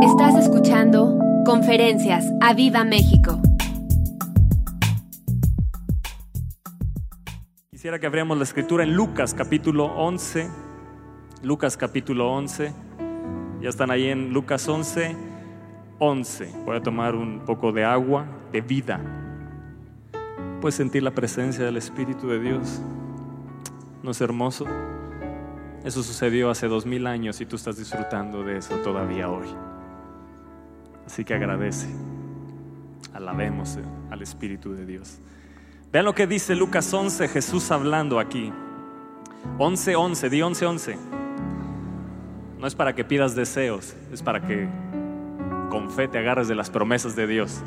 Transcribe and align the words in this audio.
Estás 0.00 0.36
escuchando 0.36 1.18
Conferencias 1.44 2.24
a 2.40 2.54
Viva 2.54 2.84
México. 2.84 3.42
Quisiera 7.68 7.98
que 7.98 8.06
abriéramos 8.06 8.38
la 8.38 8.44
escritura 8.44 8.84
en 8.84 8.94
Lucas 8.94 9.34
capítulo 9.34 9.86
11. 9.86 10.48
Lucas 11.42 11.76
capítulo 11.76 12.32
11. 12.32 12.72
Ya 13.60 13.68
están 13.68 13.90
ahí 13.90 14.06
en 14.06 14.32
Lucas 14.32 14.68
11, 14.68 15.16
11. 15.98 16.54
Voy 16.64 16.76
a 16.76 16.80
tomar 16.80 17.16
un 17.16 17.40
poco 17.40 17.72
de 17.72 17.84
agua 17.84 18.26
de 18.52 18.60
vida. 18.60 19.00
Puedes 20.60 20.76
sentir 20.76 21.02
la 21.02 21.10
presencia 21.10 21.64
del 21.64 21.76
Espíritu 21.76 22.28
de 22.28 22.38
Dios. 22.38 22.80
¿No 24.04 24.12
es 24.12 24.20
hermoso? 24.20 24.64
Eso 25.84 26.04
sucedió 26.04 26.50
hace 26.50 26.68
dos 26.68 26.86
mil 26.86 27.06
años 27.08 27.40
y 27.40 27.46
tú 27.46 27.56
estás 27.56 27.76
disfrutando 27.76 28.44
de 28.44 28.58
eso 28.58 28.76
todavía 28.76 29.28
hoy. 29.28 29.48
Así 31.08 31.24
que 31.24 31.32
agradece. 31.32 31.86
Alabemos 33.14 33.78
eh, 33.78 33.82
al 34.10 34.20
Espíritu 34.20 34.74
de 34.74 34.84
Dios. 34.84 35.20
Vean 35.90 36.04
lo 36.04 36.14
que 36.14 36.26
dice 36.26 36.54
Lucas 36.54 36.92
11, 36.92 37.28
Jesús 37.28 37.70
hablando 37.70 38.20
aquí. 38.20 38.52
11, 39.56 39.96
11, 39.96 40.28
di 40.28 40.42
11, 40.42 40.66
11. 40.66 40.98
No 42.58 42.66
es 42.66 42.74
para 42.74 42.94
que 42.94 43.06
pidas 43.06 43.34
deseos, 43.34 43.96
es 44.12 44.22
para 44.22 44.42
que 44.46 44.68
con 45.70 45.90
fe 45.90 46.08
te 46.08 46.18
agarres 46.18 46.46
de 46.46 46.54
las 46.54 46.68
promesas 46.68 47.16
de 47.16 47.26
Dios. 47.26 47.62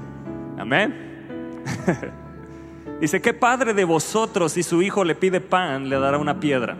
Amén. 0.59 1.63
Dice, 3.01 3.23
¿qué 3.23 3.33
padre 3.33 3.73
de 3.73 3.85
vosotros 3.85 4.51
si 4.51 4.61
su 4.61 4.83
hijo 4.83 5.03
le 5.03 5.15
pide 5.15 5.41
pan 5.41 5.89
le 5.89 5.97
dará 5.97 6.19
una 6.19 6.39
piedra? 6.39 6.77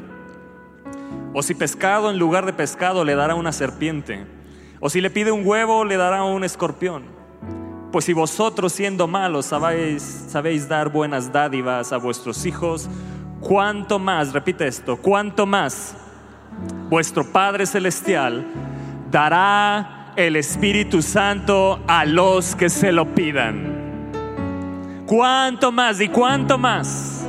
O 1.33 1.41
si 1.41 1.55
pescado 1.55 2.11
en 2.11 2.19
lugar 2.19 2.45
de 2.45 2.53
pescado 2.53 3.03
le 3.03 3.16
dará 3.16 3.33
una 3.33 3.52
serpiente. 3.52 4.41
O 4.84 4.90
si 4.90 4.99
le 4.99 5.12
pide 5.12 5.31
un 5.31 5.45
huevo 5.45 5.85
le 5.85 5.95
dará 5.95 6.23
un 6.23 6.44
escorpión. 6.44 7.03
Pues 7.91 8.05
si 8.05 8.13
vosotros 8.13 8.73
siendo 8.73 9.08
malos 9.08 9.45
sabéis, 9.45 10.02
sabéis 10.28 10.67
dar 10.67 10.89
buenas 10.89 11.31
dádivas 11.31 11.94
a 11.94 11.97
vuestros 11.97 12.45
hijos, 12.45 12.89
¿cuánto 13.39 14.00
más, 14.00 14.33
repite 14.33 14.66
esto, 14.66 14.97
cuánto 14.97 15.45
más 15.45 15.95
vuestro 16.89 17.31
Padre 17.31 17.66
Celestial 17.66 18.45
dará 19.11 20.14
el 20.16 20.36
Espíritu 20.36 21.02
Santo 21.02 21.80
a 21.88 22.03
los 22.05 22.55
que 22.55 22.70
se 22.70 22.92
lo 22.92 23.14
pidan? 23.14 24.02
¿Cuánto 25.05 25.72
más 25.72 26.02
y 26.02 26.08
cuánto 26.08 26.58
más? 26.58 27.20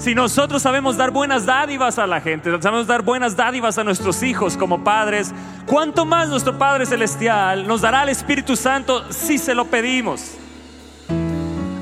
Si 0.00 0.14
nosotros 0.14 0.62
sabemos 0.62 0.96
dar 0.96 1.10
buenas 1.10 1.44
dádivas 1.44 1.98
a 1.98 2.06
la 2.06 2.22
gente, 2.22 2.50
sabemos 2.62 2.86
dar 2.86 3.02
buenas 3.02 3.36
dádivas 3.36 3.76
a 3.76 3.84
nuestros 3.84 4.22
hijos 4.22 4.56
como 4.56 4.82
padres, 4.82 5.30
¿cuánto 5.66 6.06
más 6.06 6.30
nuestro 6.30 6.56
Padre 6.56 6.86
Celestial 6.86 7.68
nos 7.68 7.82
dará 7.82 8.04
el 8.04 8.08
Espíritu 8.08 8.56
Santo 8.56 9.12
si 9.12 9.36
se 9.36 9.54
lo 9.54 9.66
pedimos? 9.66 10.38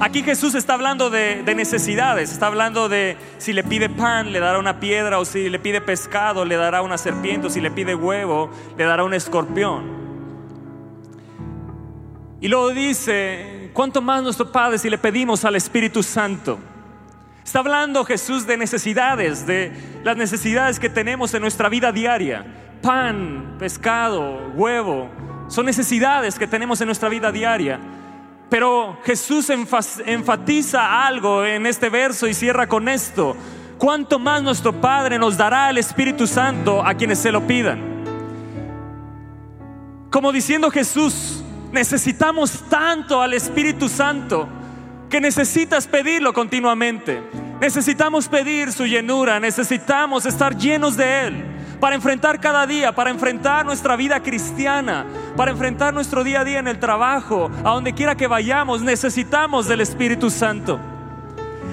Aquí 0.00 0.24
Jesús 0.24 0.56
está 0.56 0.74
hablando 0.74 1.11
de, 1.11 1.44
de, 1.44 1.55
necesidades, 1.55 2.33
está 2.33 2.48
hablando 2.48 2.89
de 2.89 3.16
si 3.39 3.52
le 3.52 3.62
pide 3.62 3.89
pan, 3.89 4.33
le 4.33 4.41
dará 4.41 4.58
una 4.58 4.80
piedra, 4.80 5.20
o 5.20 5.24
si 5.24 5.48
le 5.48 5.61
pide 5.61 5.80
pescado, 5.80 6.44
le 6.44 6.56
dará 6.56 6.83
una 6.83 6.98
serpiente, 6.98 7.46
o 7.46 7.50
si 7.50 7.61
le 7.61 7.70
pide 7.70 7.94
huevo, 7.94 8.50
le 8.77 8.83
dará 8.83 9.05
un 9.05 9.14
escorpión. 9.14 9.84
Y 12.41 12.48
luego 12.48 12.70
dice, 12.70 13.70
¿cuánto 13.72 14.02
más 14.02 14.24
nuestro 14.24 14.50
Padre 14.50 14.78
si 14.78 14.91
le 14.91 14.98
pedimos 14.98 15.44
al 15.44 15.55
Espíritu 15.55 16.02
Santo? 16.02 16.58
Está 17.49 17.61
hablando 17.61 18.05
Jesús 18.05 18.47
de 18.47 18.59
necesidades, 18.59 19.47
de 19.47 19.73
las 20.05 20.19
necesidades 20.19 20.79
que 20.79 20.91
tenemos 20.91 21.33
en 21.33 21.41
nuestra 21.41 21.71
vida 21.71 21.93
diaria. 21.93 22.45
Pan, 22.83 23.57
pescado, 23.59 24.53
huevo, 24.55 25.09
son 25.49 25.65
necesidades 25.65 26.39
que 26.39 26.47
tenemos 26.47 26.79
en 26.83 26.89
nuestra 26.89 27.09
vida 27.09 27.33
diaria. 27.33 27.81
Pero 28.51 28.99
Jesús 29.03 29.49
enfatiza 29.49 31.07
algo 31.07 31.43
en 31.43 31.65
este 31.65 31.89
verso 31.89 32.27
y 32.27 32.35
cierra 32.35 32.67
con 32.67 32.87
esto. 32.87 33.35
¿Cuánto 33.79 34.19
más 34.19 34.42
nuestro 34.42 34.79
Padre 34.79 35.19
nos 35.19 35.39
dará 35.39 35.70
el 35.70 35.79
Espíritu 35.79 36.27
Santo 36.27 36.85
a 36.85 36.92
quienes 36.92 37.19
se 37.19 37.33
lo 37.33 37.47
pidan? 37.47 37.81
Como 40.11 40.33
diciendo 40.33 40.70
Jesús, 40.70 41.42
necesitamos 41.73 42.63
tanto 42.69 43.23
al 43.23 43.33
Espíritu 43.33 43.89
Santo 43.89 44.47
que 45.08 45.20
necesitas 45.20 45.86
pedirlo 45.86 46.33
continuamente. 46.33 47.23
Necesitamos 47.61 48.29
pedir 48.29 48.73
su 48.73 48.86
llenura, 48.86 49.41
necesitamos 49.41 50.27
estar 50.27 50.57
llenos 50.57 50.96
de 50.96 51.27
Él 51.27 51.45
para 51.80 51.95
enfrentar 51.95 52.41
cada 52.41 52.67
día, 52.67 52.95
para 52.95 53.11
enfrentar 53.11 53.64
nuestra 53.64 53.96
vida 53.96 54.20
cristiana, 54.23 55.07
para 55.36 55.52
enfrentar 55.52 55.95
nuestro 55.95 56.24
día 56.24 56.41
a 56.41 56.45
día 56.45 56.58
en 56.58 56.69
el 56.69 56.79
trabajo, 56.79 57.51
a 57.64 57.70
donde 57.70 57.95
quiera 57.95 58.17
que 58.17 58.27
vayamos, 58.27 58.83
necesitamos 58.83 59.69
del 59.69 59.80
Espíritu 59.80 60.30
Santo. 60.30 60.80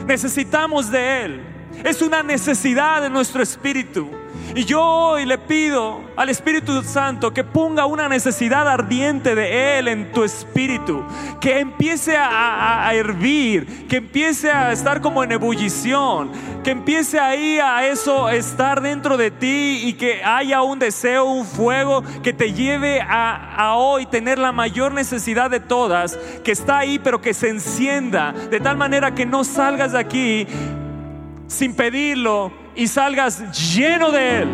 Necesitamos 0.06 0.91
de 0.91 1.25
Él. 1.25 1.41
Es 1.84 2.02
una 2.02 2.23
necesidad 2.23 3.02
de 3.02 3.09
nuestro 3.09 3.41
espíritu. 3.41 4.09
Y 4.57 4.63
yo 4.63 4.81
hoy 4.81 5.25
le 5.25 5.38
pido 5.38 5.99
al 6.16 6.29
Espíritu 6.29 6.81
Santo 6.81 7.33
que 7.33 7.43
ponga 7.43 7.85
una 7.85 8.07
necesidad 8.07 8.66
ardiente 8.69 9.35
de 9.35 9.77
Él 9.77 9.89
en 9.89 10.13
tu 10.13 10.23
espíritu, 10.23 11.03
que 11.41 11.59
empiece 11.59 12.16
a, 12.16 12.89
hervir, 12.93 13.85
que 13.89 13.97
empiece 13.97 14.49
a 14.49 14.71
estar 14.71 15.01
como 15.01 15.25
en 15.25 15.33
ebullición, 15.33 16.31
que 16.63 16.71
empiece 16.71 17.19
ahí 17.19 17.59
a 17.59 17.85
eso 17.85 18.29
estar 18.29 18.81
dentro 18.81 19.17
de 19.17 19.29
ti 19.29 19.81
y 19.83 19.93
que 19.95 20.23
haya 20.23 20.61
un 20.61 20.79
deseo, 20.79 21.25
un 21.25 21.45
fuego 21.45 22.01
que 22.23 22.31
te 22.31 22.53
lleve 22.53 23.01
a, 23.01 23.55
a 23.57 23.75
hoy 23.75 24.05
tener 24.05 24.39
la 24.39 24.53
mayor 24.53 24.93
necesidad 24.93 25.51
de 25.51 25.59
todas, 25.59 26.17
que 26.45 26.53
está 26.53 26.77
ahí 26.77 26.97
pero 26.97 27.19
que 27.19 27.33
se 27.33 27.49
encienda 27.49 28.31
de 28.31 28.61
tal 28.61 28.77
manera 28.77 29.13
que 29.13 29.25
no 29.25 29.43
salgas 29.43 29.91
de 29.91 29.99
aquí 29.99 30.47
sin 31.47 31.75
pedirlo 31.75 32.65
y 32.75 32.88
salgas 32.88 33.75
lleno 33.75 34.12
de 34.12 34.41
Él. 34.41 34.50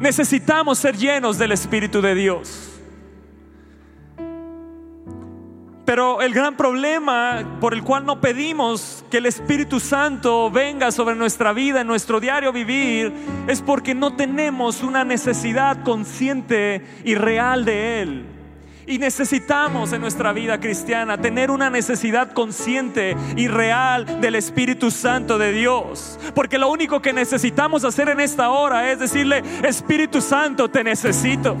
Necesitamos 0.00 0.78
ser 0.78 0.96
llenos 0.96 1.38
del 1.38 1.52
Espíritu 1.52 2.00
de 2.00 2.14
Dios. 2.14 2.68
Pero 5.84 6.22
el 6.22 6.32
gran 6.32 6.56
problema 6.56 7.58
por 7.60 7.74
el 7.74 7.82
cual 7.82 8.06
no 8.06 8.20
pedimos 8.20 9.04
que 9.10 9.18
el 9.18 9.26
Espíritu 9.26 9.78
Santo 9.78 10.50
venga 10.50 10.90
sobre 10.92 11.14
nuestra 11.14 11.52
vida, 11.52 11.80
en 11.80 11.86
nuestro 11.86 12.20
diario 12.20 12.52
vivir, 12.52 13.12
es 13.48 13.60
porque 13.60 13.94
no 13.94 14.14
tenemos 14.14 14.82
una 14.82 15.04
necesidad 15.04 15.82
consciente 15.82 16.82
y 17.04 17.14
real 17.14 17.64
de 17.64 18.00
Él. 18.00 18.31
Y 18.86 18.98
necesitamos 18.98 19.92
en 19.92 20.00
nuestra 20.00 20.32
vida 20.32 20.58
cristiana 20.58 21.16
tener 21.16 21.50
una 21.50 21.70
necesidad 21.70 22.32
consciente 22.32 23.16
y 23.36 23.46
real 23.48 24.20
del 24.20 24.34
Espíritu 24.34 24.90
Santo 24.90 25.38
de 25.38 25.52
Dios. 25.52 26.18
Porque 26.34 26.58
lo 26.58 26.70
único 26.70 27.00
que 27.00 27.12
necesitamos 27.12 27.84
hacer 27.84 28.08
en 28.08 28.20
esta 28.20 28.50
hora 28.50 28.90
es 28.90 28.98
decirle, 28.98 29.42
Espíritu 29.62 30.20
Santo, 30.20 30.68
te 30.68 30.82
necesito. 30.82 31.56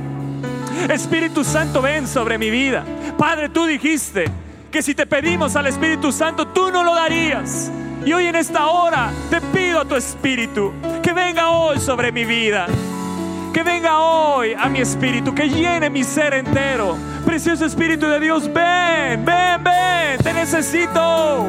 Espíritu 0.88 1.44
Santo, 1.44 1.80
ven 1.80 2.08
sobre 2.08 2.38
mi 2.38 2.50
vida. 2.50 2.84
Padre, 3.16 3.48
tú 3.48 3.66
dijiste 3.66 4.24
que 4.70 4.82
si 4.82 4.94
te 4.94 5.06
pedimos 5.06 5.54
al 5.54 5.68
Espíritu 5.68 6.10
Santo, 6.10 6.48
tú 6.48 6.72
no 6.72 6.82
lo 6.82 6.94
darías. 6.94 7.70
Y 8.04 8.12
hoy 8.12 8.26
en 8.26 8.34
esta 8.34 8.66
hora 8.66 9.12
te 9.30 9.40
pido 9.40 9.80
a 9.80 9.84
tu 9.84 9.94
Espíritu 9.94 10.72
que 11.02 11.12
venga 11.12 11.50
hoy 11.50 11.78
sobre 11.78 12.10
mi 12.10 12.24
vida. 12.24 12.66
Que 13.52 13.62
venga 13.62 13.98
hoy 13.98 14.54
a 14.54 14.68
mi 14.68 14.80
espíritu, 14.80 15.34
que 15.34 15.48
llene 15.48 15.90
mi 15.90 16.04
ser 16.04 16.32
entero. 16.32 16.96
Precioso 17.26 17.66
Espíritu 17.66 18.06
de 18.06 18.18
Dios, 18.18 18.44
ven, 18.52 19.24
ven, 19.24 19.62
ven, 19.62 20.18
te 20.22 20.32
necesito. 20.32 21.46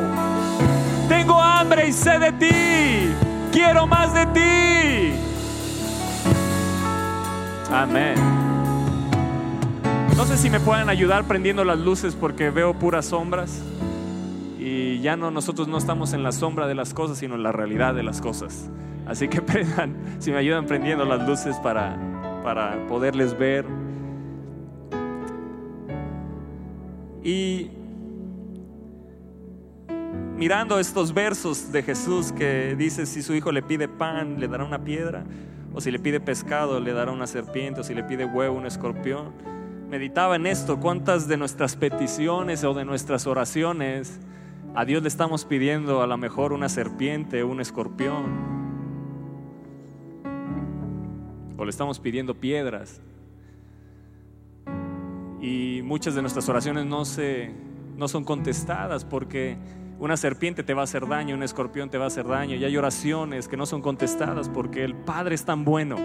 Tengo 1.07 1.41
hambre 1.41 1.87
y 1.87 1.93
sed 1.93 2.19
de 2.19 2.31
ti. 2.33 3.13
Quiero 3.51 3.87
más 3.87 4.13
de 4.13 4.25
ti. 4.27 5.13
Amén. 7.71 8.15
No 10.17 10.25
sé 10.25 10.37
si 10.37 10.49
me 10.49 10.59
pueden 10.59 10.89
ayudar 10.89 11.23
prendiendo 11.23 11.63
las 11.63 11.79
luces 11.79 12.15
porque 12.15 12.49
veo 12.49 12.73
puras 12.73 13.05
sombras 13.07 13.61
y 14.59 14.99
ya 14.99 15.15
no 15.15 15.31
nosotros 15.31 15.67
no 15.67 15.77
estamos 15.77 16.13
en 16.13 16.21
la 16.21 16.31
sombra 16.31 16.67
de 16.67 16.75
las 16.75 16.93
cosas, 16.93 17.17
sino 17.17 17.35
en 17.35 17.43
la 17.43 17.51
realidad 17.51 17.95
de 17.95 18.03
las 18.03 18.21
cosas. 18.21 18.69
Así 19.07 19.27
que 19.27 19.41
prendan, 19.43 19.95
si 20.19 20.31
me 20.31 20.37
ayudan 20.37 20.65
prendiendo 20.65 21.05
las 21.05 21.27
luces 21.27 21.57
para, 21.57 21.97
para 22.43 22.87
poderles 22.87 23.37
ver. 23.37 23.65
Y 27.23 27.71
mirando 30.37 30.77
estos 30.79 31.13
versos 31.13 31.71
de 31.71 31.83
Jesús 31.83 32.31
que 32.33 32.75
dice, 32.77 33.05
si 33.05 33.21
su 33.21 33.33
hijo 33.33 33.51
le 33.51 33.61
pide 33.61 33.87
pan, 33.87 34.39
le 34.39 34.47
dará 34.47 34.65
una 34.65 34.83
piedra, 34.83 35.23
o 35.73 35.81
si 35.81 35.89
le 35.89 35.99
pide 35.99 36.19
pescado, 36.19 36.79
le 36.79 36.93
dará 36.93 37.11
una 37.11 37.27
serpiente, 37.27 37.81
o 37.81 37.83
si 37.83 37.93
le 37.93 38.03
pide 38.03 38.25
huevo, 38.25 38.57
un 38.57 38.65
escorpión. 38.65 39.31
Meditaba 39.89 40.35
en 40.35 40.47
esto, 40.47 40.79
cuántas 40.79 41.27
de 41.27 41.37
nuestras 41.37 41.75
peticiones 41.75 42.63
o 42.63 42.73
de 42.73 42.83
nuestras 42.83 43.25
oraciones 43.25 44.19
a 44.75 44.85
Dios 44.85 45.03
le 45.03 45.07
estamos 45.07 45.45
pidiendo 45.45 46.01
a 46.01 46.07
lo 46.07 46.17
mejor 46.17 46.51
una 46.51 46.67
serpiente, 46.67 47.43
un 47.43 47.61
escorpión, 47.61 48.62
le 51.65 51.71
estamos 51.71 51.99
pidiendo 51.99 52.35
piedras. 52.35 53.01
y 55.43 55.81
muchas 55.83 56.15
de 56.15 56.21
nuestras 56.21 56.47
oraciones 56.47 56.85
no, 56.85 57.03
se, 57.03 57.51
no 57.97 58.07
son 58.07 58.23
contestadas 58.23 59.03
porque 59.03 59.57
una 59.99 60.15
serpiente 60.15 60.63
te 60.63 60.73
va 60.73 60.81
a 60.81 60.83
hacer 60.85 61.05
daño, 61.05 61.35
un 61.35 61.43
escorpión 61.43 61.89
te 61.89 61.97
va 61.97 62.05
a 62.05 62.07
hacer 62.07 62.25
daño 62.25 62.55
y 62.55 62.63
hay 62.63 62.77
oraciones 62.77 63.49
que 63.49 63.57
no 63.57 63.65
son 63.65 63.81
contestadas 63.81 64.47
porque 64.47 64.85
el 64.85 64.95
Padre 64.95 65.35
es 65.35 65.43
tan 65.43 65.65
bueno. 65.65 65.97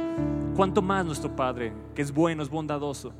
¿Cuánto 0.57 0.83
más 0.83 1.07
nuestro 1.07 1.37
Padre, 1.37 1.73
que 1.95 2.03
es 2.03 2.13
bueno, 2.13 2.43
es 2.43 2.49
bondadoso, 2.49 3.13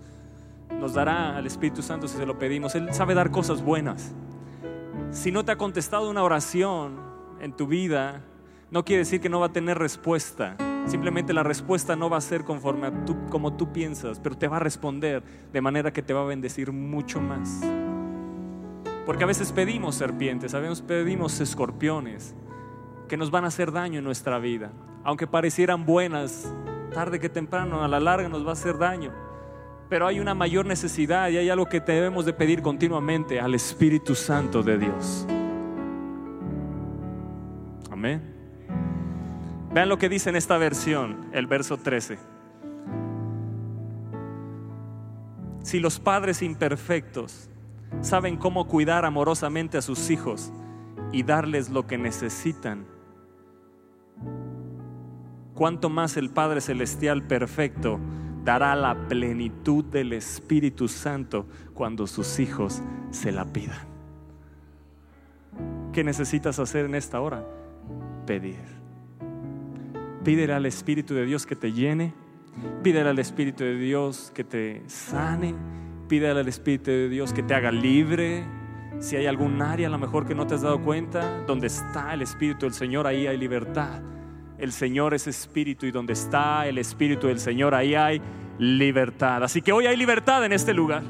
nos 0.81 0.93
dará 0.93 1.37
al 1.37 1.46
Espíritu 1.46 1.82
Santo 1.82 2.08
si 2.08 2.17
se 2.17 2.26
lo 2.26 2.37
pedimos? 2.37 2.75
Él 2.75 2.93
sabe 2.93 3.14
dar 3.14 3.31
cosas 3.31 3.62
buenas. 3.62 4.12
Si 5.12 5.31
no 5.31 5.44
te 5.44 5.52
ha 5.52 5.56
contestado 5.56 6.11
una 6.11 6.25
oración 6.25 6.96
en 7.40 7.52
tu 7.52 7.69
vida, 7.69 8.23
no 8.73 8.85
quiere 8.85 9.00
decir 9.00 9.20
que 9.20 9.29
no 9.29 9.38
va 9.38 9.46
a 9.46 9.52
tener 9.52 9.79
respuesta. 9.79 10.56
Simplemente 10.88 11.35
la 11.35 11.43
respuesta 11.43 11.96
no 11.96 12.08
va 12.08 12.17
a 12.17 12.23
ser 12.23 12.44
conforme 12.44 12.87
a 12.87 13.05
tú, 13.05 13.14
como 13.29 13.52
tú 13.52 13.73
piensas, 13.73 14.19
pero 14.20 14.38
te 14.38 14.49
va 14.49 14.56
a 14.56 14.61
responder 14.61 15.23
de 15.52 15.61
manera 15.61 15.93
que 15.93 16.02
te 16.02 16.14
va 16.14 16.23
a 16.23 16.25
bendecir 16.25 16.73
mucho 16.73 17.20
más. 17.20 17.61
Porque 19.05 19.25
a 19.25 19.26
veces 19.26 19.52
pedimos 19.52 19.96
serpientes, 19.96 20.55
a 20.55 20.61
veces 20.61 20.81
pedimos 20.81 21.40
escorpiones 21.40 22.35
que 23.06 23.19
nos 23.19 23.31
van 23.31 23.44
a 23.44 23.49
hacer 23.49 23.70
daño 23.70 23.99
en 23.99 24.05
nuestra 24.05 24.38
vida. 24.38 24.73
Aunque 25.05 25.26
parecieran 25.26 25.85
buenas, 25.85 26.50
tarde 26.94 27.20
que 27.20 27.29
temprano, 27.29 27.85
a 27.85 27.88
la 27.88 28.00
larga 28.00 28.31
nos 28.31 28.44
va 28.44 28.50
a 28.50 28.52
hacer 28.52 28.79
daño. 28.79 29.12
Pero 29.90 30.06
hay 30.06 30.20
una 30.20 30.35
mayor 30.35 30.64
necesidad 30.64 31.29
y 31.29 31.37
hay 31.37 31.50
algo 31.50 31.67
que 31.67 31.81
debemos 31.81 32.25
de 32.25 32.32
pedir 32.32 32.62
continuamente 32.62 33.40
al 33.40 33.55
Espíritu 33.55 34.14
Santo 34.14 34.62
de 34.62 34.79
Dios. 34.79 35.26
Amén. 37.90 38.38
Vean 39.78 39.88
lo 39.88 39.98
que 39.98 40.08
dice 40.08 40.28
en 40.28 40.34
esta 40.34 40.58
versión, 40.58 41.30
el 41.32 41.46
verso 41.46 41.76
13. 41.76 42.19
Si 45.62 45.78
los 45.78 46.00
padres 46.00 46.42
imperfectos 46.42 47.48
saben 48.00 48.38
cómo 48.38 48.66
cuidar 48.66 49.04
amorosamente 49.04 49.78
a 49.78 49.82
sus 49.82 50.10
hijos 50.10 50.52
y 51.12 51.22
darles 51.22 51.70
lo 51.70 51.86
que 51.86 51.96
necesitan, 51.96 52.86
cuánto 55.54 55.88
más 55.90 56.16
el 56.16 56.30
Padre 56.30 56.60
Celestial 56.60 57.22
perfecto 57.22 58.00
dará 58.42 58.75
la 58.75 59.06
plenitud 59.06 59.84
del 59.84 60.12
Espíritu 60.12 60.88
Santo 60.88 61.46
cuando 61.72 62.08
sus 62.08 62.40
hijos 62.40 62.82
se 63.12 63.30
la 63.30 63.44
pidan. 63.44 63.86
¿Qué 65.92 66.02
necesitas 66.02 66.58
hacer 66.58 66.86
en 66.86 66.96
esta 66.96 67.20
hora? 67.20 67.46
Pedir. 68.26 68.77
Pídele 70.28 70.52
al 70.52 70.66
Espíritu 70.66 71.14
de 71.14 71.25
Dios 71.25 71.46
que 71.46 71.56
te 71.56 71.72
llene. 71.72 72.12
Pídele 72.82 73.08
al 73.08 73.19
Espíritu 73.19 73.64
de 73.64 73.78
Dios 73.78 74.30
que 74.34 74.44
te 74.44 74.82
sane. 74.86 75.54
Pídele 76.06 76.40
al 76.40 76.48
Espíritu 76.48 76.90
de 76.90 77.08
Dios 77.08 77.32
que 77.32 77.42
te 77.42 77.54
haga 77.54 77.72
libre. 77.72 78.44
Si 78.98 79.16
hay 79.16 79.25
algún 79.25 79.62
área 79.62 79.88
a 79.88 79.90
lo 79.90 79.96
mejor 79.96 80.26
que 80.26 80.34
no 80.34 80.46
te 80.46 80.54
has 80.54 80.60
dado 80.60 80.82
cuenta, 80.82 81.44
donde 81.46 81.69
está 81.69 82.12
el 82.12 82.20
Espíritu 82.20 82.66
del 82.66 82.75
Señor, 82.75 83.06
ahí 83.06 83.26
hay 83.26 83.38
libertad. 83.38 84.02
El 84.58 84.72
Señor 84.72 85.14
es 85.14 85.26
Espíritu 85.26 85.86
y 85.86 85.92
donde 85.92 86.12
está 86.12 86.66
el 86.66 86.76
Espíritu 86.76 87.28
del 87.28 87.40
Señor, 87.40 87.75
ahí 87.75 87.94
hay 87.94 88.20
libertad. 88.58 89.42
Así 89.42 89.62
que 89.62 89.72
hoy 89.72 89.86
hay 89.86 89.96
libertad 89.96 90.44
en 90.44 90.52
este 90.52 90.75
lugar. 90.75 91.04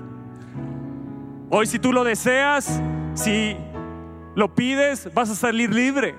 Hoy 1.50 1.66
si 1.66 1.80
tú 1.80 1.92
lo 1.92 2.04
deseas, 2.04 2.80
si 3.14 3.56
lo 4.36 4.54
pides, 4.54 5.12
vas 5.12 5.28
a 5.28 5.34
salir 5.34 5.74
libre. 5.74 6.14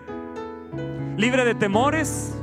Libre 1.15 1.45
de 1.45 1.55
temores, 1.55 2.35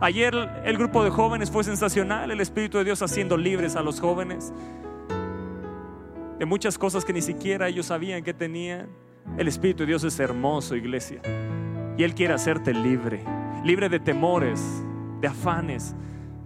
Ayer 0.00 0.34
el 0.64 0.76
grupo 0.76 1.02
de 1.04 1.10
jóvenes 1.10 1.50
fue 1.50 1.64
sensacional, 1.64 2.30
el 2.30 2.40
Espíritu 2.40 2.76
de 2.78 2.84
Dios 2.84 3.00
haciendo 3.00 3.36
libres 3.36 3.76
a 3.76 3.82
los 3.82 3.98
jóvenes 3.98 4.52
de 6.38 6.44
muchas 6.44 6.76
cosas 6.76 7.04
que 7.04 7.14
ni 7.14 7.22
siquiera 7.22 7.68
ellos 7.68 7.86
sabían 7.86 8.22
que 8.22 8.34
tenían. 8.34 8.88
El 9.38 9.48
Espíritu 9.48 9.84
de 9.84 9.86
Dios 9.86 10.04
es 10.04 10.20
hermoso, 10.20 10.76
iglesia, 10.76 11.20
y 11.96 12.04
Él 12.04 12.14
quiere 12.14 12.34
hacerte 12.34 12.74
libre, 12.74 13.24
libre 13.64 13.88
de 13.88 13.98
temores, 13.98 14.62
de 15.20 15.28
afanes, 15.28 15.96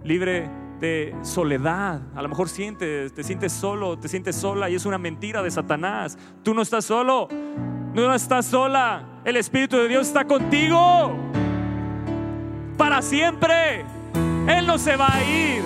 libre 0.03 0.49
de 0.79 1.13
soledad. 1.21 2.01
A 2.15 2.21
lo 2.21 2.29
mejor 2.29 2.47
sientes, 2.47 3.13
te 3.13 3.23
sientes 3.23 3.51
solo, 3.51 3.99
te 3.99 4.07
sientes 4.07 4.35
sola 4.35 4.69
y 4.69 4.75
es 4.75 4.85
una 4.85 4.97
mentira 4.97 5.43
de 5.43 5.51
Satanás. 5.51 6.17
Tú 6.41 6.53
no 6.53 6.61
estás 6.61 6.85
solo, 6.85 7.27
no 7.93 8.13
estás 8.15 8.45
sola. 8.45 9.21
El 9.25 9.35
Espíritu 9.35 9.75
de 9.75 9.89
Dios 9.89 10.07
está 10.07 10.25
contigo 10.25 11.31
para 12.81 13.03
siempre. 13.03 13.85
Él 14.47 14.65
no 14.65 14.79
se 14.79 14.95
va 14.95 15.13
a 15.13 15.23
ir. 15.23 15.63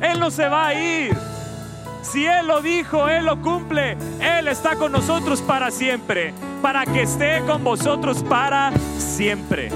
Él 0.00 0.18
no 0.18 0.30
se 0.30 0.48
va 0.48 0.68
a 0.68 0.74
ir. 0.74 1.14
Si 2.00 2.24
Él 2.24 2.46
lo 2.46 2.62
dijo, 2.62 3.06
Él 3.06 3.26
lo 3.26 3.42
cumple. 3.42 3.98
Él 4.22 4.48
está 4.48 4.76
con 4.76 4.92
nosotros 4.92 5.42
para 5.42 5.70
siempre. 5.70 6.32
Para 6.62 6.86
que 6.86 7.02
esté 7.02 7.42
con 7.46 7.62
vosotros 7.62 8.22
para 8.22 8.72
siempre. 8.96 9.68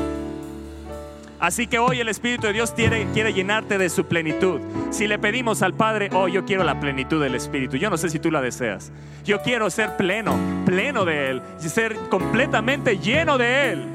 Así 1.38 1.66
que 1.66 1.78
hoy 1.78 2.00
el 2.00 2.08
Espíritu 2.08 2.46
de 2.46 2.54
Dios 2.54 2.70
quiere, 2.72 3.04
llenarte 3.34 3.76
de 3.76 3.90
su 3.90 4.06
plenitud. 4.06 4.58
Si 4.88 5.06
le 5.06 5.18
pedimos 5.18 5.60
al 5.60 5.74
Padre, 5.74 6.08
oh, 6.14 6.28
yo 6.28 6.46
quiero 6.46 6.64
la 6.64 6.80
plenitud 6.80 7.20
del 7.20 7.34
Espíritu. 7.34 7.76
Yo 7.76 7.90
no 7.90 7.98
sé 7.98 8.08
si 8.08 8.18
tú 8.20 8.30
la 8.30 8.40
deseas. 8.40 8.90
Yo 9.26 9.42
quiero 9.42 9.68
ser 9.68 9.98
pleno, 9.98 10.34
pleno 10.64 11.04
de 11.04 11.28
Él. 11.28 11.42
Ser 11.58 11.94
completamente 12.08 12.96
lleno 12.96 13.36
de 13.36 13.72
Él 13.72 13.89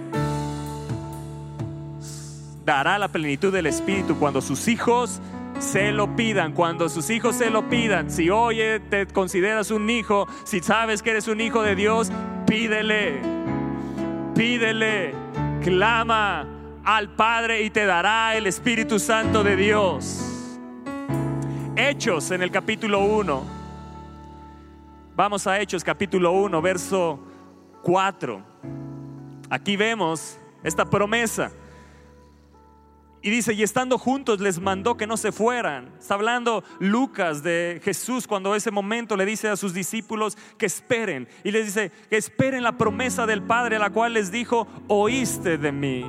dará 2.65 2.97
la 2.97 3.07
plenitud 3.07 3.53
del 3.53 3.67
Espíritu 3.67 4.17
cuando 4.17 4.41
sus 4.41 4.67
hijos 4.67 5.21
se 5.59 5.91
lo 5.91 6.15
pidan, 6.15 6.51
cuando 6.51 6.89
sus 6.89 7.09
hijos 7.11 7.35
se 7.35 7.49
lo 7.49 7.69
pidan. 7.69 8.09
Si 8.09 8.29
hoy 8.29 8.57
te 8.89 9.05
consideras 9.05 9.69
un 9.71 9.89
hijo, 9.89 10.27
si 10.43 10.59
sabes 10.59 11.01
que 11.03 11.11
eres 11.11 11.27
un 11.27 11.39
hijo 11.39 11.61
de 11.61 11.75
Dios, 11.75 12.11
pídele, 12.47 13.21
pídele, 14.33 15.13
clama 15.63 16.47
al 16.83 17.15
Padre 17.15 17.61
y 17.61 17.69
te 17.69 17.85
dará 17.85 18.35
el 18.35 18.47
Espíritu 18.47 18.99
Santo 18.99 19.43
de 19.43 19.55
Dios. 19.55 20.59
Hechos 21.75 22.31
en 22.31 22.41
el 22.41 22.51
capítulo 22.51 22.99
1. 22.99 23.43
Vamos 25.15 25.47
a 25.47 25.59
Hechos 25.61 25.83
capítulo 25.83 26.31
1, 26.31 26.61
verso 26.61 27.19
4. 27.83 28.41
Aquí 29.49 29.77
vemos 29.77 30.37
esta 30.63 30.83
promesa. 30.83 31.51
Y 33.25 33.31
dice, 33.31 33.55
y 33.55 33.63
estando 33.63 33.97
juntos 33.97 34.39
les 34.39 34.59
mandó 34.59 34.97
que 34.97 35.07
no 35.07 35.17
se 35.17 35.31
fueran. 35.31 35.89
Está 35.99 36.13
hablando 36.13 36.63
Lucas 36.79 37.41
de 37.41 37.81
Jesús 37.83 38.27
cuando 38.27 38.53
ese 38.53 38.69
momento 38.69 39.17
le 39.17 39.25
dice 39.25 39.49
a 39.49 39.55
sus 39.55 39.73
discípulos 39.73 40.37
que 40.59 40.67
esperen. 40.67 41.27
Y 41.43 41.49
les 41.49 41.65
dice, 41.65 41.91
que 42.07 42.17
esperen 42.17 42.61
la 42.61 42.77
promesa 42.77 43.25
del 43.25 43.41
Padre, 43.41 43.77
a 43.77 43.79
la 43.79 43.89
cual 43.89 44.13
les 44.13 44.29
dijo, 44.29 44.67
oíste 44.87 45.57
de 45.57 45.71
mí. 45.71 46.05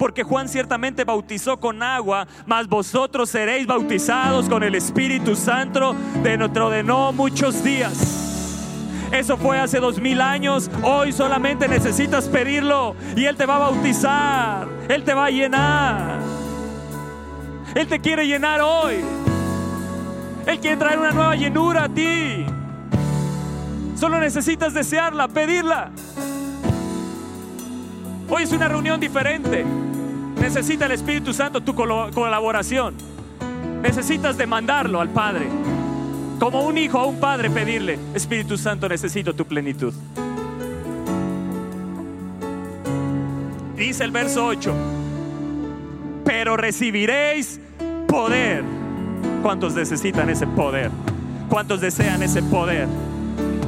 Porque 0.00 0.24
Juan 0.24 0.48
ciertamente 0.48 1.04
bautizó 1.04 1.60
con 1.60 1.80
agua, 1.80 2.26
mas 2.44 2.66
vosotros 2.66 3.30
seréis 3.30 3.64
bautizados 3.64 4.48
con 4.48 4.64
el 4.64 4.74
Espíritu 4.74 5.36
Santo 5.36 5.94
dentro 6.24 6.70
de 6.70 6.82
no 6.82 7.12
muchos 7.12 7.62
días. 7.62 8.31
Eso 9.12 9.36
fue 9.36 9.60
hace 9.60 9.78
dos 9.78 10.00
mil 10.00 10.20
años. 10.22 10.70
Hoy 10.82 11.12
solamente 11.12 11.68
necesitas 11.68 12.28
pedirlo 12.28 12.96
y 13.14 13.26
Él 13.26 13.36
te 13.36 13.44
va 13.44 13.56
a 13.56 13.58
bautizar. 13.58 14.66
Él 14.88 15.04
te 15.04 15.12
va 15.12 15.26
a 15.26 15.30
llenar. 15.30 16.18
Él 17.74 17.86
te 17.86 18.00
quiere 18.00 18.26
llenar 18.26 18.60
hoy. 18.62 18.96
Él 20.46 20.58
quiere 20.58 20.76
traer 20.78 20.98
una 20.98 21.12
nueva 21.12 21.36
llenura 21.36 21.84
a 21.84 21.88
ti. 21.88 22.46
Solo 23.96 24.18
necesitas 24.18 24.74
desearla, 24.74 25.28
pedirla. 25.28 25.90
Hoy 28.28 28.44
es 28.44 28.52
una 28.52 28.66
reunión 28.66 28.98
diferente. 28.98 29.64
Necesita 30.40 30.86
el 30.86 30.92
Espíritu 30.92 31.34
Santo 31.34 31.60
tu 31.60 31.74
colaboración. 31.74 32.94
Necesitas 33.82 34.38
demandarlo 34.38 35.00
al 35.00 35.10
Padre. 35.10 35.48
Como 36.42 36.66
un 36.66 36.76
hijo 36.76 36.98
a 36.98 37.06
un 37.06 37.20
padre 37.20 37.48
pedirle, 37.50 38.00
Espíritu 38.14 38.58
Santo, 38.58 38.88
necesito 38.88 39.32
tu 39.32 39.44
plenitud. 39.44 39.94
Dice 43.76 44.02
el 44.02 44.10
verso 44.10 44.46
8 44.46 44.74
pero 46.24 46.56
recibiréis 46.56 47.60
poder. 48.08 48.64
¿Cuántos 49.42 49.74
necesitan 49.74 50.30
ese 50.30 50.48
poder? 50.48 50.90
¿Cuántos 51.48 51.80
desean 51.80 52.24
ese 52.24 52.42
poder? 52.42 52.88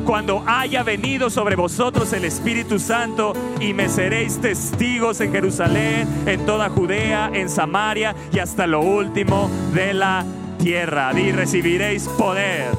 Cuando 0.05 0.43
haya 0.45 0.83
venido 0.83 1.31
sobre 1.31 1.55
vosotros 1.55 2.13
el 2.13 2.25
Espíritu 2.25 2.81
Santo 2.81 3.35
y 3.61 3.73
me 3.73 3.89
seréis 3.89 4.41
testigos 4.41 5.21
en 5.21 5.31
Jerusalén, 5.31 6.09
en 6.27 6.45
toda 6.45 6.69
Judea, 6.69 7.31
en 7.33 7.49
Samaria 7.49 8.17
y 8.33 8.41
hasta 8.41 8.67
lo 8.67 8.81
último 8.81 9.49
de 9.73 9.95
la 9.95 10.25
tierra. 10.65 11.13
Y 11.15 11.31
recibiréis 11.31 12.09
poder. 12.09 12.71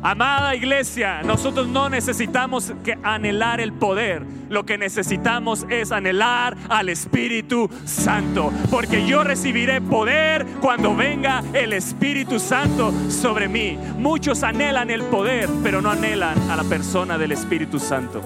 Amada 0.00 0.54
iglesia, 0.54 1.22
nosotros 1.22 1.66
no 1.66 1.88
necesitamos 1.88 2.72
que 2.84 2.98
anhelar 3.02 3.60
el 3.60 3.72
poder. 3.72 4.22
Lo 4.50 4.64
que 4.64 4.78
necesitamos 4.78 5.66
es 5.70 5.92
anhelar 5.92 6.56
al 6.68 6.88
Espíritu 6.90 7.68
Santo. 7.84 8.52
Porque 8.70 9.06
yo 9.06 9.24
recibiré 9.24 9.80
poder 9.80 10.46
cuando 10.60 10.94
venga 10.94 11.42
el 11.52 11.72
Espíritu 11.72 12.38
Santo 12.38 12.92
sobre 13.08 13.48
mí. 13.48 13.76
Muchos 13.96 14.42
anhelan 14.42 14.90
el 14.90 15.02
poder, 15.04 15.48
pero 15.62 15.80
no 15.80 15.90
anhelan 15.90 16.38
a 16.50 16.56
la 16.56 16.64
persona 16.64 17.18
del 17.18 17.32
Espíritu 17.32 17.80
Santo. 17.80 18.22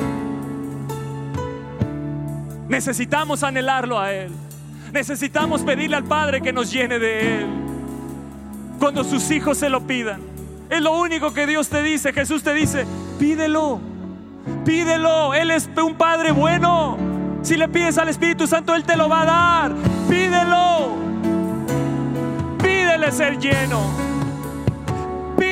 Necesitamos 2.68 3.44
anhelarlo 3.44 3.98
a 3.98 4.12
Él. 4.12 4.47
Necesitamos 4.92 5.62
pedirle 5.62 5.96
al 5.96 6.04
Padre 6.04 6.40
que 6.40 6.52
nos 6.52 6.70
llene 6.72 6.98
de 6.98 7.40
Él. 7.40 7.46
Cuando 8.78 9.04
sus 9.04 9.30
hijos 9.30 9.58
se 9.58 9.68
lo 9.68 9.86
pidan. 9.86 10.20
Es 10.70 10.80
lo 10.80 10.98
único 10.98 11.32
que 11.32 11.46
Dios 11.46 11.68
te 11.68 11.82
dice. 11.82 12.12
Jesús 12.12 12.42
te 12.42 12.54
dice, 12.54 12.86
pídelo. 13.18 13.80
Pídelo. 14.64 15.34
Él 15.34 15.50
es 15.50 15.68
un 15.82 15.94
Padre 15.94 16.32
bueno. 16.32 16.96
Si 17.42 17.56
le 17.56 17.68
pides 17.68 17.98
al 17.98 18.08
Espíritu 18.08 18.46
Santo, 18.46 18.74
Él 18.74 18.84
te 18.84 18.96
lo 18.96 19.08
va 19.08 19.22
a 19.22 19.24
dar. 19.24 19.74
Pídelo. 20.08 20.96
Pídele 22.62 23.12
ser 23.12 23.38
lleno. 23.38 24.17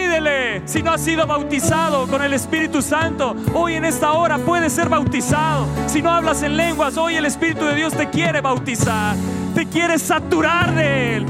Pídele. 0.07 0.63
Si 0.67 0.85
no 0.85 0.93
has 0.93 1.01
sido 1.01 1.27
bautizado 1.27 2.07
con 2.07 2.23
el 2.23 2.33
Espíritu 2.33 2.81
Santo, 2.81 3.35
hoy 3.55 3.75
en 3.75 3.85
esta 3.85 4.13
hora 4.13 4.39
puedes 4.39 4.73
ser 4.73 4.89
bautizado. 4.89 5.67
Si 5.89 6.01
no 6.01 6.11
hablas 6.11 6.45
en 6.45 6.57
lenguas, 6.57 6.97
hoy 6.97 7.17
el 7.17 7.27
Espíritu 7.27 7.65
de 7.65 7.75
Dios 7.75 7.93
te 7.93 8.09
quiere 8.09 8.41
bautizar. 8.41 9.17
Te 9.57 9.67
quiere 9.67 9.99
saturar 9.99 10.75
de 10.75 11.17
Él 11.17 11.27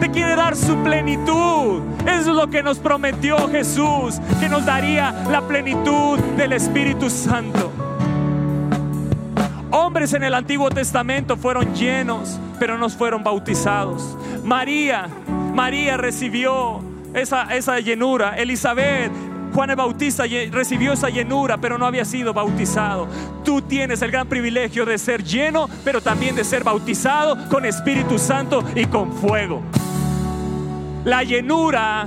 te 0.00 0.10
quiere 0.10 0.36
dar 0.36 0.56
su 0.56 0.76
plenitud. 0.82 1.80
Eso 2.02 2.30
es 2.30 2.36
lo 2.36 2.48
que 2.50 2.62
nos 2.62 2.78
prometió 2.78 3.48
Jesús, 3.48 4.20
que 4.40 4.48
nos 4.48 4.66
daría 4.66 5.12
la 5.30 5.40
plenitud 5.42 6.18
del 6.36 6.52
Espíritu 6.52 7.08
Santo. 7.08 7.72
Hombres 9.70 10.12
en 10.12 10.24
el 10.24 10.34
Antiguo 10.34 10.68
Testamento 10.68 11.36
fueron 11.36 11.74
llenos, 11.74 12.38
pero 12.58 12.76
no 12.76 12.90
fueron 12.90 13.24
bautizados. 13.24 14.16
María, 14.44 15.08
María 15.54 15.96
recibió 15.96 16.82
esa, 17.16 17.54
esa 17.54 17.80
llenura. 17.80 18.36
Elizabeth 18.36 19.10
Juan 19.56 19.70
el 19.70 19.76
Bautista 19.76 20.24
recibió 20.50 20.92
esa 20.92 21.08
llenura, 21.08 21.56
pero 21.56 21.78
no 21.78 21.86
había 21.86 22.04
sido 22.04 22.34
bautizado. 22.34 23.08
Tú 23.42 23.62
tienes 23.62 24.02
el 24.02 24.10
gran 24.10 24.28
privilegio 24.28 24.84
de 24.84 24.98
ser 24.98 25.24
lleno, 25.24 25.68
pero 25.82 26.02
también 26.02 26.34
de 26.36 26.44
ser 26.44 26.62
bautizado 26.62 27.48
con 27.48 27.64
Espíritu 27.64 28.18
Santo 28.18 28.62
y 28.74 28.84
con 28.84 29.14
fuego. 29.14 29.62
La 31.04 31.22
llenura 31.22 32.06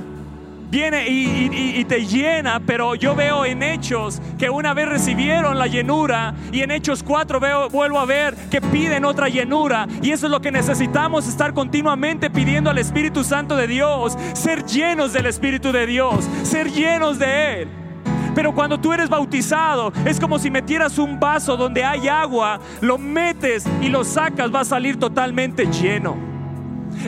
viene 0.70 1.08
y, 1.10 1.86
te 1.86 2.06
llena, 2.06 2.60
pero 2.60 2.94
yo 2.96 3.16
veo 3.16 3.46
en 3.46 3.64
Hechos 3.64 4.22
que 4.38 4.50
una 4.50 4.74
vez 4.74 4.88
recibieron 4.88 5.58
la 5.58 5.68
llenura 5.68 6.36
y 6.52 6.62
en 6.62 6.72
Hechos 6.72 7.04
4 7.04 7.40
veo, 7.40 7.70
vuelvo 7.70 8.00
a 8.00 8.06
ver 8.06 8.36
que 8.52 8.62
piden 8.62 9.06
otra 9.06 9.28
llenura 9.30 9.88
y 10.02 10.12
eso 10.12 10.28
es 10.28 10.32
lo 10.32 10.42
que 10.42 10.52
necesitamos, 10.52 11.28
estar 11.28 11.54
continuamente 11.54 12.30
pidiendo 12.30 12.70
al 12.70 12.78
Espíritu 12.78 13.24
Santo 13.24 13.56
de 13.56 13.68
Dios, 13.68 14.18
ser 14.34 14.66
llenos 14.66 15.14
del 15.14 15.26
Espíritu 15.26 15.72
de 15.72 15.88
Dios, 15.88 16.28
ser 16.44 16.72
llenos 16.72 17.18
de 17.18 17.62
Él. 17.62 17.70
Pero 18.36 18.54
cuando 18.54 18.80
tú 18.80 18.94
eres 18.94 19.10
bautizado, 19.10 19.92
es 20.06 20.20
como 20.20 20.38
si 20.38 20.52
metieras 20.52 20.98
un 20.98 21.20
vaso 21.20 21.58
donde 21.58 21.84
hay 21.84 22.08
agua, 22.08 22.60
lo 22.82 22.98
metes 22.98 23.66
y 23.82 23.90
lo 23.90 24.04
sacas, 24.04 24.54
va 24.54 24.62
a 24.62 24.66
salir 24.66 24.98
totalmente 24.98 25.66
lleno. 25.66 26.29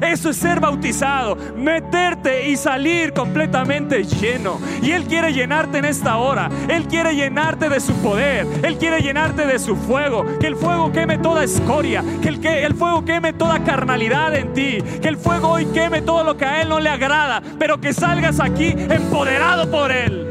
Eso 0.01 0.29
es 0.29 0.38
ser 0.38 0.60
bautizado, 0.60 1.38
meterte 1.55 2.50
y 2.50 2.55
salir 2.55 3.13
completamente 3.13 4.03
lleno. 4.03 4.60
Y 4.81 4.91
Él 4.91 5.05
quiere 5.05 5.33
llenarte 5.33 5.79
en 5.79 5.86
esta 5.86 6.17
hora. 6.17 6.50
Él 6.69 6.88
quiere 6.88 7.15
llenarte 7.15 7.69
de 7.69 7.79
su 7.79 7.93
poder. 7.95 8.48
Él 8.63 8.77
quiere 8.77 9.01
llenarte 9.01 9.45
de 9.45 9.60
su 9.60 9.75
fuego. 9.75 10.25
Que 10.39 10.48
el 10.48 10.55
fuego 10.55 10.91
queme 10.91 11.17
toda 11.17 11.43
escoria. 11.43 12.03
Que 12.21 12.29
el, 12.29 12.39
que 12.39 12.63
el 12.63 12.74
fuego 12.75 13.03
queme 13.03 13.33
toda 13.33 13.63
carnalidad 13.63 14.36
en 14.36 14.53
ti. 14.53 14.77
Que 15.01 15.07
el 15.07 15.17
fuego 15.17 15.50
hoy 15.50 15.65
queme 15.67 16.01
todo 16.01 16.24
lo 16.24 16.38
que 16.38 16.45
a 16.45 16.62
Él 16.62 16.69
no 16.69 16.79
le 16.79 16.89
agrada. 16.89 17.41
Pero 17.60 17.79
que 17.79 17.93
salgas 17.93 18.39
aquí 18.39 18.75
empoderado 18.77 19.69
por 19.69 19.91
Él. 19.91 20.29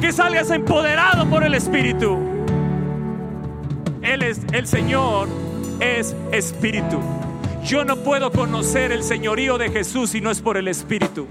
Que 0.00 0.12
salgas 0.12 0.50
empoderado 0.50 1.26
por 1.26 1.44
el 1.44 1.54
Espíritu. 1.54 2.18
Él 4.02 4.22
es 4.22 4.40
el 4.52 4.66
Señor, 4.66 5.28
es 5.78 6.16
Espíritu. 6.32 7.00
Yo 7.64 7.84
no 7.84 7.96
puedo 7.96 8.32
conocer 8.32 8.90
el 8.90 9.02
señorío 9.02 9.58
de 9.58 9.70
Jesús 9.70 10.10
si 10.10 10.20
no 10.20 10.30
es 10.30 10.40
por 10.40 10.56
el 10.56 10.66
Espíritu. 10.66 11.26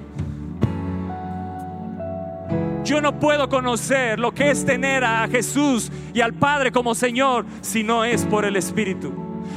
Yo 2.85 3.01
no 3.01 3.19
puedo 3.19 3.49
conocer 3.49 4.19
lo 4.19 4.31
que 4.31 4.51
es 4.51 4.65
tener 4.65 5.03
a 5.03 5.27
Jesús 5.27 5.91
y 6.13 6.21
al 6.21 6.33
Padre 6.33 6.71
como 6.71 6.95
Señor 6.95 7.45
si 7.61 7.83
no 7.83 8.05
es 8.05 8.25
por 8.25 8.45
el 8.45 8.55
Espíritu. 8.55 9.11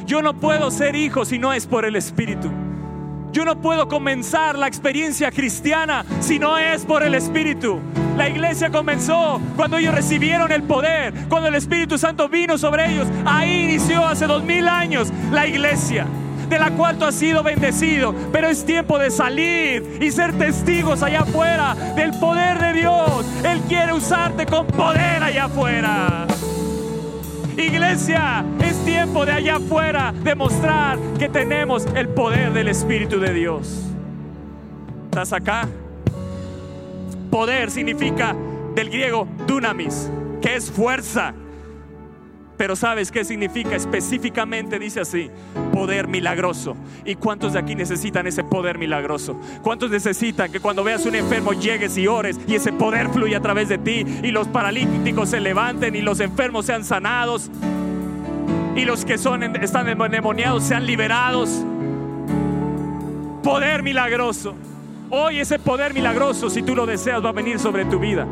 Yo 0.07 0.23
no 0.23 0.35
puedo 0.35 0.71
ser 0.71 0.97
hijo 0.97 1.25
si 1.25 1.38
no 1.38 1.52
es 1.52 1.67
por 1.67 1.85
el 1.85 1.95
Espíritu. 1.95 2.50
Yo 3.33 3.45
no 3.45 3.61
puedo 3.61 3.87
comenzar 3.88 4.59
la 4.59 4.67
experiencia 4.67 5.31
cristiana 5.31 6.05
si 6.21 6.38
no 6.38 6.59
es 6.59 6.85
por 6.85 7.02
el 7.02 7.14
Espíritu. 7.14 7.81
La 8.17 8.29
iglesia 8.29 8.71
comenzó 8.71 9.41
cuando 9.57 9.76
ellos 9.76 9.95
recibieron 9.95 10.50
el 10.52 10.62
poder, 10.62 11.14
cuando 11.29 11.49
el 11.49 11.55
Espíritu 11.55 11.97
Santo 11.97 12.29
vino 12.29 12.59
sobre 12.59 12.93
ellos. 12.93 13.09
Ahí 13.25 13.64
inició 13.64 14.05
hace 14.05 14.26
dos 14.26 14.43
mil 14.43 14.69
años 14.69 15.12
la 15.31 15.47
iglesia 15.47 16.07
de 16.52 16.59
la 16.59 16.71
cual 16.73 16.99
tú 16.99 17.06
has 17.06 17.14
sido 17.14 17.42
bendecido. 17.42 18.14
Pero 18.30 18.49
es 18.49 18.64
tiempo 18.64 18.99
de 18.99 19.11
salir 19.11 19.99
y 20.00 20.11
ser 20.11 20.37
testigos 20.37 21.02
allá 21.02 21.21
afuera 21.21 21.75
del 21.97 22.12
poder 22.21 22.59
de 22.59 22.73
Dios. 22.75 23.26
Él 23.42 23.61
quiere 23.68 23.92
usarte 23.92 24.44
con 24.44 24.66
poder 24.66 25.23
allá 25.23 25.44
afuera. 25.44 26.26
Iglesia, 27.56 28.44
es 28.62 28.85
tiempo 28.85 29.25
de 29.25 29.32
allá 29.32 29.56
afuera 29.56 30.12
demostrar 30.23 30.99
que 31.18 31.28
tenemos 31.28 31.87
el 31.94 32.09
poder 32.09 32.52
del 32.52 32.68
Espíritu 32.68 33.18
de 33.18 33.32
Dios. 33.32 33.82
¿Estás 35.04 35.32
acá? 35.32 35.68
Poder 37.30 37.71
significa 37.71 38.37
del 38.75 38.90
griego 38.90 39.26
dunamis, 39.47 40.11
que 40.42 40.56
es 40.56 40.71
fuerza. 40.71 41.35
Pero 42.56 42.76
¿sabes 42.76 43.11
qué 43.11 43.25
significa? 43.25 43.75
Específicamente 43.75 44.78
dice 44.78 45.00
así, 45.00 45.30
poder 45.73 46.06
milagroso. 46.06 46.76
¿Y 47.04 47.16
cuántos 47.16 47.54
de 47.54 47.59
aquí 47.59 47.75
necesitan 47.75 48.26
ese 48.26 48.44
poder 48.44 48.78
milagroso? 48.78 49.40
¿Cuántos 49.62 49.90
necesitan 49.90 50.52
que 50.52 50.61
cuando 50.61 50.85
veas 50.85 51.04
un 51.06 51.14
enfermo 51.14 51.52
llegues 51.52 51.97
y 51.97 52.06
ores 52.06 52.38
y 52.47 52.54
ese 52.54 52.73
poder 52.73 53.09
fluya 53.09 53.38
a 53.38 53.42
través 53.42 53.68
de 53.68 53.78
ti 53.78 54.04
y 54.23 54.30
los 54.30 54.49
paralíticos 54.49 55.30
se 55.30 55.40
levanten 55.40 55.97
y 55.97 56.02
los 56.02 56.21
enfermos 56.21 56.66
sean 56.66 56.85
sanados 56.85 57.50
y 58.76 58.85
los 58.85 59.04
que 59.04 59.18
son, 59.18 59.42
están 59.56 59.88
endemoniados 59.88 60.62
sean 60.62 60.87
liberados? 60.87 61.64
Poder 63.42 63.82
milagroso. 63.82 64.54
Hoy 65.11 65.40
ese 65.40 65.59
poder 65.59 65.92
milagroso, 65.92 66.49
si 66.49 66.62
tú 66.62 66.75
lo 66.75 66.87
deseas, 66.87 67.23
va 67.25 67.30
a 67.30 67.32
venir 67.32 67.59
sobre 67.59 67.85
tu 67.85 67.99
vida. 67.99 68.26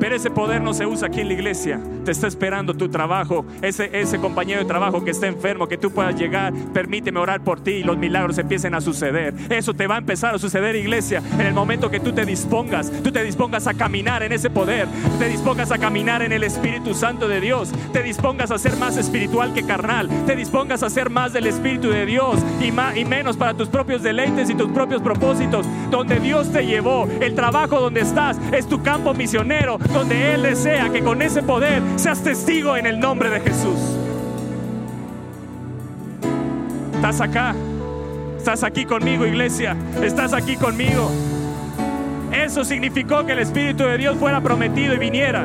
Pero 0.00 0.16
ese 0.16 0.30
poder 0.30 0.60
no 0.60 0.74
se 0.74 0.86
usa 0.86 1.08
aquí 1.08 1.20
en 1.20 1.28
la 1.28 1.34
iglesia. 1.34 1.80
Te 2.04 2.12
está 2.12 2.26
esperando 2.26 2.74
tu 2.74 2.88
trabajo, 2.88 3.44
ese, 3.60 3.90
ese 3.92 4.18
compañero 4.18 4.60
de 4.60 4.66
trabajo 4.66 5.04
que 5.04 5.10
está 5.10 5.26
enfermo, 5.26 5.68
que 5.68 5.76
tú 5.76 5.90
puedas 5.90 6.16
llegar, 6.16 6.52
permíteme 6.72 7.20
orar 7.20 7.42
por 7.42 7.60
ti 7.60 7.72
y 7.72 7.82
los 7.82 7.98
milagros 7.98 8.38
empiecen 8.38 8.74
a 8.74 8.80
suceder. 8.80 9.34
Eso 9.50 9.74
te 9.74 9.86
va 9.86 9.96
a 9.96 9.98
empezar 9.98 10.34
a 10.34 10.38
suceder, 10.38 10.76
iglesia, 10.76 11.22
en 11.34 11.46
el 11.46 11.52
momento 11.52 11.90
que 11.90 12.00
tú 12.00 12.12
te 12.12 12.24
dispongas, 12.24 12.90
tú 13.02 13.12
te 13.12 13.22
dispongas 13.22 13.66
a 13.66 13.74
caminar 13.74 14.22
en 14.22 14.32
ese 14.32 14.48
poder, 14.48 14.88
te 15.18 15.28
dispongas 15.28 15.70
a 15.70 15.78
caminar 15.78 16.22
en 16.22 16.32
el 16.32 16.44
Espíritu 16.44 16.94
Santo 16.94 17.28
de 17.28 17.40
Dios, 17.40 17.70
te 17.92 18.02
dispongas 18.02 18.50
a 18.50 18.58
ser 18.58 18.76
más 18.76 18.96
espiritual 18.96 19.52
que 19.52 19.64
carnal, 19.64 20.08
te 20.26 20.34
dispongas 20.34 20.82
a 20.82 20.90
ser 20.90 21.10
más 21.10 21.32
del 21.32 21.46
Espíritu 21.46 21.90
de 21.90 22.06
Dios 22.06 22.38
y, 22.62 22.72
más, 22.72 22.96
y 22.96 23.04
menos 23.04 23.36
para 23.36 23.54
tus 23.54 23.68
propios 23.68 24.02
deleites 24.02 24.48
y 24.48 24.54
tus 24.54 24.70
propios 24.70 25.02
propósitos, 25.02 25.66
donde 25.90 26.20
Dios 26.20 26.50
te 26.52 26.64
llevó, 26.64 27.06
el 27.20 27.34
trabajo 27.34 27.80
donde 27.80 28.00
estás 28.00 28.38
es 28.52 28.66
tu 28.66 28.82
campo 28.82 29.12
misionero, 29.14 29.78
donde 29.92 30.34
Él 30.34 30.42
desea 30.42 30.90
que 30.90 31.02
con 31.02 31.22
ese 31.22 31.42
poder 31.42 31.82
seas 31.96 32.22
testigo 32.22 32.76
en 32.76 32.86
el 32.86 33.00
nombre 33.00 33.30
de 33.30 33.40
Jesús. 33.40 33.78
Estás 36.94 37.20
acá, 37.20 37.54
estás 38.36 38.64
aquí 38.64 38.84
conmigo 38.84 39.24
iglesia, 39.24 39.76
estás 40.02 40.32
aquí 40.32 40.56
conmigo. 40.56 41.10
Eso 42.32 42.64
significó 42.64 43.24
que 43.24 43.32
el 43.32 43.38
Espíritu 43.38 43.84
de 43.84 43.98
Dios 43.98 44.16
fuera 44.16 44.40
prometido 44.40 44.94
y 44.94 44.98
viniera. 44.98 45.44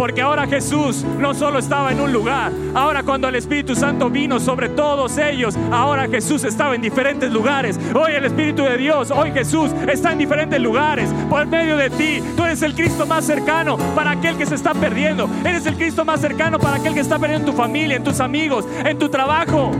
Porque 0.00 0.22
ahora 0.22 0.46
Jesús 0.46 1.04
no 1.18 1.34
solo 1.34 1.58
estaba 1.58 1.92
en 1.92 2.00
un 2.00 2.10
lugar, 2.10 2.52
ahora 2.74 3.02
cuando 3.02 3.28
el 3.28 3.34
Espíritu 3.34 3.76
Santo 3.76 4.08
vino 4.08 4.40
sobre 4.40 4.70
todos 4.70 5.18
ellos, 5.18 5.58
ahora 5.70 6.08
Jesús 6.08 6.42
estaba 6.44 6.74
en 6.74 6.80
diferentes 6.80 7.30
lugares. 7.30 7.78
Hoy 7.94 8.12
el 8.12 8.24
Espíritu 8.24 8.62
de 8.62 8.78
Dios, 8.78 9.10
hoy 9.10 9.30
Jesús 9.30 9.70
está 9.92 10.12
en 10.12 10.18
diferentes 10.18 10.58
lugares 10.58 11.10
por 11.28 11.46
medio 11.46 11.76
de 11.76 11.90
ti. 11.90 12.22
Tú 12.34 12.44
eres 12.44 12.62
el 12.62 12.74
Cristo 12.74 13.04
más 13.04 13.26
cercano 13.26 13.76
para 13.94 14.12
aquel 14.12 14.38
que 14.38 14.46
se 14.46 14.54
está 14.54 14.72
perdiendo. 14.72 15.28
Eres 15.44 15.66
el 15.66 15.74
Cristo 15.74 16.02
más 16.02 16.22
cercano 16.22 16.58
para 16.58 16.78
aquel 16.78 16.94
que 16.94 17.00
está 17.00 17.18
perdiendo 17.18 17.50
en 17.50 17.54
tu 17.54 17.62
familia, 17.62 17.96
en 17.96 18.04
tus 18.04 18.20
amigos, 18.20 18.66
en 18.82 18.98
tu 18.98 19.10
trabajo. 19.10 19.70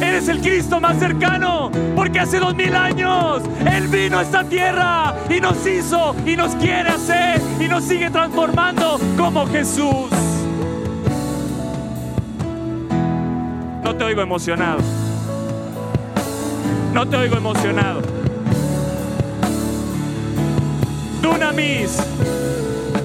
Eres 0.00 0.28
el 0.28 0.40
Cristo 0.40 0.80
más 0.80 0.98
cercano, 0.98 1.70
porque 1.94 2.20
hace 2.20 2.38
dos 2.38 2.54
mil 2.54 2.74
años 2.74 3.42
Él 3.70 3.88
vino 3.88 4.18
a 4.18 4.22
esta 4.22 4.44
tierra 4.44 5.14
y 5.28 5.40
nos 5.40 5.66
hizo 5.66 6.14
y 6.26 6.36
nos 6.36 6.54
quiere 6.56 6.88
hacer 6.88 7.40
y 7.60 7.68
nos 7.68 7.84
sigue 7.84 8.10
transformando 8.10 8.98
como 9.16 9.46
Jesús. 9.46 10.10
No 13.82 13.94
te 13.96 14.04
oigo 14.04 14.22
emocionado. 14.22 14.78
No 16.92 17.08
te 17.08 17.16
oigo 17.16 17.36
emocionado. 17.36 18.02
Dunamis, 21.20 21.96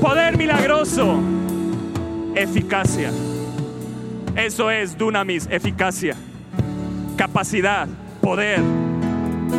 poder 0.02 0.38
milagroso, 0.38 1.20
eficacia. 2.36 3.12
Eso 4.36 4.70
es 4.70 4.98
dunamis, 4.98 5.48
eficacia, 5.50 6.16
capacidad, 7.20 7.86
poder, 8.22 8.62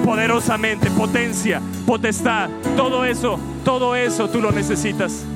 poderosamente, 0.07 0.91
potencia, 0.93 1.61
potestad. 1.87 2.49
Todo 2.75 3.05
eso, 3.05 3.39
todo 3.67 3.95
eso 3.95 4.31
tú 4.31 4.41
lo 4.41 4.51
necesitas. 4.51 5.27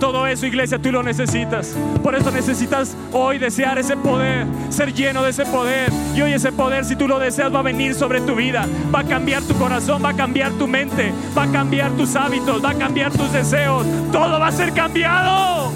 Todo 0.00 0.26
eso, 0.26 0.44
iglesia, 0.44 0.80
tú 0.80 0.90
lo 0.90 1.04
necesitas. 1.04 1.76
Por 2.02 2.16
eso 2.16 2.32
necesitas 2.32 2.96
hoy 3.12 3.38
desear 3.38 3.78
ese 3.78 3.96
poder, 3.96 4.44
ser 4.70 4.92
lleno 4.92 5.22
de 5.22 5.30
ese 5.30 5.44
poder. 5.46 5.92
Y 6.16 6.22
hoy 6.22 6.32
ese 6.32 6.50
poder, 6.50 6.84
si 6.84 6.96
tú 6.96 7.06
lo 7.06 7.20
deseas, 7.20 7.54
va 7.54 7.60
a 7.60 7.62
venir 7.62 7.94
sobre 7.94 8.20
tu 8.22 8.34
vida. 8.34 8.66
Va 8.92 8.98
a 8.98 9.04
cambiar 9.04 9.44
tu 9.44 9.54
corazón, 9.54 10.02
va 10.04 10.08
a 10.08 10.16
cambiar 10.16 10.50
tu 10.54 10.66
mente, 10.66 11.12
va 11.38 11.44
a 11.44 11.52
cambiar 11.52 11.92
tus 11.92 12.16
hábitos, 12.16 12.64
va 12.64 12.70
a 12.70 12.74
cambiar 12.74 13.12
tus 13.12 13.32
deseos. 13.32 13.86
Todo 14.10 14.40
va 14.40 14.48
a 14.48 14.52
ser 14.52 14.72
cambiado. 14.72 15.72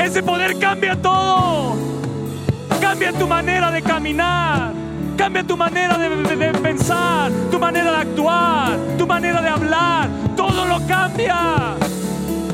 Ese 0.00 0.20
poder 0.20 0.58
cambia 0.58 1.00
todo. 1.00 1.91
Cambia 2.92 3.10
tu 3.14 3.26
manera 3.26 3.70
de 3.70 3.80
caminar. 3.80 4.70
Cambia 5.16 5.42
tu 5.42 5.56
manera 5.56 5.96
de, 5.96 6.36
de 6.36 6.52
pensar, 6.58 7.32
tu 7.50 7.58
manera 7.58 7.90
de 7.90 7.96
actuar, 7.96 8.76
tu 8.98 9.06
manera 9.06 9.40
de 9.40 9.48
hablar. 9.48 10.10
Todo 10.36 10.66
lo 10.66 10.86
cambia. 10.86 11.74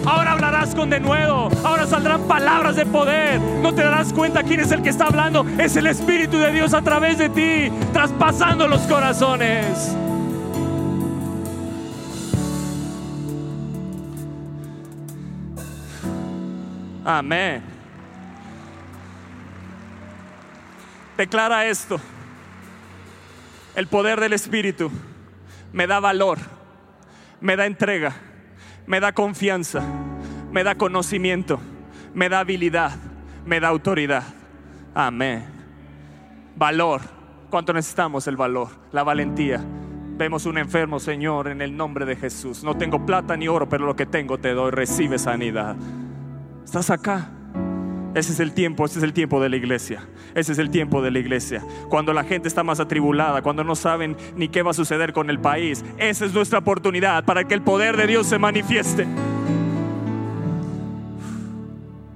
Ahora 0.06 0.30
hablarás 0.30 0.76
con 0.76 0.90
denuedo. 0.90 1.48
Ahora 1.64 1.88
saldrán 1.88 2.22
palabras 2.28 2.76
de 2.76 2.86
poder. 2.86 3.40
No 3.40 3.74
te 3.74 3.82
darás 3.82 4.12
cuenta 4.12 4.44
quién 4.44 4.60
es 4.60 4.70
el 4.70 4.80
que 4.80 4.90
está 4.90 5.06
hablando. 5.06 5.44
Es 5.58 5.74
el 5.74 5.88
Espíritu 5.88 6.38
de 6.38 6.52
Dios 6.52 6.72
a 6.72 6.82
través 6.82 7.18
de 7.18 7.30
ti, 7.30 7.72
traspasando 7.92 8.68
los 8.68 8.82
corazones. 8.82 9.96
Amén. 17.04 17.77
Declara 21.18 21.66
esto. 21.66 22.00
El 23.74 23.86
poder 23.88 24.20
del 24.20 24.32
Espíritu 24.32 24.90
me 25.72 25.86
da 25.86 26.00
valor, 26.00 26.38
me 27.42 27.54
da 27.54 27.66
entrega 27.66 28.14
me 28.88 29.00
da 29.00 29.12
confianza, 29.12 29.82
me 30.50 30.64
da 30.64 30.74
conocimiento, 30.74 31.60
me 32.14 32.30
da 32.30 32.40
habilidad, 32.40 32.92
me 33.44 33.60
da 33.60 33.68
autoridad. 33.68 34.24
Amén. 34.94 35.44
Valor. 36.56 37.02
¿Cuánto 37.50 37.74
necesitamos 37.74 38.26
el 38.26 38.36
valor? 38.38 38.68
La 38.90 39.02
valentía. 39.04 39.62
Vemos 40.16 40.46
un 40.46 40.56
enfermo, 40.56 40.98
Señor, 40.98 41.48
en 41.48 41.60
el 41.60 41.76
nombre 41.76 42.06
de 42.06 42.16
Jesús. 42.16 42.64
No 42.64 42.78
tengo 42.78 43.04
plata 43.04 43.36
ni 43.36 43.46
oro, 43.46 43.68
pero 43.68 43.84
lo 43.84 43.94
que 43.94 44.06
tengo 44.06 44.38
te 44.38 44.54
doy. 44.54 44.70
Recibe 44.70 45.18
sanidad. 45.18 45.76
Estás 46.64 46.88
acá. 46.88 47.30
Ese 48.18 48.32
es 48.32 48.40
el 48.40 48.52
tiempo, 48.52 48.84
ese 48.84 48.98
es 48.98 49.04
el 49.04 49.12
tiempo 49.12 49.40
de 49.40 49.48
la 49.48 49.56
iglesia. 49.56 50.08
Ese 50.34 50.50
es 50.50 50.58
el 50.58 50.70
tiempo 50.70 51.00
de 51.02 51.12
la 51.12 51.20
iglesia. 51.20 51.64
Cuando 51.88 52.12
la 52.12 52.24
gente 52.24 52.48
está 52.48 52.64
más 52.64 52.80
atribulada, 52.80 53.42
cuando 53.42 53.62
no 53.62 53.76
saben 53.76 54.16
ni 54.34 54.48
qué 54.48 54.62
va 54.62 54.72
a 54.72 54.74
suceder 54.74 55.12
con 55.12 55.30
el 55.30 55.38
país, 55.38 55.84
esa 55.98 56.24
es 56.24 56.34
nuestra 56.34 56.58
oportunidad 56.58 57.24
para 57.24 57.44
que 57.44 57.54
el 57.54 57.62
poder 57.62 57.96
de 57.96 58.08
Dios 58.08 58.26
se 58.26 58.40
manifieste. 58.40 59.06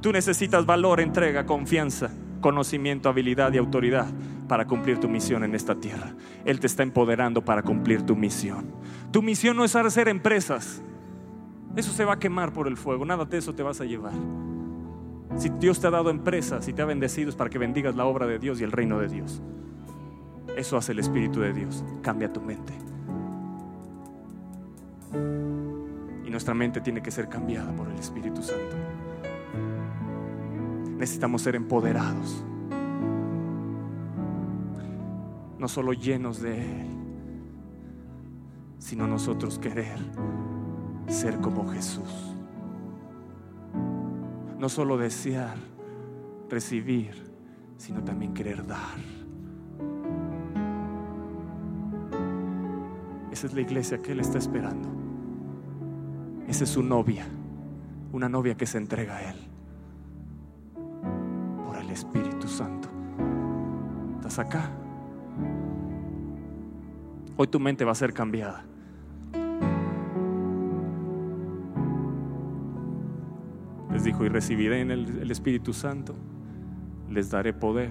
Tú 0.00 0.11
necesitas 0.11 0.66
valor, 0.66 0.99
entrega, 1.00 1.47
confianza, 1.47 2.11
conocimiento, 2.40 3.09
habilidad 3.09 3.52
y 3.52 3.59
autoridad 3.59 4.09
para 4.49 4.66
cumplir 4.66 4.99
tu 4.99 5.09
misión 5.09 5.44
en 5.44 5.54
esta 5.54 5.76
tierra. 5.76 6.16
Él 6.44 6.59
te 6.59 6.66
está 6.66 6.82
empoderando 6.82 7.44
para 7.44 7.62
cumplir 7.62 8.02
tu 8.02 8.16
misión. 8.16 8.75
Tu 9.12 9.23
misión 9.23 9.56
no 9.56 9.64
es 9.64 9.76
hacer 9.76 10.09
empresas. 10.09 10.82
Eso 11.76 11.93
se 11.93 12.04
va 12.04 12.15
a 12.15 12.19
quemar 12.19 12.52
por 12.52 12.67
el 12.67 12.76
fuego. 12.76 13.04
Nada 13.04 13.25
de 13.25 13.38
eso 13.38 13.54
te 13.54 13.62
vas 13.62 13.80
a 13.80 13.84
llevar. 13.84 14.15
Si 15.36 15.49
Dios 15.49 15.80
te 15.80 15.86
ha 15.86 15.90
dado 15.90 16.10
empresas, 16.10 16.64
si 16.64 16.73
te 16.73 16.82
ha 16.82 16.84
bendecido 16.84 17.30
es 17.30 17.36
para 17.36 17.50
que 17.50 17.58
bendigas 17.58 17.97
la 17.97 18.04
obra 18.04 18.26
de 18.26 18.38
Dios 18.38 18.60
y 18.60 18.64
el 18.64 18.73
reino 18.73 18.99
de 18.99 19.08
Dios. 19.08 19.42
Eso 20.56 20.76
hace 20.76 20.92
el 20.92 20.99
Espíritu 20.99 21.40
de 21.40 21.52
Dios. 21.52 21.84
Cambia 22.02 22.32
tu 22.32 22.40
mente. 22.40 22.73
Y 26.25 26.30
nuestra 26.30 26.54
mente 26.54 26.80
tiene 26.80 27.02
que 27.02 27.10
ser 27.10 27.28
cambiada 27.28 27.75
por 27.75 27.88
el 27.88 27.99
Espíritu 27.99 28.42
Santo. 28.42 28.76
Necesitamos 30.97 31.42
ser 31.42 31.56
empoderados. 31.56 32.45
No 35.58 35.68
solo 35.68 35.92
llenos 35.92 36.40
de 36.40 36.60
Él, 36.60 36.86
sino 38.78 39.06
nosotros 39.06 39.58
querer 39.58 39.99
ser 41.08 41.38
como 41.38 41.68
Jesús 41.68 42.31
no 44.62 44.68
solo 44.68 44.96
desear, 44.96 45.56
recibir, 46.48 47.10
sino 47.78 48.04
también 48.04 48.32
querer 48.32 48.64
dar. 48.64 48.96
Esa 53.32 53.48
es 53.48 53.54
la 53.54 53.60
iglesia 53.60 53.98
que 53.98 54.12
Él 54.12 54.20
está 54.20 54.38
esperando. 54.38 54.88
Esa 56.46 56.62
es 56.62 56.70
su 56.70 56.80
novia, 56.80 57.26
una 58.12 58.28
novia 58.28 58.56
que 58.56 58.66
se 58.66 58.78
entrega 58.78 59.16
a 59.16 59.30
Él 59.32 59.36
por 61.66 61.76
el 61.78 61.90
Espíritu 61.90 62.46
Santo. 62.46 62.88
¿Estás 64.18 64.38
acá? 64.38 64.70
Hoy 67.36 67.48
tu 67.48 67.58
mente 67.58 67.84
va 67.84 67.90
a 67.90 67.96
ser 67.96 68.14
cambiada. 68.14 68.64
Dijo, 74.04 74.25
y 74.25 74.28
recibiré 74.28 74.80
en 74.80 74.91
el, 74.91 75.19
el 75.21 75.30
Espíritu 75.30 75.73
Santo, 75.73 76.15
les 77.08 77.30
daré 77.30 77.52
poder 77.52 77.91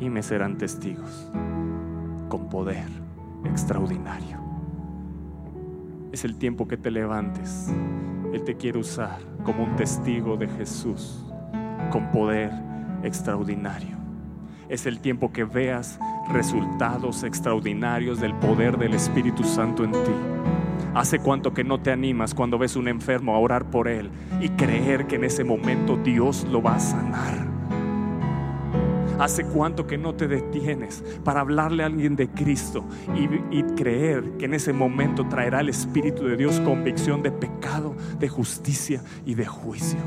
y 0.00 0.10
me 0.10 0.22
serán 0.22 0.58
testigos 0.58 1.30
con 2.28 2.48
poder 2.48 2.86
extraordinario. 3.44 4.38
Es 6.12 6.24
el 6.24 6.36
tiempo 6.36 6.66
que 6.66 6.76
te 6.76 6.90
levantes. 6.90 7.68
Él 8.32 8.42
te 8.44 8.56
quiere 8.56 8.78
usar 8.78 9.18
como 9.44 9.64
un 9.64 9.76
testigo 9.76 10.36
de 10.36 10.48
Jesús 10.48 11.24
con 11.90 12.10
poder 12.10 12.52
extraordinario. 13.02 13.96
Es 14.68 14.86
el 14.86 15.00
tiempo 15.00 15.32
que 15.32 15.44
veas 15.44 15.98
resultados 16.30 17.24
extraordinarios 17.24 18.20
del 18.20 18.34
poder 18.34 18.76
del 18.76 18.94
Espíritu 18.94 19.44
Santo 19.44 19.84
en 19.84 19.92
ti. 19.92 20.37
¿Hace 20.98 21.20
cuánto 21.20 21.54
que 21.54 21.62
no 21.62 21.80
te 21.80 21.92
animas 21.92 22.34
cuando 22.34 22.58
ves 22.58 22.74
un 22.74 22.88
enfermo 22.88 23.32
a 23.32 23.38
orar 23.38 23.70
por 23.70 23.86
él 23.86 24.10
y 24.40 24.48
creer 24.48 25.06
que 25.06 25.14
en 25.14 25.22
ese 25.22 25.44
momento 25.44 25.96
Dios 25.96 26.44
lo 26.50 26.60
va 26.60 26.74
a 26.74 26.80
sanar? 26.80 27.46
¿Hace 29.20 29.44
cuánto 29.44 29.86
que 29.86 29.96
no 29.96 30.16
te 30.16 30.26
detienes 30.26 31.04
para 31.22 31.38
hablarle 31.38 31.84
a 31.84 31.86
alguien 31.86 32.16
de 32.16 32.28
Cristo 32.28 32.84
y, 33.14 33.56
y, 33.56 33.62
creer 33.76 34.24
que 34.38 34.46
en 34.46 34.54
ese 34.54 34.72
momento 34.72 35.24
traerá 35.28 35.60
el 35.60 35.68
Espíritu 35.68 36.24
de 36.24 36.36
Dios 36.36 36.58
convicción 36.58 37.22
de 37.22 37.30
pecado, 37.30 37.94
de 38.18 38.28
justicia 38.28 39.00
y 39.24 39.36
de 39.36 39.46
juicio? 39.46 40.00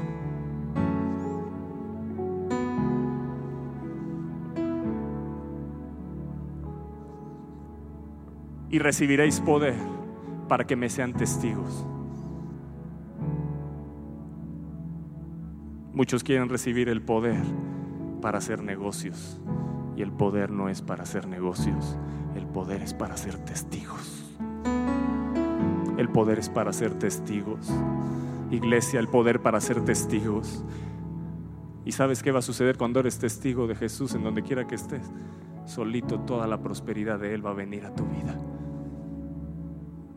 Y 8.70 8.80
recibiréis 8.80 9.40
poder 9.40 10.01
para 10.52 10.68
que 10.68 10.76
me 10.76 10.90
sean 10.90 11.14
testigos. 11.14 11.86
Muchos 15.94 16.26
quieren 16.26 16.50
recibir 16.50 16.90
el 16.90 17.02
poder 17.02 17.42
para 18.22 18.40
hacer 18.40 18.62
negocios 18.62 19.40
y 19.96 20.02
el 20.02 20.12
poder 20.12 20.52
no 20.52 20.68
es 20.68 20.82
para 20.82 21.04
hacer 21.04 21.26
negocios, 21.26 21.98
el 22.36 22.48
poder 22.48 22.82
es 22.82 22.94
para 22.94 23.16
ser 23.16 23.38
testigos. 23.38 24.38
El 25.98 26.10
poder 26.10 26.38
es 26.40 26.50
para 26.50 26.74
ser 26.74 27.00
testigos. 27.00 27.72
Iglesia, 28.52 29.00
el 29.00 29.08
poder 29.08 29.42
para 29.42 29.62
ser 29.62 29.86
testigos. 29.86 30.66
¿Y 31.86 31.94
sabes 31.94 32.22
qué 32.22 32.34
va 32.34 32.40
a 32.40 32.42
suceder 32.42 32.78
cuando 32.78 33.00
eres 33.00 33.20
testigo 33.20 33.68
de 33.68 33.76
Jesús 33.76 34.16
en 34.16 34.24
donde 34.26 34.44
quiera 34.44 34.68
que 34.68 34.76
estés? 34.76 35.10
Solito 35.64 36.20
toda 36.20 36.46
la 36.46 36.62
prosperidad 36.62 37.20
de 37.20 37.34
Él 37.34 37.46
va 37.46 37.52
a 37.52 37.54
venir 37.54 37.86
a 37.86 37.96
tu 37.96 38.04
vida 38.04 38.38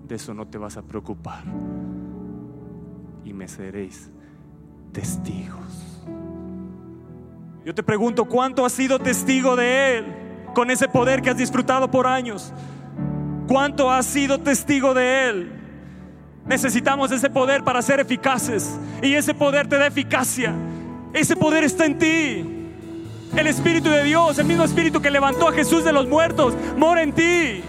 de 0.06 0.14
eso 0.14 0.34
no 0.34 0.46
te 0.46 0.58
vas 0.58 0.76
a 0.76 0.82
preocupar. 0.82 1.44
Y 3.24 3.32
me 3.32 3.48
seréis 3.48 4.10
testigos. 4.92 6.06
Yo 7.64 7.74
te 7.74 7.82
pregunto, 7.82 8.26
¿cuánto 8.26 8.64
has 8.64 8.72
sido 8.72 8.98
testigo 8.98 9.56
de 9.56 9.98
Él? 9.98 10.24
con 10.54 10.70
ese 10.70 10.88
poder 10.88 11.20
que 11.20 11.28
has 11.28 11.36
disfrutado 11.36 11.90
por 11.90 12.06
años. 12.06 12.52
¿Cuánto 13.46 13.90
has 13.90 14.06
sido 14.06 14.38
testigo 14.38 14.94
de 14.94 15.28
Él? 15.28 15.52
Necesitamos 16.46 17.10
ese 17.10 17.28
poder 17.28 17.62
para 17.64 17.82
ser 17.82 18.00
eficaces. 18.00 18.78
Y 19.02 19.14
ese 19.14 19.34
poder 19.34 19.68
te 19.68 19.76
da 19.76 19.86
eficacia. 19.86 20.54
Ese 21.12 21.36
poder 21.36 21.64
está 21.64 21.84
en 21.84 21.98
ti. 21.98 22.50
El 23.36 23.46
Espíritu 23.46 23.90
de 23.90 24.04
Dios, 24.04 24.38
el 24.38 24.46
mismo 24.46 24.64
Espíritu 24.64 25.02
que 25.02 25.10
levantó 25.10 25.48
a 25.48 25.52
Jesús 25.52 25.84
de 25.84 25.92
los 25.92 26.08
muertos, 26.08 26.54
mora 26.78 27.02
en 27.02 27.12
ti. 27.12 27.62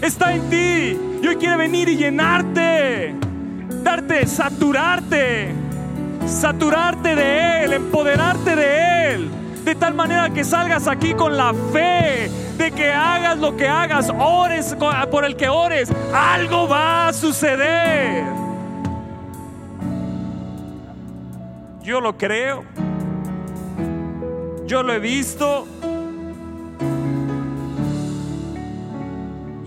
Está 0.00 0.34
en 0.34 0.50
ti. 0.50 0.98
Y 1.22 1.26
hoy 1.26 1.36
quiere 1.36 1.56
venir 1.56 1.88
y 1.88 1.96
llenarte. 1.96 3.14
Darte, 3.82 4.26
saturarte. 4.26 5.54
Saturarte 6.26 7.14
de 7.14 7.64
Él, 7.64 7.72
empoderarte 7.72 8.56
de 8.56 9.14
Él. 9.14 9.30
De 9.64 9.74
tal 9.74 9.94
manera 9.94 10.30
que 10.30 10.44
salgas 10.44 10.88
aquí 10.88 11.14
con 11.14 11.36
la 11.36 11.52
fe 11.72 12.30
de 12.60 12.70
que 12.72 12.92
hagas 12.92 13.38
lo 13.38 13.56
que 13.56 13.66
hagas, 13.66 14.12
ores 14.18 14.76
por 15.10 15.24
el 15.24 15.34
que 15.34 15.48
ores, 15.48 15.90
algo 16.12 16.68
va 16.68 17.08
a 17.08 17.12
suceder. 17.14 18.22
Yo 21.82 22.02
lo 22.02 22.18
creo. 22.18 22.64
Yo 24.66 24.82
lo 24.82 24.92
he 24.92 24.98
visto. 24.98 25.66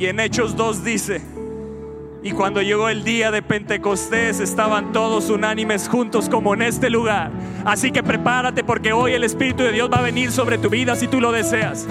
Y 0.04 0.08
en 0.08 0.20
Hechos 0.20 0.58
2 0.58 0.84
dice, 0.84 1.22
y 2.24 2.32
cuando 2.34 2.62
llegó 2.62 2.89
el 2.89 3.06
día 3.06 3.32
de 3.32 3.42
Pentecostés 3.42 4.42
estaban 4.42 4.92
todos 4.92 5.30
unánimes 5.30 5.88
juntos 5.88 6.28
como 6.28 6.54
en 6.54 6.63
este 6.63 6.89
lugar. 6.89 7.32
Así 7.63 7.89
que 7.89 8.04
prepárate 8.04 8.66
porque 8.66 8.92
hoy 8.92 9.13
el 9.13 9.24
Espíritu 9.24 9.63
de 9.63 9.72
Dios 9.72 9.89
va 9.89 10.00
a 10.00 10.02
venir 10.02 10.34
sobre 10.34 10.58
tu 10.58 10.70
vida 10.70 10.98
si 10.98 11.08
tú 11.08 11.22
lo 11.22 11.32
deseas 11.32 11.88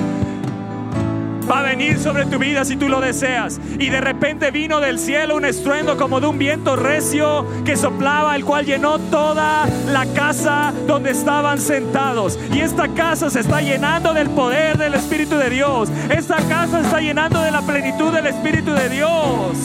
va 1.51 1.61
a 1.61 1.63
venir 1.63 1.99
sobre 1.99 2.27
tu 2.27 2.39
vida 2.39 2.65
si 2.65 2.77
tú 2.77 2.89
lo 2.89 3.01
deseas. 3.01 3.61
Y 3.79 3.89
de 3.89 4.01
repente 4.01 4.51
vino 4.51 4.81
del 4.81 4.99
cielo 4.99 5.37
un 5.37 5.45
estruendo 5.45 5.97
como 5.97 6.21
de 6.21 6.27
un 6.27 6.39
viento 6.39 6.77
recio 6.77 7.47
que 7.65 7.77
soplaba, 7.77 8.37
el 8.37 8.45
cual 8.45 8.67
llenó 8.67 8.99
toda 8.99 9.67
la 9.87 10.07
casa 10.15 10.73
donde 10.87 11.11
estaban 11.11 11.61
sentados. 11.61 12.39
Y 12.53 12.61
esta 12.61 12.89
casa 12.89 13.31
se 13.31 13.41
está 13.41 13.61
llenando 13.61 14.15
del 14.15 14.31
poder 14.31 14.79
del 14.79 14.95
Espíritu 14.95 15.37
de 15.37 15.51
Dios. 15.51 15.91
Esta 16.11 16.37
casa 16.49 16.81
está 16.81 17.01
llenando 17.01 17.41
de 17.41 17.51
la 17.51 17.63
plenitud 17.63 18.13
del 18.13 18.27
Espíritu 18.27 18.73
de 18.73 18.89
Dios. 18.89 19.59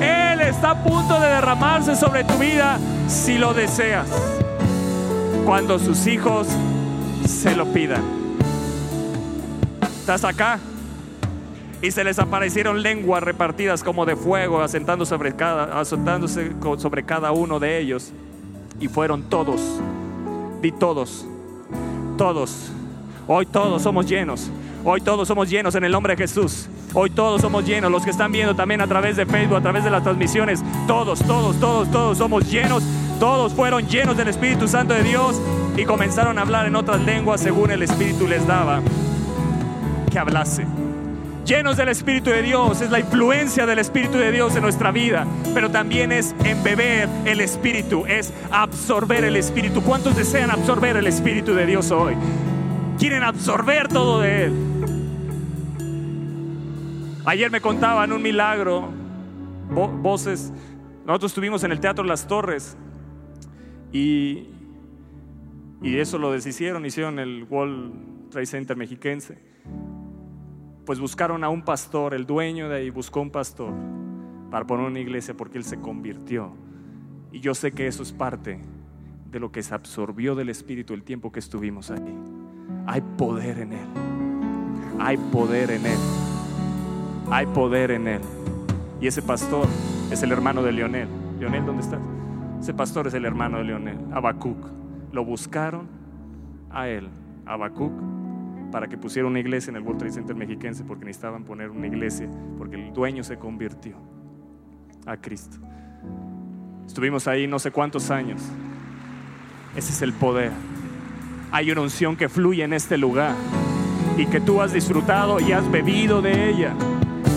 Él 0.00 0.40
está 0.40 0.70
a 0.70 0.82
punto 0.82 1.18
de 1.20 1.26
derramarse 1.26 1.96
sobre 1.96 2.24
tu 2.24 2.34
vida 2.38 2.78
si 3.08 3.38
lo 3.38 3.54
deseas. 3.54 4.08
Cuando 5.44 5.78
sus 5.78 6.06
hijos 6.06 6.46
se 7.26 7.56
lo 7.56 7.66
pidan. 7.72 8.02
¿Estás 10.00 10.24
acá? 10.24 10.58
Y 11.80 11.90
se 11.90 12.02
les 12.02 12.18
aparecieron 12.18 12.82
lenguas 12.82 13.22
repartidas 13.22 13.82
como 13.84 14.04
de 14.04 14.16
fuego, 14.16 14.60
asentándose 14.60 15.10
sobre 15.10 15.34
cada, 15.34 15.78
asentándose 15.78 16.52
sobre 16.78 17.04
cada 17.04 17.32
uno 17.32 17.60
de 17.60 17.78
ellos. 17.78 18.12
Y 18.80 18.88
fueron 18.88 19.22
todos, 19.24 19.60
di 20.60 20.72
todos, 20.72 21.26
todos. 22.16 22.72
Hoy 23.26 23.46
todos 23.46 23.82
somos 23.82 24.06
llenos. 24.06 24.50
Hoy 24.84 25.00
todos 25.00 25.28
somos 25.28 25.50
llenos 25.50 25.74
en 25.74 25.84
el 25.84 25.92
nombre 25.92 26.14
de 26.14 26.22
Jesús. 26.22 26.68
Hoy 26.94 27.10
todos 27.10 27.42
somos 27.42 27.66
llenos. 27.66 27.90
Los 27.90 28.04
que 28.04 28.10
están 28.10 28.32
viendo 28.32 28.54
también 28.54 28.80
a 28.80 28.86
través 28.86 29.16
de 29.16 29.26
Facebook, 29.26 29.56
a 29.56 29.60
través 29.60 29.84
de 29.84 29.90
las 29.90 30.02
transmisiones. 30.02 30.62
Todos, 30.86 31.18
todos, 31.20 31.58
todos, 31.60 31.90
todos 31.90 32.18
somos 32.18 32.50
llenos. 32.50 32.82
Todos 33.20 33.52
fueron 33.52 33.86
llenos 33.86 34.16
del 34.16 34.28
Espíritu 34.28 34.68
Santo 34.68 34.94
de 34.94 35.02
Dios 35.02 35.40
y 35.76 35.84
comenzaron 35.84 36.38
a 36.38 36.42
hablar 36.42 36.66
en 36.66 36.76
otras 36.76 37.00
lenguas 37.00 37.40
según 37.40 37.70
el 37.72 37.82
Espíritu 37.82 38.28
les 38.28 38.46
daba 38.46 38.80
que 40.10 40.18
hablase 40.18 40.64
llenos 41.48 41.78
del 41.78 41.88
Espíritu 41.88 42.28
de 42.28 42.42
Dios, 42.42 42.82
es 42.82 42.90
la 42.90 43.00
influencia 43.00 43.64
del 43.64 43.78
Espíritu 43.78 44.18
de 44.18 44.30
Dios 44.30 44.54
en 44.54 44.62
nuestra 44.62 44.92
vida, 44.92 45.26
pero 45.54 45.70
también 45.70 46.12
es 46.12 46.34
embeber 46.44 47.08
el 47.24 47.40
Espíritu, 47.40 48.04
es 48.06 48.34
absorber 48.50 49.24
el 49.24 49.34
Espíritu. 49.34 49.82
¿Cuántos 49.82 50.14
desean 50.14 50.50
absorber 50.50 50.98
el 50.98 51.06
Espíritu 51.06 51.54
de 51.54 51.64
Dios 51.64 51.90
hoy? 51.90 52.14
Quieren 52.98 53.22
absorber 53.22 53.88
todo 53.88 54.20
de 54.20 54.44
Él. 54.44 54.52
Ayer 57.24 57.50
me 57.50 57.62
contaban 57.62 58.12
un 58.12 58.20
milagro, 58.20 58.90
voces. 59.70 60.52
Nosotros 61.06 61.32
estuvimos 61.32 61.64
en 61.64 61.72
el 61.72 61.80
Teatro 61.80 62.04
Las 62.04 62.26
Torres 62.26 62.76
y, 63.90 64.48
y 65.80 65.96
eso 65.96 66.18
lo 66.18 66.30
deshicieron, 66.30 66.84
hicieron 66.84 67.18
el 67.18 67.46
World 67.48 68.28
Trade 68.30 68.46
Center 68.46 68.76
mexiquense 68.76 69.48
pues 70.88 71.00
buscaron 71.00 71.44
a 71.44 71.50
un 71.50 71.60
pastor, 71.60 72.14
el 72.14 72.24
dueño 72.24 72.70
de 72.70 72.76
ahí 72.76 72.88
buscó 72.88 73.20
un 73.20 73.28
pastor 73.28 73.74
para 74.50 74.66
poner 74.66 74.86
una 74.86 74.98
iglesia 74.98 75.34
porque 75.34 75.58
él 75.58 75.64
se 75.64 75.78
convirtió. 75.78 76.54
Y 77.30 77.40
yo 77.40 77.54
sé 77.54 77.72
que 77.72 77.86
eso 77.86 78.02
es 78.02 78.10
parte 78.10 78.58
de 79.30 79.38
lo 79.38 79.52
que 79.52 79.62
se 79.62 79.74
absorbió 79.74 80.34
del 80.34 80.48
Espíritu 80.48 80.94
el 80.94 81.02
tiempo 81.02 81.30
que 81.30 81.40
estuvimos 81.40 81.90
allí. 81.90 82.14
Hay 82.86 83.02
poder 83.18 83.58
en 83.58 83.74
él. 83.74 83.86
Hay 84.98 85.18
poder 85.18 85.72
en 85.72 85.84
él. 85.84 85.98
Hay 87.30 87.44
poder 87.44 87.90
en 87.90 88.08
él. 88.08 88.22
Y 88.98 89.08
ese 89.08 89.20
pastor 89.20 89.66
es 90.10 90.22
el 90.22 90.32
hermano 90.32 90.62
de 90.62 90.72
Leonel. 90.72 91.08
Leonel, 91.38 91.66
¿dónde 91.66 91.82
estás? 91.82 92.00
Ese 92.62 92.72
pastor 92.72 93.08
es 93.08 93.12
el 93.12 93.26
hermano 93.26 93.58
de 93.58 93.64
Leonel, 93.64 93.98
Abacuc. 94.10 94.56
Lo 95.12 95.22
buscaron 95.22 95.86
a 96.70 96.88
él, 96.88 97.10
Abacuc 97.44 97.92
para 98.70 98.86
que 98.86 98.98
pusiera 98.98 99.26
una 99.26 99.40
iglesia 99.40 99.70
en 99.70 99.76
el 99.76 99.82
World 99.82 99.98
Trade 99.98 100.14
Center 100.14 100.36
mexiquense 100.36 100.84
porque 100.84 101.04
necesitaban 101.04 101.44
poner 101.44 101.70
una 101.70 101.86
iglesia 101.86 102.28
porque 102.56 102.76
el 102.76 102.92
dueño 102.92 103.24
se 103.24 103.38
convirtió 103.38 103.96
a 105.06 105.16
Cristo. 105.16 105.58
Estuvimos 106.86 107.26
ahí 107.28 107.46
no 107.46 107.58
sé 107.58 107.70
cuántos 107.70 108.10
años. 108.10 108.42
Ese 109.76 109.92
es 109.92 110.02
el 110.02 110.12
poder. 110.12 110.52
Hay 111.50 111.70
una 111.70 111.82
unción 111.82 112.16
que 112.16 112.28
fluye 112.28 112.64
en 112.64 112.72
este 112.72 112.98
lugar 112.98 113.34
y 114.16 114.26
que 114.26 114.40
tú 114.40 114.60
has 114.60 114.72
disfrutado 114.72 115.40
y 115.40 115.52
has 115.52 115.70
bebido 115.70 116.20
de 116.20 116.50
ella. 116.50 116.74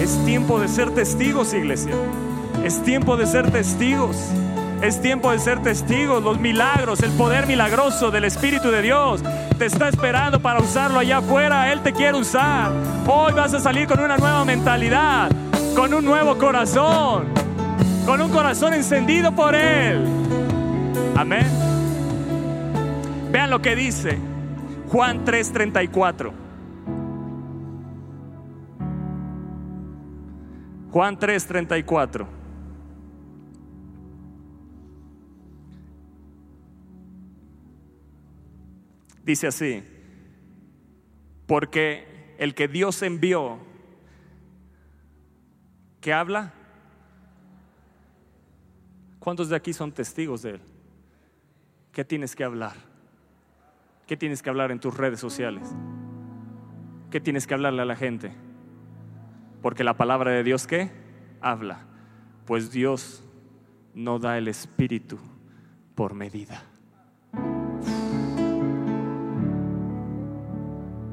Es 0.01 0.23
tiempo 0.25 0.59
de 0.59 0.67
ser 0.67 0.91
testigos, 0.91 1.53
iglesia. 1.53 1.93
Es 2.63 2.81
tiempo 2.83 3.17
de 3.17 3.27
ser 3.27 3.51
testigos. 3.51 4.17
Es 4.81 4.99
tiempo 4.99 5.31
de 5.31 5.37
ser 5.37 5.61
testigos, 5.61 6.23
los 6.23 6.39
milagros, 6.39 7.01
el 7.03 7.11
poder 7.11 7.45
milagroso 7.45 8.09
del 8.09 8.23
Espíritu 8.25 8.71
de 8.71 8.81
Dios 8.81 9.21
te 9.61 9.67
está 9.67 9.89
esperando 9.89 10.41
para 10.41 10.59
usarlo 10.59 10.97
allá 10.97 11.17
afuera. 11.17 11.71
Él 11.71 11.81
te 11.81 11.93
quiere 11.93 12.17
usar. 12.17 12.71
Hoy 13.05 13.31
vas 13.33 13.53
a 13.53 13.59
salir 13.59 13.87
con 13.87 13.99
una 13.99 14.17
nueva 14.17 14.43
mentalidad, 14.43 15.29
con 15.75 15.93
un 15.93 16.03
nuevo 16.03 16.35
corazón, 16.39 17.27
con 18.03 18.19
un 18.21 18.31
corazón 18.31 18.73
encendido 18.73 19.31
por 19.35 19.53
Él. 19.53 20.03
Amén. 21.15 21.45
Vean 23.31 23.51
lo 23.51 23.61
que 23.61 23.75
dice 23.75 24.17
Juan 24.89 25.23
3:34. 25.25 26.33
Juan 30.91 31.19
3:34. 31.19 32.40
Dice 39.23 39.47
así, 39.47 39.83
porque 41.45 42.35
el 42.37 42.55
que 42.55 42.67
Dios 42.67 43.01
envió, 43.03 43.59
¿qué 45.99 46.13
habla? 46.13 46.53
¿Cuántos 49.19 49.49
de 49.49 49.55
aquí 49.55 49.73
son 49.73 49.91
testigos 49.91 50.41
de 50.41 50.51
Él? 50.51 50.61
¿Qué 51.91 52.03
tienes 52.03 52.35
que 52.35 52.43
hablar? 52.43 52.73
¿Qué 54.07 54.17
tienes 54.17 54.41
que 54.41 54.49
hablar 54.49 54.71
en 54.71 54.79
tus 54.79 54.97
redes 54.97 55.19
sociales? 55.19 55.69
¿Qué 57.11 57.19
tienes 57.19 57.45
que 57.45 57.53
hablarle 57.53 57.81
a 57.81 57.85
la 57.85 57.95
gente? 57.95 58.31
Porque 59.61 59.83
la 59.83 59.95
palabra 59.95 60.31
de 60.31 60.43
Dios, 60.43 60.65
¿qué? 60.65 60.89
Habla. 61.41 61.85
Pues 62.45 62.71
Dios 62.71 63.23
no 63.93 64.17
da 64.17 64.37
el 64.37 64.47
espíritu 64.47 65.19
por 65.93 66.13
medida. 66.15 66.70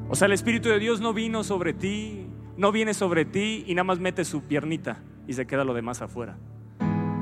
O 0.09 0.15
sea, 0.15 0.25
el 0.25 0.33
Espíritu 0.33 0.69
de 0.69 0.79
Dios 0.79 1.01
no 1.01 1.13
vino 1.13 1.43
sobre 1.43 1.71
ti, 1.71 2.25
no 2.57 2.71
viene 2.71 2.93
sobre 2.95 3.25
ti 3.25 3.63
y 3.67 3.75
nada 3.75 3.83
más 3.83 3.99
mete 3.99 4.25
su 4.25 4.41
piernita 4.41 4.97
y 5.27 5.33
se 5.33 5.45
queda 5.45 5.63
lo 5.63 5.75
demás 5.75 6.01
afuera. 6.01 6.35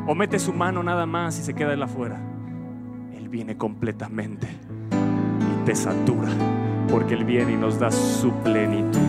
O 0.08 0.16
mete 0.16 0.40
su 0.40 0.54
mano 0.54 0.82
nada 0.84 1.06
más 1.06 1.38
y 1.38 1.44
se 1.44 1.54
queda 1.54 1.74
él 1.74 1.84
afuera. 1.84 2.18
Él 3.14 3.28
viene 3.28 3.58
completamente 3.58 4.48
y 4.48 5.66
te 5.66 5.76
satura 5.76 6.30
porque 6.90 7.16
Él 7.16 7.26
viene 7.26 7.54
y 7.54 7.58
nos 7.58 7.80
da 7.80 7.92
su 7.92 8.32
plenitud. 8.44 9.00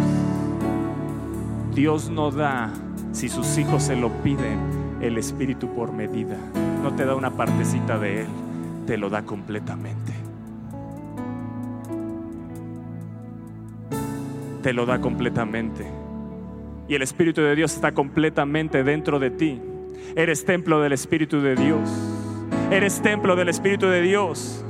Dios 1.74 2.10
no 2.10 2.30
da, 2.30 2.72
si 3.12 3.28
sus 3.28 3.56
hijos 3.58 3.84
se 3.84 3.94
lo 3.94 4.10
piden, 4.22 4.58
el 5.00 5.16
Espíritu 5.16 5.72
por 5.74 5.92
medida. 5.92 6.36
No 6.82 6.94
te 6.94 7.04
da 7.04 7.14
una 7.14 7.30
partecita 7.30 7.98
de 7.98 8.22
Él, 8.22 8.28
te 8.86 8.96
lo 8.96 9.10
da 9.10 9.22
completamente. 9.22 10.17
Te 14.68 14.74
lo 14.74 14.84
da 14.84 15.00
completamente. 15.00 15.90
Y 16.88 16.94
el 16.94 17.00
Espíritu 17.00 17.40
de 17.40 17.56
Dios 17.56 17.74
está 17.74 17.92
completamente 17.92 18.84
dentro 18.84 19.18
de 19.18 19.30
ti. 19.30 19.58
Eres 20.14 20.44
templo 20.44 20.82
del 20.82 20.92
Espíritu 20.92 21.40
de 21.40 21.56
Dios. 21.56 21.88
Eres 22.70 23.00
templo 23.00 23.34
del 23.34 23.48
Espíritu 23.48 23.86
de 23.86 24.02
Dios. 24.02 24.62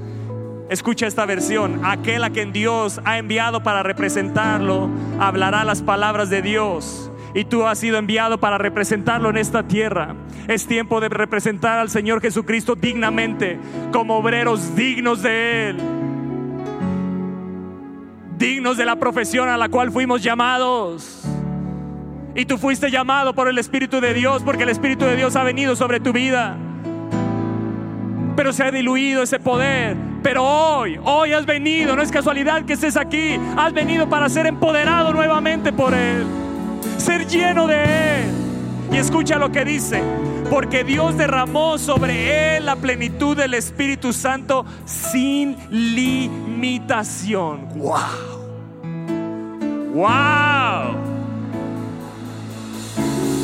Escucha 0.70 1.08
esta 1.08 1.26
versión. 1.26 1.80
Aquel 1.84 2.22
a 2.22 2.30
quien 2.30 2.52
Dios 2.52 3.00
ha 3.04 3.18
enviado 3.18 3.64
para 3.64 3.82
representarlo 3.82 4.88
hablará 5.18 5.64
las 5.64 5.82
palabras 5.82 6.30
de 6.30 6.42
Dios. 6.42 7.10
Y 7.34 7.46
tú 7.46 7.66
has 7.66 7.80
sido 7.80 7.98
enviado 7.98 8.38
para 8.38 8.56
representarlo 8.56 9.30
en 9.30 9.36
esta 9.36 9.66
tierra. 9.66 10.14
Es 10.46 10.68
tiempo 10.68 11.00
de 11.00 11.08
representar 11.08 11.80
al 11.80 11.90
Señor 11.90 12.20
Jesucristo 12.20 12.76
dignamente, 12.76 13.58
como 13.92 14.16
obreros 14.16 14.76
dignos 14.76 15.24
de 15.24 15.70
Él. 15.70 15.97
Dignos 18.38 18.76
de 18.76 18.84
la 18.84 18.94
profesión 18.94 19.48
a 19.48 19.56
la 19.56 19.68
cual 19.68 19.90
fuimos 19.90 20.22
llamados. 20.22 21.24
Y 22.36 22.46
tú 22.46 22.56
fuiste 22.56 22.88
llamado 22.88 23.34
por 23.34 23.48
el 23.48 23.58
Espíritu 23.58 24.00
de 24.00 24.14
Dios 24.14 24.44
porque 24.44 24.62
el 24.62 24.68
Espíritu 24.68 25.04
de 25.04 25.16
Dios 25.16 25.34
ha 25.34 25.42
venido 25.42 25.74
sobre 25.74 25.98
tu 25.98 26.12
vida. 26.12 26.56
Pero 28.36 28.52
se 28.52 28.62
ha 28.62 28.70
diluido 28.70 29.24
ese 29.24 29.40
poder. 29.40 29.96
Pero 30.22 30.44
hoy, 30.44 31.00
hoy 31.02 31.32
has 31.32 31.46
venido, 31.46 31.96
no 31.96 32.02
es 32.02 32.12
casualidad 32.12 32.64
que 32.64 32.74
estés 32.74 32.96
aquí. 32.96 33.36
Has 33.56 33.72
venido 33.72 34.08
para 34.08 34.28
ser 34.28 34.46
empoderado 34.46 35.12
nuevamente 35.12 35.72
por 35.72 35.92
Él. 35.92 36.24
Ser 36.96 37.26
lleno 37.26 37.66
de 37.66 37.82
Él. 38.22 38.47
Y 38.90 38.96
escucha 38.96 39.38
lo 39.38 39.52
que 39.52 39.64
dice. 39.64 40.02
Porque 40.50 40.82
Dios 40.82 41.16
derramó 41.18 41.76
sobre 41.78 42.56
Él 42.56 42.66
la 42.66 42.76
plenitud 42.76 43.36
del 43.36 43.54
Espíritu 43.54 44.12
Santo 44.14 44.64
sin 44.86 45.56
limitación. 45.70 47.68
¡Wow! 47.76 47.98
¡Wow! 49.92 50.96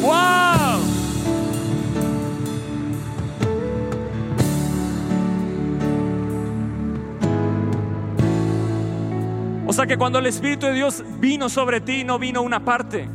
¡Wow! 0.01 0.81
O 9.67 9.73
sea 9.73 9.87
que 9.87 9.97
cuando 9.99 10.21
el 10.21 10.27
Espíritu 10.27 10.67
de 10.67 10.73
Dios 10.75 11.03
vino 11.19 11.49
sobre 11.49 11.81
ti, 11.81 12.05
no 12.05 12.19
vino 12.19 12.43
una 12.43 12.65
parte, 12.65 13.09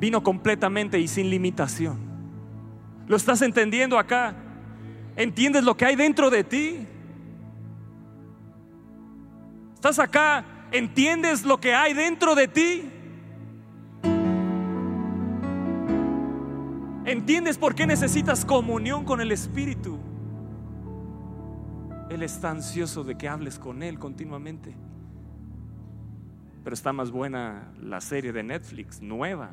vino 0.00 0.22
completamente 0.22 0.98
y 0.98 1.06
sin 1.06 1.28
limitación. 1.28 1.98
¿Lo 3.06 3.16
estás 3.16 3.42
entendiendo 3.42 3.98
acá? 3.98 4.34
¿Entiendes 5.14 5.62
lo 5.62 5.76
que 5.76 5.84
hay 5.84 5.94
dentro 5.94 6.30
de 6.30 6.42
ti? 6.42 6.86
¿Estás 9.74 9.98
acá? 9.98 10.44
¿Entiendes 10.72 11.44
lo 11.44 11.60
que 11.60 11.74
hay 11.74 11.92
dentro 11.92 12.34
de 12.34 12.48
ti? 12.48 12.90
¿Entiendes 17.04 17.58
por 17.58 17.74
qué 17.74 17.86
necesitas 17.86 18.44
comunión 18.44 19.04
con 19.04 19.20
el 19.20 19.32
Espíritu? 19.32 19.98
Él 22.08 22.22
está 22.22 22.50
ansioso 22.50 23.04
de 23.04 23.18
que 23.18 23.28
hables 23.28 23.58
con 23.58 23.82
Él 23.82 23.98
continuamente. 23.98 24.74
Pero 26.64 26.74
está 26.74 26.92
más 26.92 27.10
buena 27.10 27.72
la 27.80 28.00
serie 28.00 28.32
de 28.32 28.42
Netflix, 28.42 29.02
nueva. 29.02 29.50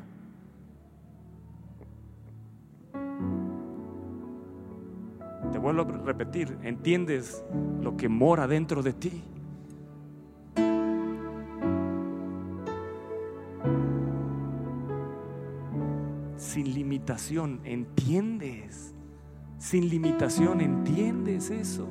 Vuelvo 5.58 5.82
a 5.82 6.06
repetir, 6.06 6.56
¿entiendes 6.62 7.44
lo 7.82 7.96
que 7.96 8.08
mora 8.08 8.46
dentro 8.46 8.82
de 8.82 8.92
ti? 8.92 9.22
sin 16.58 16.72
limitación, 16.74 17.60
¿entiendes? 17.64 18.94
Sin 19.58 19.88
limitación, 19.88 20.60
¿entiendes 20.60 21.50
eso? 21.50 21.86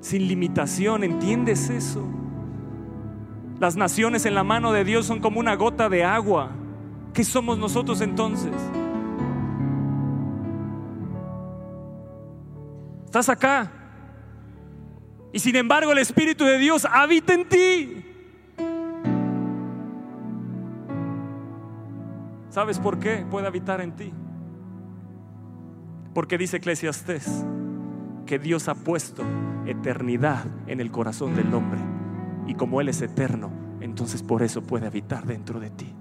Sin 0.00 0.26
limitación, 0.26 1.04
¿entiendes 1.04 1.68
eso? 1.68 2.04
Las 3.60 3.76
naciones 3.76 4.26
en 4.26 4.34
la 4.34 4.44
mano 4.44 4.72
de 4.72 4.84
Dios 4.84 5.06
son 5.06 5.20
como 5.20 5.40
una 5.40 5.54
gota 5.56 5.88
de 5.88 6.04
agua. 6.04 6.50
¿Qué 7.12 7.22
somos 7.22 7.58
nosotros 7.58 8.00
entonces? 8.00 8.52
Estás 13.14 13.28
acá. 13.28 13.70
Y 15.32 15.38
sin 15.38 15.54
embargo 15.54 15.92
el 15.92 15.98
Espíritu 15.98 16.44
de 16.44 16.58
Dios 16.58 16.84
habita 16.84 17.32
en 17.32 17.48
ti. 17.48 18.04
¿Sabes 22.48 22.80
por 22.80 22.98
qué 22.98 23.24
puede 23.30 23.46
habitar 23.46 23.80
en 23.80 23.94
ti? 23.94 24.12
Porque 26.12 26.36
dice 26.36 26.56
Eclesiastés 26.56 27.46
que 28.26 28.40
Dios 28.40 28.66
ha 28.66 28.74
puesto 28.74 29.22
eternidad 29.64 30.46
en 30.66 30.80
el 30.80 30.90
corazón 30.90 31.36
del 31.36 31.54
hombre. 31.54 31.78
Y 32.48 32.56
como 32.56 32.80
Él 32.80 32.88
es 32.88 33.00
eterno, 33.00 33.52
entonces 33.80 34.24
por 34.24 34.42
eso 34.42 34.60
puede 34.60 34.88
habitar 34.88 35.24
dentro 35.24 35.60
de 35.60 35.70
ti. 35.70 35.93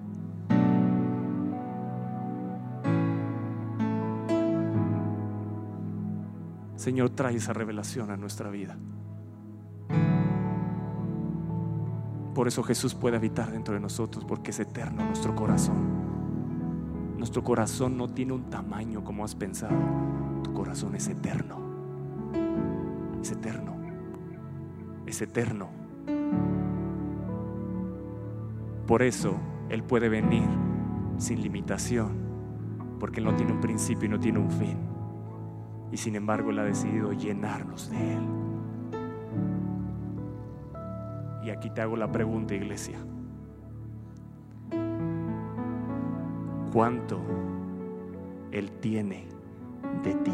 Señor, 6.84 7.12
trae 7.12 7.38
esa 7.38 7.54
revelación 7.54 8.12
a 8.12 8.18
nuestra 8.18 8.50
vida. 8.50 8.76
Por 12.36 12.50
eso 12.50 12.62
Jesús 12.62 12.94
puede 12.94 13.16
habitar 13.16 13.50
dentro 13.54 13.74
de 13.74 13.80
nosotros, 13.80 14.26
porque 14.26 14.52
es 14.52 14.60
eterno 14.60 15.06
nuestro 15.06 15.34
corazón. 15.34 15.78
Nuestro 17.18 17.42
corazón 17.42 17.96
no 17.96 18.10
tiene 18.10 18.34
un 18.34 18.50
tamaño 18.50 19.02
como 19.02 19.24
has 19.24 19.34
pensado. 19.34 19.74
Tu 20.44 20.52
corazón 20.52 20.94
es 20.96 21.08
eterno. 21.08 21.56
Es 23.22 23.32
eterno. 23.32 23.78
Es 25.06 25.22
eterno. 25.22 25.70
Por 28.86 29.04
eso 29.04 29.38
Él 29.70 29.84
puede 29.84 30.10
venir 30.10 30.50
sin 31.18 31.42
limitación, 31.42 32.12
porque 33.00 33.22
Él 33.22 33.26
no 33.26 33.36
tiene 33.38 33.54
un 33.54 33.62
principio 33.62 34.08
y 34.08 34.10
no 34.10 34.20
tiene 34.20 34.40
un 34.40 34.52
fin. 34.52 34.93
Y 35.94 35.98
sin 35.98 36.16
embargo 36.16 36.50
Él 36.50 36.60
ha 36.60 36.64
decidido 36.66 37.14
llenarnos 37.14 37.90
de 37.90 38.16
Él. 38.16 38.24
Y 41.46 41.52
aquí 41.52 41.70
te 41.70 41.82
hago 41.82 41.96
la 41.96 42.12
pregunta, 42.12 42.54
iglesia. 42.54 42.98
cuánto 46.74 47.22
Él 48.52 48.72
tiene 48.82 49.28
de 50.04 50.14
ti. 50.16 50.32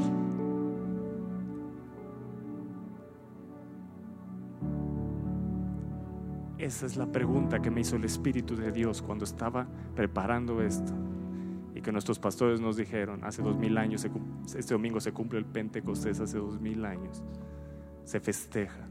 Esa 6.57 6.85
es 6.85 6.95
la 6.95 7.07
pregunta 7.07 7.61
que 7.61 7.69
me 7.69 7.81
hizo 7.81 7.97
el 7.97 8.05
Espíritu 8.05 8.55
de 8.55 8.71
Dios 8.71 9.01
cuando 9.01 9.25
estaba 9.25 9.67
preparando 9.95 10.61
esto. 10.61 10.93
Y 11.79 11.81
que 11.81 11.93
nuestros 11.93 12.19
pastores 12.19 12.59
nos 12.59 12.75
dijeron, 12.75 13.23
hace 13.23 13.41
dos 13.41 13.55
mil 13.55 13.77
años, 13.77 14.05
este 14.53 14.73
domingo 14.73 14.99
se 14.99 15.13
cumple 15.13 15.39
el 15.39 15.45
Pentecostés, 15.45 16.19
hace 16.19 16.37
dos 16.37 16.59
mil 16.59 16.83
años, 16.83 17.23
se 18.03 18.19
festeja. 18.19 18.85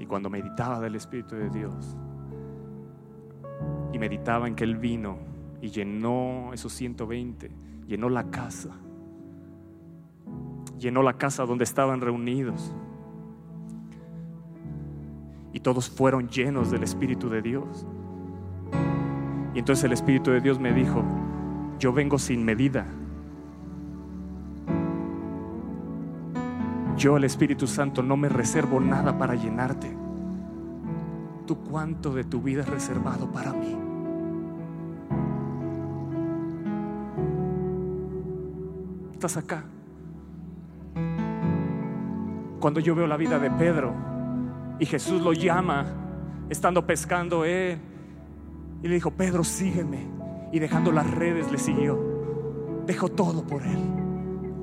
Y 0.00 0.06
cuando 0.06 0.30
meditaba 0.30 0.80
del 0.80 0.94
Espíritu 0.94 1.34
de 1.34 1.50
Dios, 1.50 1.98
y 3.92 3.98
meditaba 3.98 4.48
en 4.48 4.54
que 4.54 4.64
Él 4.64 4.78
vino 4.78 5.18
y 5.60 5.68
llenó 5.68 6.54
esos 6.54 6.72
120, 6.72 7.50
llenó 7.86 8.08
la 8.08 8.30
casa, 8.30 8.70
llenó 10.78 11.02
la 11.02 11.18
casa 11.18 11.44
donde 11.44 11.64
estaban 11.64 12.00
reunidos. 12.00 12.74
Y 15.52 15.60
todos 15.60 15.90
fueron 15.90 16.30
llenos 16.30 16.70
del 16.70 16.84
Espíritu 16.84 17.28
de 17.28 17.42
Dios. 17.42 17.86
Y 19.54 19.58
entonces 19.58 19.84
el 19.84 19.92
Espíritu 19.92 20.30
de 20.30 20.40
Dios 20.40 20.58
me 20.58 20.72
dijo, 20.72 21.04
yo 21.78 21.92
vengo 21.92 22.18
sin 22.18 22.44
medida. 22.44 22.86
Yo, 26.96 27.16
el 27.16 27.24
Espíritu 27.24 27.66
Santo, 27.66 28.02
no 28.02 28.16
me 28.16 28.28
reservo 28.28 28.80
nada 28.80 29.18
para 29.18 29.34
llenarte. 29.34 29.94
¿Tú 31.46 31.56
cuánto 31.56 32.14
de 32.14 32.24
tu 32.24 32.40
vida 32.40 32.62
es 32.62 32.68
reservado 32.68 33.30
para 33.30 33.52
mí? 33.52 33.76
Estás 39.12 39.36
acá. 39.36 39.64
Cuando 42.60 42.78
yo 42.78 42.94
veo 42.94 43.08
la 43.08 43.16
vida 43.16 43.38
de 43.40 43.50
Pedro 43.50 43.92
y 44.78 44.86
Jesús 44.86 45.20
lo 45.20 45.32
llama, 45.32 45.84
estando 46.48 46.86
pescando 46.86 47.44
él, 47.44 47.78
y 48.82 48.88
le 48.88 48.94
dijo, 48.94 49.10
Pedro, 49.12 49.44
sígueme. 49.44 50.06
Y 50.52 50.58
dejando 50.58 50.92
las 50.92 51.10
redes 51.10 51.50
le 51.50 51.58
siguió. 51.58 51.98
Dejó 52.86 53.08
todo 53.08 53.46
por 53.46 53.62
él. 53.62 53.78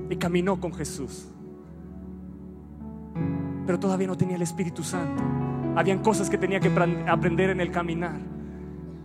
Y 0.10 0.16
caminó 0.18 0.60
con 0.60 0.74
Jesús. 0.74 1.32
Pero 3.66 3.80
todavía 3.80 4.08
no 4.08 4.18
tenía 4.18 4.36
el 4.36 4.42
Espíritu 4.42 4.84
Santo. 4.84 5.24
Habían 5.76 6.00
cosas 6.00 6.30
que 6.30 6.38
tenía 6.38 6.60
que 6.60 6.72
aprender 7.08 7.50
en 7.50 7.62
el 7.62 7.72
caminar. 7.72 8.20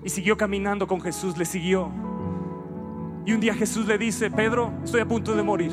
Y 0.03 0.09
siguió 0.09 0.37
caminando 0.37 0.87
con 0.87 1.01
Jesús, 1.01 1.39
le 1.39 1.45
siguió. 1.45 1.91
Y 3.25 3.33
un 3.33 3.41
día 3.41 3.55
Jesús 3.55 3.87
le 3.87 3.97
dice, 3.97 4.31
Pedro, 4.31 4.73
estoy 4.85 5.01
a 5.01 5.09
punto 5.09 5.35
de 5.35 5.43
morir 5.43 5.73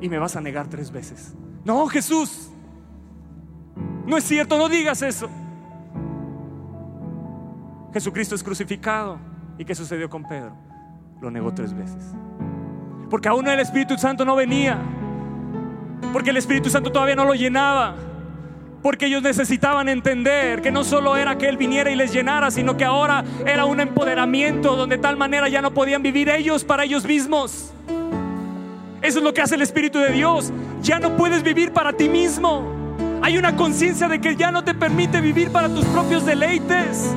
y 0.00 0.08
me 0.08 0.18
vas 0.18 0.36
a 0.36 0.40
negar 0.40 0.68
tres 0.68 0.92
veces. 0.92 1.34
No, 1.64 1.86
Jesús, 1.86 2.50
no 4.06 4.16
es 4.16 4.24
cierto, 4.24 4.58
no 4.58 4.68
digas 4.68 5.00
eso. 5.02 5.28
Jesucristo 7.92 8.34
es 8.34 8.42
crucificado. 8.42 9.18
¿Y 9.58 9.64
qué 9.64 9.74
sucedió 9.74 10.08
con 10.08 10.24
Pedro? 10.24 10.56
Lo 11.20 11.30
negó 11.30 11.52
tres 11.52 11.74
veces. 11.74 12.14
Porque 13.10 13.28
aún 13.28 13.46
el 13.46 13.60
Espíritu 13.60 13.98
Santo 13.98 14.24
no 14.24 14.34
venía. 14.34 14.78
Porque 16.12 16.30
el 16.30 16.36
Espíritu 16.36 16.70
Santo 16.70 16.90
todavía 16.90 17.14
no 17.14 17.24
lo 17.24 17.34
llenaba. 17.34 17.94
Porque 18.82 19.06
ellos 19.06 19.22
necesitaban 19.22 19.88
entender 19.88 20.60
que 20.60 20.72
no 20.72 20.82
solo 20.82 21.16
era 21.16 21.38
que 21.38 21.48
Él 21.48 21.56
viniera 21.56 21.90
y 21.90 21.94
les 21.94 22.12
llenara, 22.12 22.50
sino 22.50 22.76
que 22.76 22.84
ahora 22.84 23.24
era 23.46 23.64
un 23.64 23.78
empoderamiento 23.78 24.74
donde 24.74 24.96
de 24.96 25.02
tal 25.02 25.16
manera 25.16 25.48
ya 25.48 25.62
no 25.62 25.72
podían 25.72 26.02
vivir 26.02 26.28
ellos 26.28 26.64
para 26.64 26.84
ellos 26.84 27.04
mismos. 27.04 27.72
Eso 29.02 29.18
es 29.18 29.24
lo 29.24 29.34
que 29.34 29.42
hace 29.42 29.54
el 29.54 29.62
Espíritu 29.62 29.98
de 29.98 30.10
Dios. 30.10 30.52
Ya 30.80 30.98
no 30.98 31.16
puedes 31.16 31.42
vivir 31.42 31.72
para 31.72 31.92
ti 31.92 32.08
mismo. 32.08 32.82
Hay 33.20 33.38
una 33.38 33.54
conciencia 33.54 34.08
de 34.08 34.20
que 34.20 34.34
ya 34.34 34.50
no 34.50 34.64
te 34.64 34.74
permite 34.74 35.20
vivir 35.20 35.50
para 35.50 35.68
tus 35.68 35.84
propios 35.86 36.26
deleites, 36.26 37.14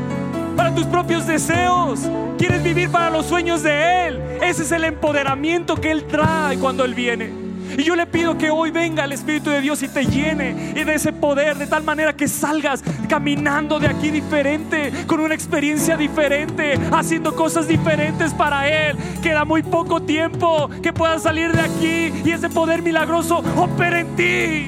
para 0.55 0.73
tus 0.73 0.85
propios 0.85 1.27
deseos. 1.27 2.01
Quieres 2.37 2.63
vivir 2.63 2.89
para 2.89 3.09
los 3.09 3.25
sueños 3.25 3.63
de 3.63 4.07
Él. 4.07 4.21
Ese 4.41 4.63
es 4.63 4.71
el 4.71 4.83
empoderamiento 4.83 5.75
que 5.75 5.91
Él 5.91 6.05
trae 6.05 6.57
cuando 6.57 6.85
Él 6.85 6.93
viene. 6.93 7.45
Y 7.77 7.83
yo 7.83 7.95
le 7.95 8.05
pido 8.05 8.37
que 8.37 8.49
hoy 8.49 8.71
venga 8.71 9.03
el 9.03 9.11
Espíritu 9.11 9.49
de 9.49 9.59
Dios 9.59 9.81
y 9.83 9.87
te 9.87 10.05
llene 10.05 10.73
y 10.75 10.83
de 10.83 10.93
ese 10.93 11.11
poder 11.11 11.57
de 11.57 11.67
tal 11.67 11.83
manera 11.83 12.13
que 12.13 12.27
salgas 12.27 12.83
caminando 13.09 13.79
de 13.79 13.87
aquí 13.87 14.11
diferente, 14.11 14.91
con 15.07 15.19
una 15.19 15.33
experiencia 15.33 15.97
diferente, 15.97 16.79
haciendo 16.91 17.35
cosas 17.35 17.67
diferentes 17.67 18.33
para 18.33 18.69
Él. 18.69 18.95
Queda 19.21 19.43
muy 19.45 19.63
poco 19.63 20.01
tiempo 20.01 20.69
que 20.81 20.93
puedas 20.93 21.23
salir 21.23 21.51
de 21.51 21.61
aquí 21.61 22.13
y 22.23 22.31
ese 22.31 22.49
poder 22.49 22.81
milagroso 22.81 23.43
opera 23.57 23.99
en 23.99 24.15
ti. 24.15 24.67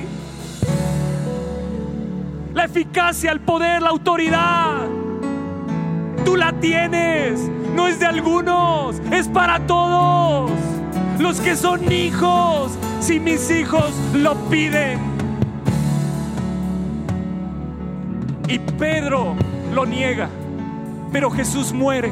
La 2.53 2.65
eficacia, 2.65 3.31
el 3.31 3.39
poder, 3.39 3.83
la 3.83 3.89
autoridad. 3.89 5.06
Tú 6.27 6.35
la 6.35 6.51
tienes. 6.59 7.39
No 7.73 7.87
es 7.87 8.01
de 8.01 8.05
algunos, 8.05 8.99
es 9.11 9.29
para 9.29 9.65
todos 9.65 10.51
los 11.19 11.39
que 11.39 11.55
son 11.55 11.89
hijos, 11.89 12.77
si 12.99 13.17
mis 13.17 13.49
hijos 13.49 13.93
lo 14.13 14.35
piden. 14.49 14.99
Y 18.49 18.59
Pedro 18.59 19.37
lo 19.73 19.85
niega, 19.85 20.27
pero 21.13 21.31
Jesús 21.31 21.71
muere, 21.71 22.11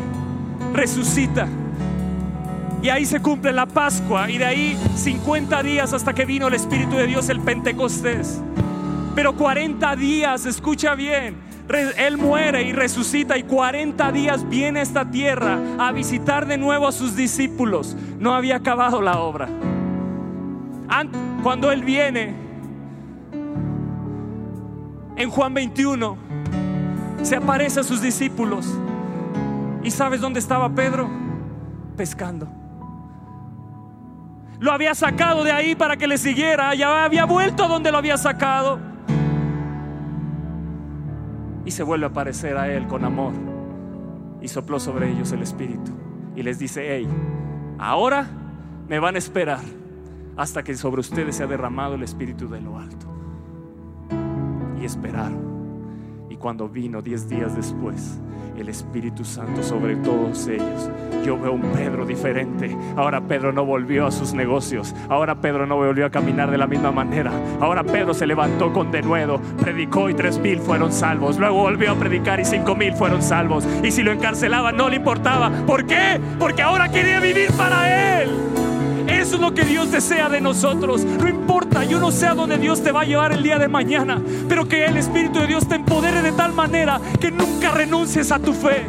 resucita. 0.71 1.49
Y 2.81 2.87
ahí 2.87 3.05
se 3.05 3.19
cumple 3.19 3.51
la 3.51 3.65
Pascua 3.65 4.31
y 4.31 4.37
de 4.37 4.45
ahí 4.45 4.77
50 4.95 5.61
días 5.61 5.91
hasta 5.91 6.13
que 6.13 6.23
vino 6.23 6.47
el 6.47 6.53
Espíritu 6.53 6.95
de 6.95 7.05
Dios, 7.05 7.27
el 7.27 7.41
Pentecostés. 7.41 8.41
Pero 9.13 9.35
40 9.35 9.93
días, 9.97 10.45
escucha 10.45 10.95
bien, 10.95 11.35
él 11.69 12.17
muere 12.17 12.63
y 12.63 12.73
resucita 12.73 13.37
y 13.37 13.43
40 13.43 14.11
días 14.11 14.47
viene 14.47 14.79
a 14.79 14.83
esta 14.83 15.09
tierra 15.09 15.57
a 15.79 15.91
visitar 15.91 16.45
de 16.45 16.57
nuevo 16.57 16.87
a 16.87 16.91
sus 16.91 17.15
discípulos. 17.15 17.95
No 18.19 18.35
había 18.35 18.57
acabado 18.57 19.01
la 19.01 19.19
obra. 19.19 19.49
Cuando 21.41 21.71
Él 21.71 21.83
viene, 21.83 22.33
en 25.15 25.29
Juan 25.29 25.53
21, 25.53 26.17
se 27.23 27.35
aparece 27.35 27.79
a 27.79 27.83
sus 27.83 28.01
discípulos. 28.01 28.67
¿Y 29.83 29.91
sabes 29.91 30.21
dónde 30.21 30.39
estaba 30.39 30.69
Pedro? 30.69 31.09
Pescando. 31.97 32.47
Lo 34.59 34.71
había 34.71 34.95
sacado 34.95 35.43
de 35.43 35.51
ahí 35.51 35.75
para 35.75 35.97
que 35.97 36.07
le 36.07 36.17
siguiera. 36.17 36.73
Ya 36.75 37.03
había 37.03 37.25
vuelto 37.25 37.63
a 37.65 37.67
donde 37.67 37.91
lo 37.91 37.97
había 37.97 38.17
sacado 38.17 38.94
y 41.65 41.71
se 41.71 41.83
vuelve 41.83 42.05
a 42.05 42.09
aparecer 42.09 42.57
a 42.57 42.71
él 42.71 42.87
con 42.87 43.03
amor. 43.03 43.33
Y 44.41 44.47
sopló 44.47 44.79
sobre 44.79 45.11
ellos 45.11 45.31
el 45.31 45.41
Espíritu. 45.41 45.91
Y 46.35 46.43
les 46.43 46.59
dice, 46.59 46.85
hey, 46.87 47.07
ahora 47.79 48.27
me 48.87 48.99
van 48.99 49.15
a 49.15 49.17
esperar 49.17 49.61
hasta 50.37 50.63
que 50.63 50.75
sobre 50.75 51.01
ustedes 51.01 51.35
se 51.35 51.43
ha 51.43 51.47
derramado 51.47 51.95
el 51.95 52.03
Espíritu 52.03 52.47
de 52.47 52.61
lo 52.61 52.77
alto. 52.77 53.07
Y 54.79 54.85
esperaron. 54.85 55.54
Y 56.29 56.37
cuando 56.37 56.67
vino 56.67 57.01
diez 57.01 57.29
días 57.29 57.55
después, 57.55 58.19
el 58.57 58.69
Espíritu 58.69 59.23
Santo 59.23 59.61
sobre 59.61 59.95
todos 59.97 60.47
ellos. 60.47 60.89
Yo 61.25 61.37
veo 61.39 61.53
un 61.53 61.61
Pedro 61.61 62.05
diferente. 62.05 62.75
Ahora 62.95 63.21
Pedro 63.21 63.51
no 63.51 63.65
volvió 63.65 64.07
a 64.07 64.11
sus 64.11 64.33
negocios. 64.33 64.95
Ahora 65.09 65.35
Pedro 65.41 65.65
no 65.65 65.75
volvió 65.75 66.05
a 66.05 66.09
caminar 66.09 66.51
de 66.51 66.57
la 66.57 66.67
misma 66.67 66.91
manera. 66.91 67.31
Ahora 67.59 67.83
Pedro 67.83 68.13
se 68.13 68.27
levantó 68.27 68.71
con 68.73 68.91
denuedo, 68.91 69.39
predicó 69.59 70.09
y 70.09 70.13
tres 70.13 70.39
mil 70.39 70.59
fueron 70.59 70.91
salvos. 70.91 71.37
Luego 71.37 71.61
volvió 71.61 71.91
a 71.91 71.95
predicar 71.95 72.39
y 72.39 72.45
cinco 72.45 72.75
mil 72.75 72.93
fueron 72.93 73.21
salvos. 73.21 73.67
Y 73.83 73.91
si 73.91 74.03
lo 74.03 74.11
encarcelaban 74.11 74.77
no 74.77 74.89
le 74.89 74.97
importaba. 74.97 75.51
¿Por 75.65 75.85
qué? 75.85 76.19
Porque 76.39 76.61
ahora 76.61 76.89
quería 76.89 77.19
vivir 77.19 77.51
para 77.53 78.21
Él. 78.21 78.29
Eso 79.07 79.35
es 79.35 79.41
lo 79.41 79.53
que 79.53 79.63
Dios 79.63 79.91
desea 79.91 80.29
de 80.29 80.41
nosotros. 80.41 81.03
No 81.05 81.27
importa, 81.27 81.83
yo 81.83 81.99
no 81.99 82.11
sé 82.11 82.27
a 82.27 82.33
dónde 82.33 82.57
Dios 82.57 82.83
te 82.83 82.91
va 82.91 83.01
a 83.01 83.05
llevar 83.05 83.31
el 83.33 83.43
día 83.43 83.59
de 83.59 83.67
mañana, 83.67 84.21
pero 84.47 84.67
que 84.67 84.85
el 84.85 84.97
Espíritu 84.97 85.39
de 85.39 85.47
Dios 85.47 85.67
te 85.67 85.75
empodere 85.75 86.21
de 86.21 86.31
tal 86.31 86.53
manera 86.53 86.99
que 87.19 87.31
nunca 87.31 87.71
renuncies 87.71 88.31
a 88.31 88.39
tu 88.39 88.53
fe. 88.53 88.87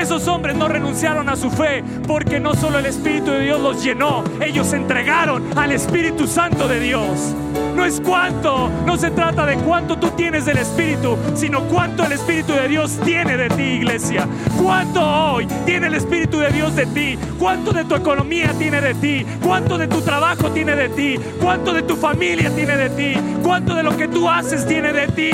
Esos 0.00 0.26
hombres 0.28 0.56
no 0.56 0.66
renunciaron 0.66 1.28
a 1.28 1.36
su 1.36 1.50
fe 1.50 1.84
porque 2.08 2.40
no 2.40 2.54
solo 2.54 2.78
el 2.78 2.86
Espíritu 2.86 3.32
de 3.32 3.40
Dios 3.40 3.60
los 3.60 3.84
llenó, 3.84 4.24
ellos 4.40 4.68
se 4.68 4.76
entregaron 4.76 5.44
al 5.58 5.72
Espíritu 5.72 6.26
Santo 6.26 6.66
de 6.66 6.80
Dios. 6.80 7.34
No 7.76 7.84
es 7.84 8.00
cuánto, 8.00 8.70
no 8.86 8.96
se 8.96 9.10
trata 9.10 9.44
de 9.44 9.56
cuánto 9.56 9.98
tú 9.98 10.08
tienes 10.12 10.46
del 10.46 10.56
Espíritu, 10.56 11.18
sino 11.34 11.64
cuánto 11.64 12.02
el 12.02 12.12
Espíritu 12.12 12.54
de 12.54 12.66
Dios 12.68 12.98
tiene 13.04 13.36
de 13.36 13.50
ti, 13.50 13.62
iglesia. 13.62 14.26
Cuánto 14.60 15.02
hoy 15.02 15.46
tiene 15.66 15.88
el 15.88 15.94
Espíritu 15.94 16.38
de 16.38 16.50
Dios 16.50 16.74
de 16.74 16.86
ti, 16.86 17.18
cuánto 17.38 17.70
de 17.70 17.84
tu 17.84 17.94
economía 17.94 18.54
tiene 18.54 18.80
de 18.80 18.94
ti, 18.94 19.26
cuánto 19.44 19.76
de 19.76 19.86
tu 19.86 20.00
trabajo 20.00 20.50
tiene 20.50 20.76
de 20.76 20.88
ti, 20.88 21.16
cuánto 21.42 21.74
de 21.74 21.82
tu 21.82 21.94
familia 21.94 22.50
tiene 22.56 22.74
de 22.74 22.88
ti, 22.88 23.20
cuánto 23.42 23.74
de 23.74 23.82
lo 23.82 23.94
que 23.94 24.08
tú 24.08 24.30
haces 24.30 24.66
tiene 24.66 24.94
de 24.94 25.08
ti. 25.08 25.30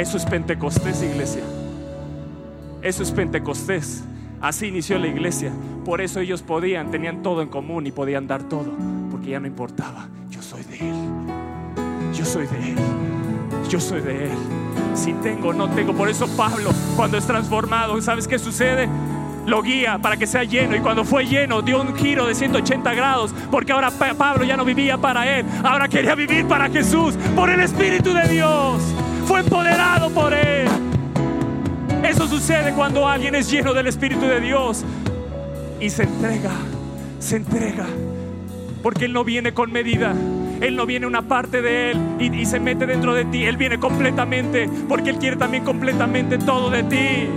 Eso 0.00 0.16
es 0.16 0.24
Pentecostés, 0.24 1.02
iglesia. 1.02 1.42
Eso 2.80 3.02
es 3.02 3.10
Pentecostés. 3.10 4.02
Así 4.40 4.68
inició 4.68 4.98
la 4.98 5.08
iglesia. 5.08 5.52
Por 5.84 6.00
eso 6.00 6.20
ellos 6.20 6.40
podían, 6.40 6.90
tenían 6.90 7.22
todo 7.22 7.42
en 7.42 7.48
común 7.48 7.86
y 7.86 7.92
podían 7.92 8.26
dar 8.26 8.44
todo. 8.44 8.72
Porque 9.10 9.28
ya 9.28 9.40
no 9.40 9.46
importaba. 9.46 10.08
Yo 10.30 10.40
soy 10.40 10.62
de 10.62 10.78
Él. 10.78 10.94
Yo 12.14 12.24
soy 12.24 12.46
de 12.46 12.70
Él. 12.70 12.76
Yo 13.68 13.78
soy 13.78 14.00
de 14.00 14.24
Él. 14.24 14.38
Si 14.94 15.12
tengo, 15.12 15.52
no 15.52 15.68
tengo. 15.68 15.92
Por 15.92 16.08
eso 16.08 16.26
Pablo, 16.34 16.70
cuando 16.96 17.18
es 17.18 17.26
transformado, 17.26 18.00
¿sabes 18.00 18.26
qué 18.26 18.38
sucede? 18.38 18.88
Lo 19.44 19.60
guía 19.60 19.98
para 19.98 20.16
que 20.16 20.26
sea 20.26 20.44
lleno. 20.44 20.76
Y 20.76 20.80
cuando 20.80 21.04
fue 21.04 21.26
lleno, 21.26 21.60
dio 21.60 21.78
un 21.78 21.94
giro 21.94 22.26
de 22.26 22.34
180 22.34 22.94
grados. 22.94 23.34
Porque 23.50 23.72
ahora 23.72 23.90
Pablo 23.90 24.44
ya 24.44 24.56
no 24.56 24.64
vivía 24.64 24.96
para 24.96 25.28
Él. 25.40 25.44
Ahora 25.62 25.88
quería 25.88 26.14
vivir 26.14 26.46
para 26.46 26.70
Jesús. 26.70 27.16
Por 27.36 27.50
el 27.50 27.60
Espíritu 27.60 28.14
de 28.14 28.26
Dios 28.28 28.80
fue 29.30 29.40
empoderado 29.40 30.10
por 30.10 30.34
Él. 30.34 30.66
Eso 32.02 32.26
sucede 32.26 32.72
cuando 32.72 33.06
alguien 33.06 33.36
es 33.36 33.48
lleno 33.48 33.72
del 33.72 33.86
Espíritu 33.86 34.22
de 34.22 34.40
Dios 34.40 34.84
y 35.78 35.88
se 35.88 36.02
entrega, 36.02 36.50
se 37.20 37.36
entrega. 37.36 37.86
Porque 38.82 39.04
Él 39.04 39.12
no 39.12 39.22
viene 39.22 39.54
con 39.54 39.70
medida. 39.70 40.16
Él 40.60 40.74
no 40.74 40.84
viene 40.84 41.06
una 41.06 41.22
parte 41.22 41.62
de 41.62 41.92
Él 41.92 41.98
y, 42.18 42.34
y, 42.40 42.44
se 42.44 42.58
mete 42.58 42.86
dentro 42.86 43.14
de 43.14 43.24
ti. 43.24 43.44
Él 43.44 43.56
viene 43.56 43.78
completamente 43.78 44.68
porque 44.88 45.10
Él 45.10 45.18
quiere 45.18 45.36
también 45.36 45.62
completamente 45.62 46.36
todo 46.36 46.68
de 46.68 46.82
ti. 46.82 47.28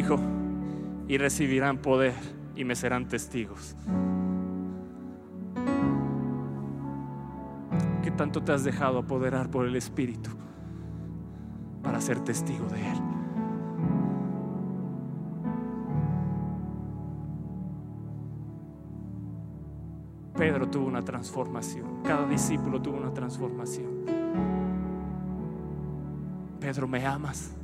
Dijo, 0.00 0.18
y 1.08 1.18
recibirán 1.18 1.76
poder 1.76 2.14
y 2.56 2.64
me 2.64 2.74
serán 2.74 3.06
testigos. 3.06 3.76
¿Qué 8.02 8.10
tanto 8.10 8.42
te 8.42 8.52
has 8.52 8.64
dejado 8.64 9.00
apoderar 9.00 9.50
por 9.50 9.66
el 9.66 9.76
Espíritu 9.76 10.30
para 11.82 12.00
ser 12.00 12.20
testigo 12.20 12.64
de 12.68 12.80
Él? 12.80 12.98
Pedro 20.34 20.70
tuvo 20.70 20.86
una 20.86 21.02
transformación, 21.02 22.02
cada 22.04 22.26
discípulo 22.26 22.80
tuvo 22.80 22.96
una 22.96 23.12
transformación. 23.12 24.06
Pedro, 26.58 26.88
¿me 26.88 27.04
amas? 27.04 27.54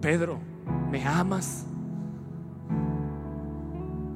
Pedro, 0.00 0.38
¿me 0.90 1.04
amas? 1.04 1.66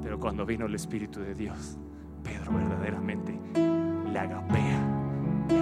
Pero 0.02 0.18
cuando 0.20 0.46
vino 0.46 0.66
el 0.66 0.74
Espíritu 0.74 1.20
de 1.20 1.34
Dios, 1.34 1.76
Pedro 2.22 2.52
verdaderamente 2.52 3.38
le 3.54 4.18
agapea, 4.18 4.80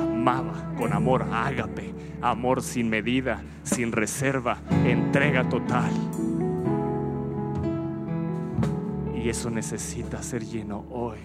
amaba 0.03 0.75
con 0.77 0.93
amor 0.93 1.27
ágape, 1.33 1.95
amor 2.21 2.63
sin 2.63 2.91
medida, 2.91 3.41
sin 3.63 3.93
reserva, 3.93 4.59
entrega 4.85 5.49
total. 5.49 5.91
Y 9.15 9.29
eso 9.29 9.51
necesita 9.51 10.23
ser 10.23 10.45
lleno 10.45 10.85
hoy, 10.91 11.19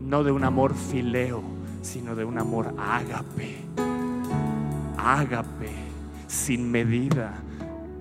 no 0.00 0.24
de 0.24 0.32
un 0.32 0.42
amor 0.44 0.74
fileo, 0.74 1.42
sino 1.82 2.16
de 2.16 2.24
un 2.24 2.38
amor 2.38 2.74
ágape, 2.78 3.58
ágape, 4.96 5.70
sin 6.26 6.70
medida, 6.70 7.34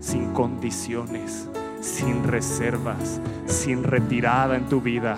sin 0.08 0.32
condiciones, 0.32 1.50
sin 1.82 2.24
reservas, 2.24 3.20
sin 3.46 3.84
retirada 3.84 4.56
en 4.56 4.70
tu 4.70 4.80
vida. 4.80 5.18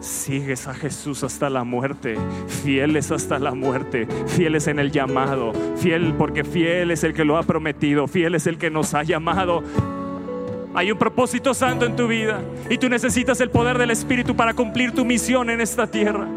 Sigues 0.00 0.66
a 0.66 0.72
Jesús 0.72 1.22
hasta 1.24 1.50
la 1.50 1.62
muerte, 1.62 2.16
fieles 2.64 3.10
hasta 3.10 3.38
la 3.38 3.52
muerte, 3.52 4.08
fieles 4.28 4.66
en 4.66 4.78
el 4.78 4.90
llamado, 4.90 5.52
fiel 5.76 6.14
porque 6.16 6.42
fiel 6.42 6.90
es 6.90 7.04
el 7.04 7.12
que 7.12 7.26
lo 7.26 7.36
ha 7.36 7.42
prometido, 7.42 8.08
fiel 8.08 8.34
es 8.34 8.46
el 8.46 8.56
que 8.56 8.70
nos 8.70 8.94
ha 8.94 9.02
llamado. 9.02 9.62
Hay 10.72 10.90
un 10.90 10.96
propósito 10.96 11.52
santo 11.52 11.84
en 11.84 11.94
tu 11.94 12.08
vida 12.08 12.40
y 12.70 12.78
tú 12.78 12.88
necesitas 12.88 13.42
el 13.42 13.50
poder 13.50 13.76
del 13.76 13.90
Espíritu 13.90 14.34
para 14.34 14.54
cumplir 14.54 14.92
tu 14.92 15.04
misión 15.04 15.50
en 15.50 15.60
esta 15.60 15.86
tierra 15.86 16.28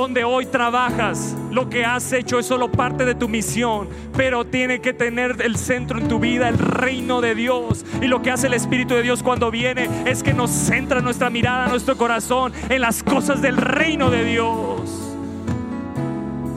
donde 0.00 0.24
hoy 0.24 0.44
trabajas, 0.44 1.34
lo 1.50 1.70
que 1.70 1.86
has 1.86 2.12
hecho 2.12 2.38
es 2.38 2.44
solo 2.44 2.70
parte 2.70 3.06
de 3.06 3.14
tu 3.14 3.28
misión, 3.28 3.88
pero 4.14 4.44
tiene 4.44 4.82
que 4.82 4.92
tener 4.92 5.36
el 5.40 5.56
centro 5.56 5.98
en 5.98 6.06
tu 6.06 6.18
vida, 6.18 6.50
el 6.50 6.58
reino 6.58 7.22
de 7.22 7.34
Dios. 7.34 7.86
Y 8.02 8.06
lo 8.06 8.20
que 8.20 8.30
hace 8.30 8.48
el 8.48 8.52
Espíritu 8.52 8.92
de 8.92 9.02
Dios 9.02 9.22
cuando 9.22 9.50
viene 9.50 9.88
es 10.04 10.22
que 10.22 10.34
nos 10.34 10.50
centra 10.50 11.00
nuestra 11.00 11.30
mirada, 11.30 11.68
nuestro 11.68 11.96
corazón 11.96 12.52
en 12.68 12.82
las 12.82 13.02
cosas 13.02 13.40
del 13.40 13.56
reino 13.56 14.10
de 14.10 14.26
Dios. 14.26 15.14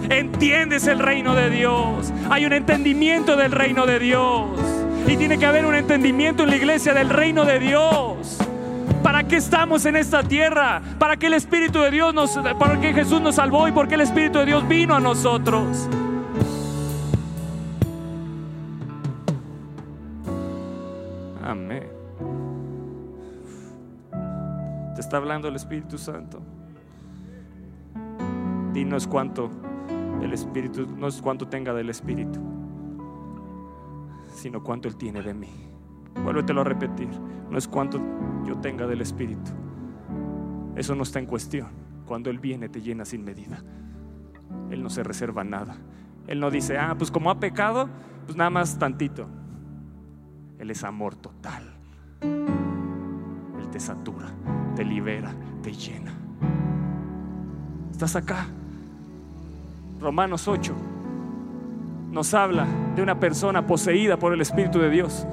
Entiendes 0.10 0.86
el 0.88 1.00
reino 1.00 1.34
de 1.34 1.50
Dios. 1.50 2.12
Hay 2.30 2.46
un 2.46 2.52
entendimiento 2.52 3.38
del 3.38 3.54
reino 3.54 3.86
de 3.86 4.00
Dios. 4.00 4.50
Y 5.08 5.16
tiene 5.16 5.38
que 5.38 5.46
haber 5.46 5.66
un 5.66 5.76
entendimiento 5.76 6.44
en 6.44 6.50
la 6.50 6.58
iglesia 6.58 6.94
del 6.94 7.10
reino 7.10 7.46
de 7.46 7.60
Dios. 7.60 8.38
¿Para 9.04 9.24
qué 9.24 9.38
estamos 9.38 9.86
en 9.86 9.96
esta 9.96 10.24
tierra? 10.24 10.82
¿Para 10.98 11.18
qué 11.18 11.28
el 11.28 11.34
Espíritu 11.34 11.80
de 11.80 11.92
Dios 11.92 12.14
nos, 12.14 12.38
para 12.58 12.80
qué 12.80 12.94
Jesús 12.94 13.22
nos 13.22 13.36
salvó 13.36 13.68
y 13.68 13.72
por 13.72 13.88
qué 13.88 13.96
el 13.96 14.02
Espíritu 14.02 14.40
de 14.40 14.46
Dios 14.46 14.68
vino 14.68 14.96
a 14.96 15.00
nosotros? 15.00 15.90
Amén. 21.44 21.88
Te 24.96 25.02
está 25.02 25.18
hablando 25.18 25.48
el 25.48 25.56
Espíritu 25.56 25.98
Santo. 25.98 26.42
Es 28.96 29.08
cuánto 29.08 29.50
el 30.22 30.34
Espíritu, 30.34 30.86
no 30.98 31.08
es 31.08 31.22
cuánto 31.22 31.48
tenga 31.48 31.74
del 31.74 31.90
Espíritu, 31.90 32.40
sino 34.34 34.62
cuánto 34.62 34.90
Él 34.90 34.98
tiene 34.98 35.22
de 35.22 35.34
mí. 35.34 35.50
Vuélvetelo 36.24 36.62
a 36.62 36.64
repetir. 36.66 37.08
No 37.50 37.58
es 37.58 37.68
cuánto 37.68 38.00
yo 38.46 38.58
tenga 38.58 38.88
del 38.88 39.02
Espíritu. 39.02 39.52
Eso 40.76 40.96
no 40.96 41.04
está 41.04 41.20
en 41.20 41.26
cuestión. 41.26 41.68
Cuando 42.06 42.30
Él 42.30 42.40
viene 42.40 42.70
te 42.70 42.82
llena 42.82 43.06
sin 43.06 43.24
medida. 43.24 43.64
Él 44.70 44.84
no 44.84 44.90
se 44.90 45.04
reserva 45.04 45.44
nada. 45.44 45.78
Él 46.28 46.40
no 46.40 46.52
dice, 46.52 46.78
ah, 46.78 46.96
pues 46.98 47.12
como 47.12 47.32
ha 47.32 47.40
pecado, 47.40 47.90
pues 48.26 48.38
nada 48.38 48.50
más 48.50 48.78
tantito. 48.78 49.28
Él 50.60 50.72
es 50.72 50.84
amor 50.84 51.16
total. 51.16 51.64
Él 52.22 53.70
te 53.72 53.80
satura, 53.80 54.28
te 54.76 54.84
libera, 54.84 55.34
te 55.64 55.72
llena. 55.72 56.14
¿Estás 57.92 58.16
acá? 58.16 58.48
Romanos 60.00 60.48
8 60.48 60.76
nos 62.12 62.34
habla 62.34 62.66
de 62.96 63.04
una 63.04 63.20
persona 63.20 63.68
poseída 63.68 64.18
por 64.18 64.34
el 64.34 64.42
Espíritu 64.42 64.80
de 64.80 64.90
Dios 64.90 65.26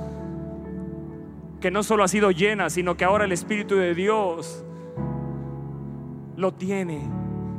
que 1.61 1.71
no 1.71 1.83
solo 1.83 2.05
ha 2.05 2.09
sido 2.09 2.31
llena, 2.31 2.71
sino 2.71 2.97
que 2.97 3.05
ahora 3.05 3.25
el 3.25 3.33
Espíritu 3.33 3.77
de 3.77 3.95
Dios 3.95 4.65
lo 6.37 6.53
tiene 6.53 7.09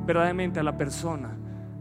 verdaderamente 0.06 0.60
a 0.60 0.64
la 0.64 0.78
persona. 0.78 1.36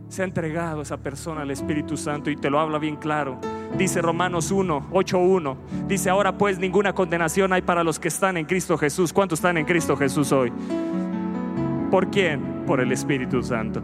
Se 0.09 0.23
ha 0.23 0.25
entregado 0.25 0.83
esa 0.83 0.99
persona 0.99 1.43
al 1.43 1.51
Espíritu 1.51 1.97
Santo 1.97 2.31
y 2.31 2.37
te 2.37 2.49
lo 2.49 2.61
habla 2.61 2.79
bien 2.79 2.97
claro. 2.97 3.39
Dice 3.77 4.01
Romanos 4.01 4.51
1, 4.51 4.89
8, 4.93 5.19
1. 5.19 5.57
Dice, 5.89 6.11
ahora 6.11 6.39
pues 6.39 6.59
ninguna 6.59 6.95
condenación 6.95 7.53
hay 7.53 7.63
para 7.63 7.83
los 7.83 7.99
que 7.99 8.09
están 8.09 8.37
en 8.37 8.47
Cristo 8.47 8.79
Jesús. 8.79 9.13
¿Cuántos 9.13 9.41
están 9.41 9.59
en 9.59 9.67
Cristo 9.67 9.97
Jesús 9.97 10.33
hoy? 10.33 10.53
¿Por 11.91 12.11
quién? 12.11 12.65
Por 12.67 12.81
el 12.81 12.93
Espíritu 12.93 13.43
Santo. 13.43 13.83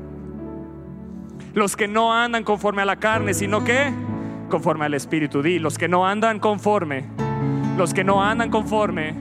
Los 1.55 1.77
que 1.77 1.89
no 1.89 2.13
andan 2.13 2.45
conforme 2.45 2.83
a 2.83 2.87
la 2.87 2.97
carne, 2.97 3.35
sino 3.35 3.65
que 3.65 3.93
conforme 4.49 4.87
al 4.87 4.95
Espíritu. 4.95 5.43
Di, 5.43 5.59
los 5.59 5.77
que 5.77 5.89
no 5.89 6.07
andan 6.07 6.39
conforme 6.39 7.07
los 7.77 7.95
que 7.95 8.05
no 8.05 8.23
andan 8.23 8.51
conforme. 8.51 9.15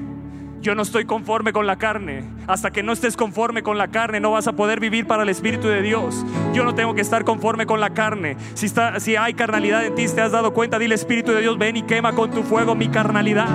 Yo 0.61 0.75
no 0.75 0.83
estoy 0.83 1.05
conforme 1.05 1.53
con 1.53 1.65
la 1.65 1.77
carne. 1.77 2.23
Hasta 2.45 2.69
que 2.69 2.83
no 2.83 2.93
estés 2.93 3.17
conforme 3.17 3.63
con 3.63 3.79
la 3.79 3.87
carne, 3.87 4.19
no 4.19 4.31
vas 4.31 4.47
a 4.47 4.53
poder 4.53 4.79
vivir 4.79 5.07
para 5.07 5.23
el 5.23 5.29
Espíritu 5.29 5.67
de 5.67 5.81
Dios. 5.81 6.23
Yo 6.53 6.63
no 6.63 6.75
tengo 6.75 6.93
que 6.93 7.01
estar 7.01 7.23
conforme 7.23 7.65
con 7.65 7.79
la 7.79 7.91
carne. 7.91 8.37
Si, 8.53 8.67
está, 8.67 8.99
si 8.99 9.15
hay 9.15 9.33
carnalidad 9.33 9.83
en 9.83 9.95
ti, 9.95 10.05
te 10.07 10.21
has 10.21 10.31
dado 10.31 10.53
cuenta, 10.53 10.77
dile 10.77 10.93
Espíritu 10.93 11.31
de 11.31 11.41
Dios, 11.41 11.57
ven 11.57 11.77
y 11.77 11.81
quema 11.81 12.13
con 12.13 12.29
tu 12.29 12.43
fuego 12.43 12.75
mi 12.75 12.89
carnalidad. 12.89 13.49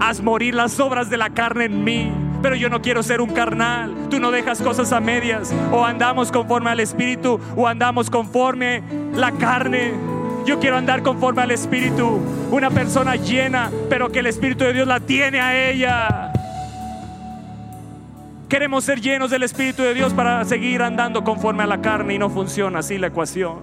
Haz 0.00 0.20
morir 0.20 0.54
las 0.54 0.78
obras 0.80 1.08
de 1.08 1.16
la 1.16 1.30
carne 1.30 1.64
en 1.64 1.82
mí. 1.82 2.12
Pero 2.42 2.56
yo 2.56 2.68
no 2.68 2.82
quiero 2.82 3.02
ser 3.02 3.22
un 3.22 3.30
carnal. 3.30 3.94
Tú 4.10 4.20
no 4.20 4.30
dejas 4.30 4.60
cosas 4.60 4.92
a 4.92 5.00
medias. 5.00 5.54
O 5.72 5.82
andamos 5.82 6.30
conforme 6.30 6.68
al 6.68 6.80
Espíritu 6.80 7.40
o 7.56 7.66
andamos 7.66 8.10
conforme 8.10 8.82
la 9.14 9.32
carne. 9.32 10.13
Yo 10.44 10.60
quiero 10.60 10.76
andar 10.76 11.02
conforme 11.02 11.42
al 11.42 11.50
Espíritu. 11.50 12.20
Una 12.50 12.70
persona 12.70 13.16
llena, 13.16 13.70
pero 13.88 14.10
que 14.10 14.18
el 14.18 14.26
Espíritu 14.26 14.64
de 14.64 14.74
Dios 14.74 14.86
la 14.86 15.00
tiene 15.00 15.40
a 15.40 15.70
ella. 15.70 16.32
Queremos 18.48 18.84
ser 18.84 19.00
llenos 19.00 19.30
del 19.30 19.42
Espíritu 19.42 19.82
de 19.82 19.94
Dios 19.94 20.12
para 20.12 20.44
seguir 20.44 20.82
andando 20.82 21.24
conforme 21.24 21.62
a 21.62 21.66
la 21.66 21.80
carne 21.80 22.14
y 22.14 22.18
no 22.18 22.28
funciona 22.28 22.80
así 22.80 22.98
la 22.98 23.06
ecuación. 23.06 23.60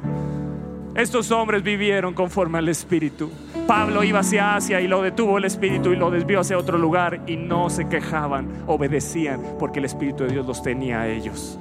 Estos 0.95 1.31
hombres 1.31 1.61
vivieron 1.61 2.13
conforme 2.13 2.57
al 2.57 2.67
Espíritu. 2.67 3.31
Pablo 3.67 4.03
iba 4.03 4.19
hacia 4.19 4.55
Asia 4.55 4.81
y 4.81 4.87
lo 4.87 5.03
detuvo 5.03 5.37
el 5.37 5.45
Espíritu 5.45 5.91
y 5.93 5.95
lo 5.95 6.09
desvió 6.09 6.39
hacia 6.41 6.57
otro 6.57 6.77
lugar 6.77 7.21
y 7.27 7.37
no 7.37 7.69
se 7.69 7.87
quejaban, 7.87 8.47
obedecían 8.67 9.39
porque 9.59 9.79
el 9.79 9.85
Espíritu 9.85 10.23
de 10.23 10.31
Dios 10.31 10.47
los 10.47 10.61
tenía 10.63 11.01
a 11.01 11.07
ellos. 11.07 11.59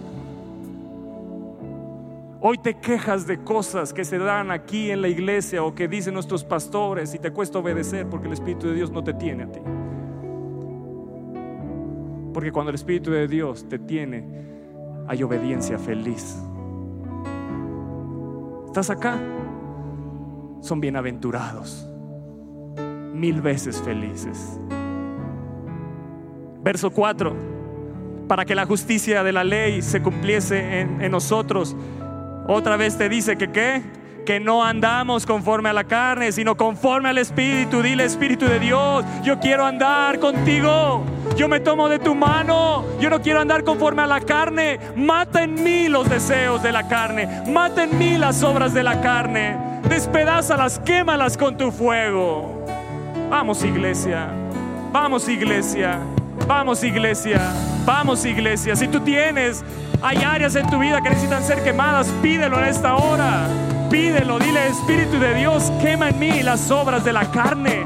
Hoy 2.42 2.56
te 2.56 2.74
quejas 2.74 3.26
de 3.26 3.44
cosas 3.44 3.92
que 3.92 4.02
se 4.02 4.16
dan 4.16 4.50
aquí 4.50 4.90
en 4.90 5.02
la 5.02 5.08
iglesia 5.08 5.62
o 5.62 5.74
que 5.74 5.88
dicen 5.88 6.14
nuestros 6.14 6.42
pastores 6.42 7.14
y 7.14 7.18
te 7.18 7.32
cuesta 7.32 7.58
obedecer 7.58 8.08
porque 8.08 8.28
el 8.28 8.32
Espíritu 8.32 8.68
de 8.68 8.74
Dios 8.74 8.90
no 8.90 9.04
te 9.04 9.12
tiene 9.12 9.42
a 9.42 9.52
ti. 9.52 9.60
Porque 12.32 12.50
cuando 12.50 12.70
el 12.70 12.76
Espíritu 12.76 13.10
de 13.10 13.28
Dios 13.28 13.68
te 13.68 13.78
tiene, 13.78 14.24
hay 15.06 15.22
obediencia 15.22 15.78
feliz. 15.78 16.38
¿Estás 18.64 18.88
acá? 18.88 19.18
Son 20.62 20.80
bienaventurados, 20.80 21.86
mil 23.12 23.42
veces 23.42 23.82
felices. 23.82 24.58
Verso 26.62 26.90
4, 26.90 27.36
para 28.28 28.46
que 28.46 28.54
la 28.54 28.64
justicia 28.64 29.22
de 29.22 29.32
la 29.32 29.44
ley 29.44 29.82
se 29.82 30.00
cumpliese 30.00 30.80
en, 30.80 31.02
en 31.02 31.12
nosotros 31.12 31.76
otra 32.50 32.76
vez 32.76 32.98
te 32.98 33.08
dice 33.08 33.36
que 33.36 33.50
qué? 33.50 33.82
Que 34.26 34.40
no 34.40 34.64
andamos 34.64 35.24
conforme 35.24 35.68
a 35.68 35.72
la 35.72 35.84
carne, 35.84 36.32
sino 36.32 36.56
conforme 36.56 37.08
al 37.08 37.18
Espíritu. 37.18 37.80
Dile, 37.80 38.04
Espíritu 38.04 38.46
de 38.46 38.58
Dios, 38.58 39.04
yo 39.22 39.38
quiero 39.38 39.64
andar 39.64 40.18
contigo. 40.18 41.04
Yo 41.36 41.48
me 41.48 41.60
tomo 41.60 41.88
de 41.88 42.00
tu 42.00 42.14
mano. 42.14 42.84
Yo 43.00 43.08
no 43.08 43.22
quiero 43.22 43.40
andar 43.40 43.62
conforme 43.62 44.02
a 44.02 44.06
la 44.06 44.20
carne. 44.20 44.80
Mata 44.96 45.44
en 45.44 45.62
mí 45.62 45.88
los 45.88 46.10
deseos 46.10 46.60
de 46.62 46.72
la 46.72 46.88
carne. 46.88 47.42
Mata 47.46 47.84
en 47.84 47.96
mí 47.96 48.18
las 48.18 48.42
obras 48.42 48.74
de 48.74 48.82
la 48.82 49.00
carne. 49.00 49.56
Despedázalas, 49.88 50.80
quémalas 50.80 51.36
con 51.36 51.56
tu 51.56 51.70
fuego. 51.70 52.64
Vamos, 53.30 53.64
iglesia. 53.64 54.28
Vamos, 54.92 55.28
iglesia. 55.28 56.00
Vamos, 56.48 56.82
iglesia. 56.82 57.40
Vamos, 57.86 58.24
iglesia. 58.24 58.74
Si 58.74 58.88
tú 58.88 59.00
tienes 59.00 59.64
hay 60.02 60.18
áreas 60.18 60.56
en 60.56 60.68
tu 60.68 60.78
vida 60.78 61.02
que 61.02 61.10
necesitan 61.10 61.44
ser 61.44 61.62
quemadas. 61.62 62.08
Pídelo 62.22 62.58
en 62.58 62.64
esta 62.64 62.96
hora. 62.96 63.48
Pídelo. 63.90 64.38
Dile, 64.38 64.68
Espíritu 64.68 65.18
de 65.18 65.34
Dios, 65.34 65.70
quema 65.82 66.08
en 66.08 66.18
mí 66.18 66.42
las 66.42 66.70
obras 66.70 67.04
de 67.04 67.12
la 67.12 67.30
carne. 67.30 67.84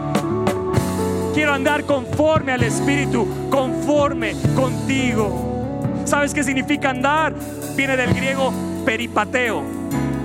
quiero 1.34 1.52
andar 1.52 1.84
conforme 1.84 2.52
al 2.52 2.62
Espíritu, 2.62 3.26
conforme 3.50 4.34
contigo. 4.54 6.02
¿Sabes 6.04 6.32
qué 6.32 6.44
significa 6.44 6.90
andar? 6.90 7.34
Viene 7.76 7.96
del 7.96 8.14
griego 8.14 8.52
peripateo. 8.84 9.62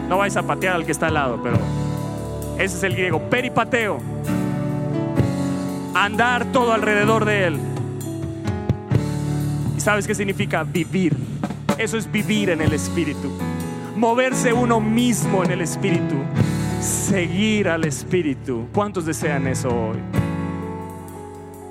No 0.08 0.18
vais 0.18 0.36
a 0.38 0.44
patear 0.44 0.76
al 0.76 0.86
que 0.86 0.92
está 0.92 1.08
al 1.08 1.14
lado, 1.16 1.40
pero 1.42 1.58
ese 2.58 2.78
es 2.78 2.84
el 2.84 2.94
griego, 2.94 3.20
peripateo. 3.30 4.00
Andar 5.96 6.46
todo 6.52 6.74
alrededor 6.74 7.26
de 7.26 7.48
él. 7.48 7.60
¿Y 9.78 9.80
sabes 9.80 10.06
qué 10.06 10.14
significa 10.14 10.64
vivir? 10.64 11.29
Eso 11.80 11.98
es 11.98 12.12
vivir 12.12 12.50
en 12.50 12.60
el 12.60 12.74
Espíritu. 12.74 13.32
Moverse 13.96 14.52
uno 14.52 14.82
mismo 14.82 15.46
en 15.46 15.52
el 15.52 15.62
Espíritu. 15.62 16.18
Seguir 16.82 17.70
al 17.70 17.86
Espíritu. 17.86 18.68
¿Cuántos 18.74 19.06
desean 19.06 19.48
eso 19.48 19.70
hoy? 19.70 19.98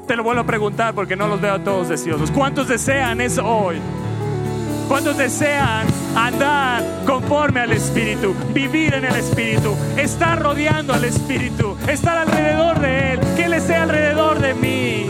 Te 0.06 0.16
lo 0.16 0.22
vuelvo 0.22 0.40
a 0.40 0.46
preguntar 0.46 0.94
porque 0.94 1.14
no 1.14 1.28
los 1.28 1.38
veo 1.42 1.52
a 1.52 1.62
todos 1.62 1.90
deseosos. 1.90 2.30
¿Cuántos 2.30 2.68
desean 2.68 3.20
eso 3.20 3.46
hoy? 3.46 3.76
¿Cuántos 4.88 5.18
desean 5.18 5.86
andar 6.16 6.82
conforme 7.04 7.60
al 7.60 7.72
Espíritu, 7.72 8.34
vivir 8.54 8.94
en 8.94 9.04
el 9.04 9.14
Espíritu, 9.14 9.76
estar 9.98 10.42
rodeando 10.42 10.94
al 10.94 11.04
Espíritu, 11.04 11.76
estar 11.86 12.16
alrededor 12.16 12.80
de 12.80 13.12
Él, 13.12 13.20
que 13.36 13.44
Él 13.44 13.52
esté 13.52 13.74
alrededor 13.74 14.38
de 14.38 14.54
mí, 14.54 15.07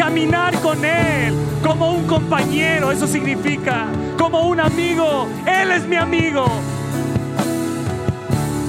caminar 0.00 0.58
con 0.62 0.82
Él 0.82 1.34
como 1.62 1.92
un 1.92 2.06
compañero, 2.06 2.90
eso 2.90 3.06
significa, 3.06 3.86
como 4.16 4.48
un 4.48 4.58
amigo, 4.58 5.28
Él 5.46 5.72
es 5.72 5.86
mi 5.86 5.96
amigo. 5.96 6.46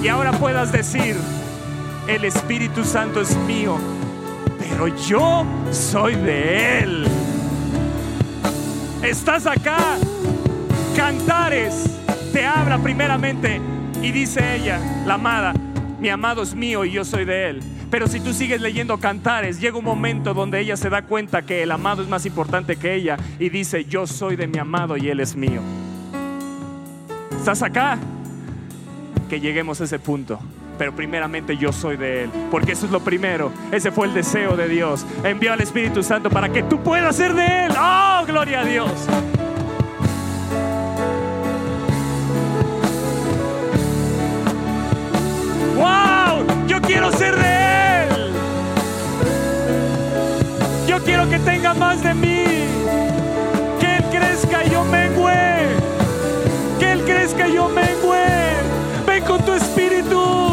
Y 0.02 0.08
ahora 0.08 0.32
puedas 0.32 0.70
decir, 0.72 1.16
el 2.06 2.26
Espíritu 2.26 2.84
Santo 2.84 3.22
es 3.22 3.34
mío, 3.46 3.78
pero 4.58 4.88
yo 4.88 5.46
soy 5.70 6.16
de 6.16 6.80
Él. 6.80 7.06
Estás 9.02 9.46
acá. 9.46 9.96
Cantares 10.94 11.86
te 12.34 12.44
habla 12.44 12.76
primeramente 12.76 13.58
y 14.02 14.12
dice 14.12 14.56
ella, 14.56 14.78
la 15.06 15.14
amada, 15.14 15.54
mi 15.98 16.10
amado 16.10 16.42
es 16.42 16.54
mío 16.54 16.84
y 16.84 16.92
yo 16.92 17.06
soy 17.06 17.24
de 17.24 17.48
él. 17.48 17.71
Pero 17.92 18.06
si 18.06 18.20
tú 18.20 18.32
sigues 18.32 18.62
leyendo 18.62 18.96
cantares, 18.96 19.60
llega 19.60 19.76
un 19.76 19.84
momento 19.84 20.32
donde 20.32 20.58
ella 20.60 20.78
se 20.78 20.88
da 20.88 21.02
cuenta 21.02 21.42
que 21.42 21.62
el 21.62 21.70
amado 21.70 22.00
es 22.00 22.08
más 22.08 22.24
importante 22.24 22.76
que 22.76 22.94
ella 22.94 23.18
y 23.38 23.50
dice, 23.50 23.84
yo 23.84 24.06
soy 24.06 24.34
de 24.34 24.46
mi 24.46 24.58
amado 24.58 24.96
y 24.96 25.10
él 25.10 25.20
es 25.20 25.36
mío. 25.36 25.60
¿Estás 27.36 27.62
acá? 27.62 27.98
Que 29.28 29.40
lleguemos 29.40 29.82
a 29.82 29.84
ese 29.84 29.98
punto 29.98 30.40
pero 30.78 30.96
primeramente 30.96 31.56
yo 31.58 31.70
soy 31.70 31.96
de 31.96 32.24
Él, 32.24 32.30
porque 32.50 32.72
eso 32.72 32.86
es 32.86 32.92
lo 32.92 33.00
primero, 33.00 33.52
ese 33.70 33.92
fue 33.92 34.08
el 34.08 34.14
deseo 34.14 34.56
de 34.56 34.68
Dios. 34.68 35.06
Envió 35.22 35.52
al 35.52 35.60
Espíritu 35.60 36.02
Santo 36.02 36.28
para 36.28 36.48
que 36.48 36.64
tú 36.64 36.82
puedas 36.82 37.14
ser 37.14 37.34
de 37.34 37.66
Él. 37.66 37.72
¡Oh, 37.78 38.24
gloria 38.26 38.62
a 38.62 38.64
Dios! 38.64 38.90
¡Wow! 45.76 46.66
Yo 46.66 46.80
quiero 46.80 47.12
ser 47.12 47.36
de 47.36 47.56
Él. 47.56 47.61
Quiero 51.04 51.28
que 51.28 51.38
tenga 51.38 51.74
más 51.74 52.02
de 52.02 52.14
mí. 52.14 52.44
Que 53.80 53.96
Él 53.96 54.04
crezca 54.10 54.64
y 54.64 54.70
yo 54.70 54.84
mengüe. 54.84 55.32
Que 56.78 56.92
Él 56.92 57.04
crezca 57.04 57.48
y 57.48 57.54
yo 57.54 57.68
mengüe. 57.68 58.26
Ven 59.06 59.24
con 59.24 59.40
tu 59.44 59.52
espíritu. 59.52 60.52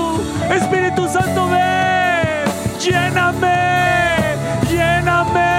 Espíritu 0.49 1.07
Santo, 1.07 1.47
ven, 1.47 2.43
lléname, 2.79 3.55
lléname, 4.71 5.51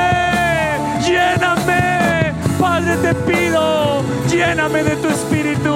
lléname. 1.07 2.35
Padre, 2.59 2.97
te 2.97 3.15
pido, 3.15 4.03
lléname 4.29 4.83
de 4.83 4.97
tu 4.97 5.09
espíritu, 5.09 5.75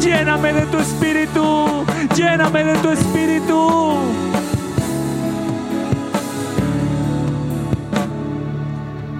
lléname 0.00 0.52
de 0.52 0.66
tu 0.66 0.78
espíritu, 0.78 1.86
lléname 2.14 2.64
de 2.64 2.74
tu 2.74 2.90
espíritu. 2.90 4.25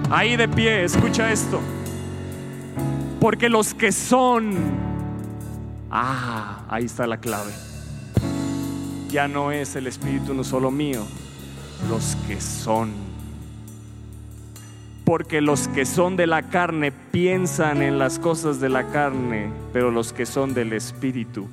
Ahí 0.09 0.37
de 0.37 0.47
pie, 0.47 0.83
escucha 0.83 1.31
esto. 1.31 1.59
Porque 3.19 3.49
los 3.49 3.73
que 3.73 3.91
son, 3.91 4.55
ah, 5.91 6.65
ahí 6.69 6.85
está 6.85 7.07
la 7.07 7.17
clave 7.17 7.51
ya 9.09 9.27
no 9.27 9.51
es 9.51 9.75
el 9.75 9.87
Espíritu 9.87 10.33
no 10.33 10.43
solo 10.43 10.71
mío, 10.71 11.05
los 11.89 12.15
que 12.27 12.39
son. 12.41 12.91
Porque 15.05 15.39
los 15.39 15.69
que 15.69 15.85
son 15.85 16.17
de 16.17 16.27
la 16.27 16.43
carne 16.43 16.91
piensan 16.91 17.81
en 17.81 17.97
las 17.97 18.19
cosas 18.19 18.59
de 18.59 18.69
la 18.69 18.87
carne, 18.87 19.49
pero 19.71 19.89
los 19.89 20.11
que 20.11 20.25
son 20.25 20.53
del 20.53 20.73
Espíritu, 20.73 21.47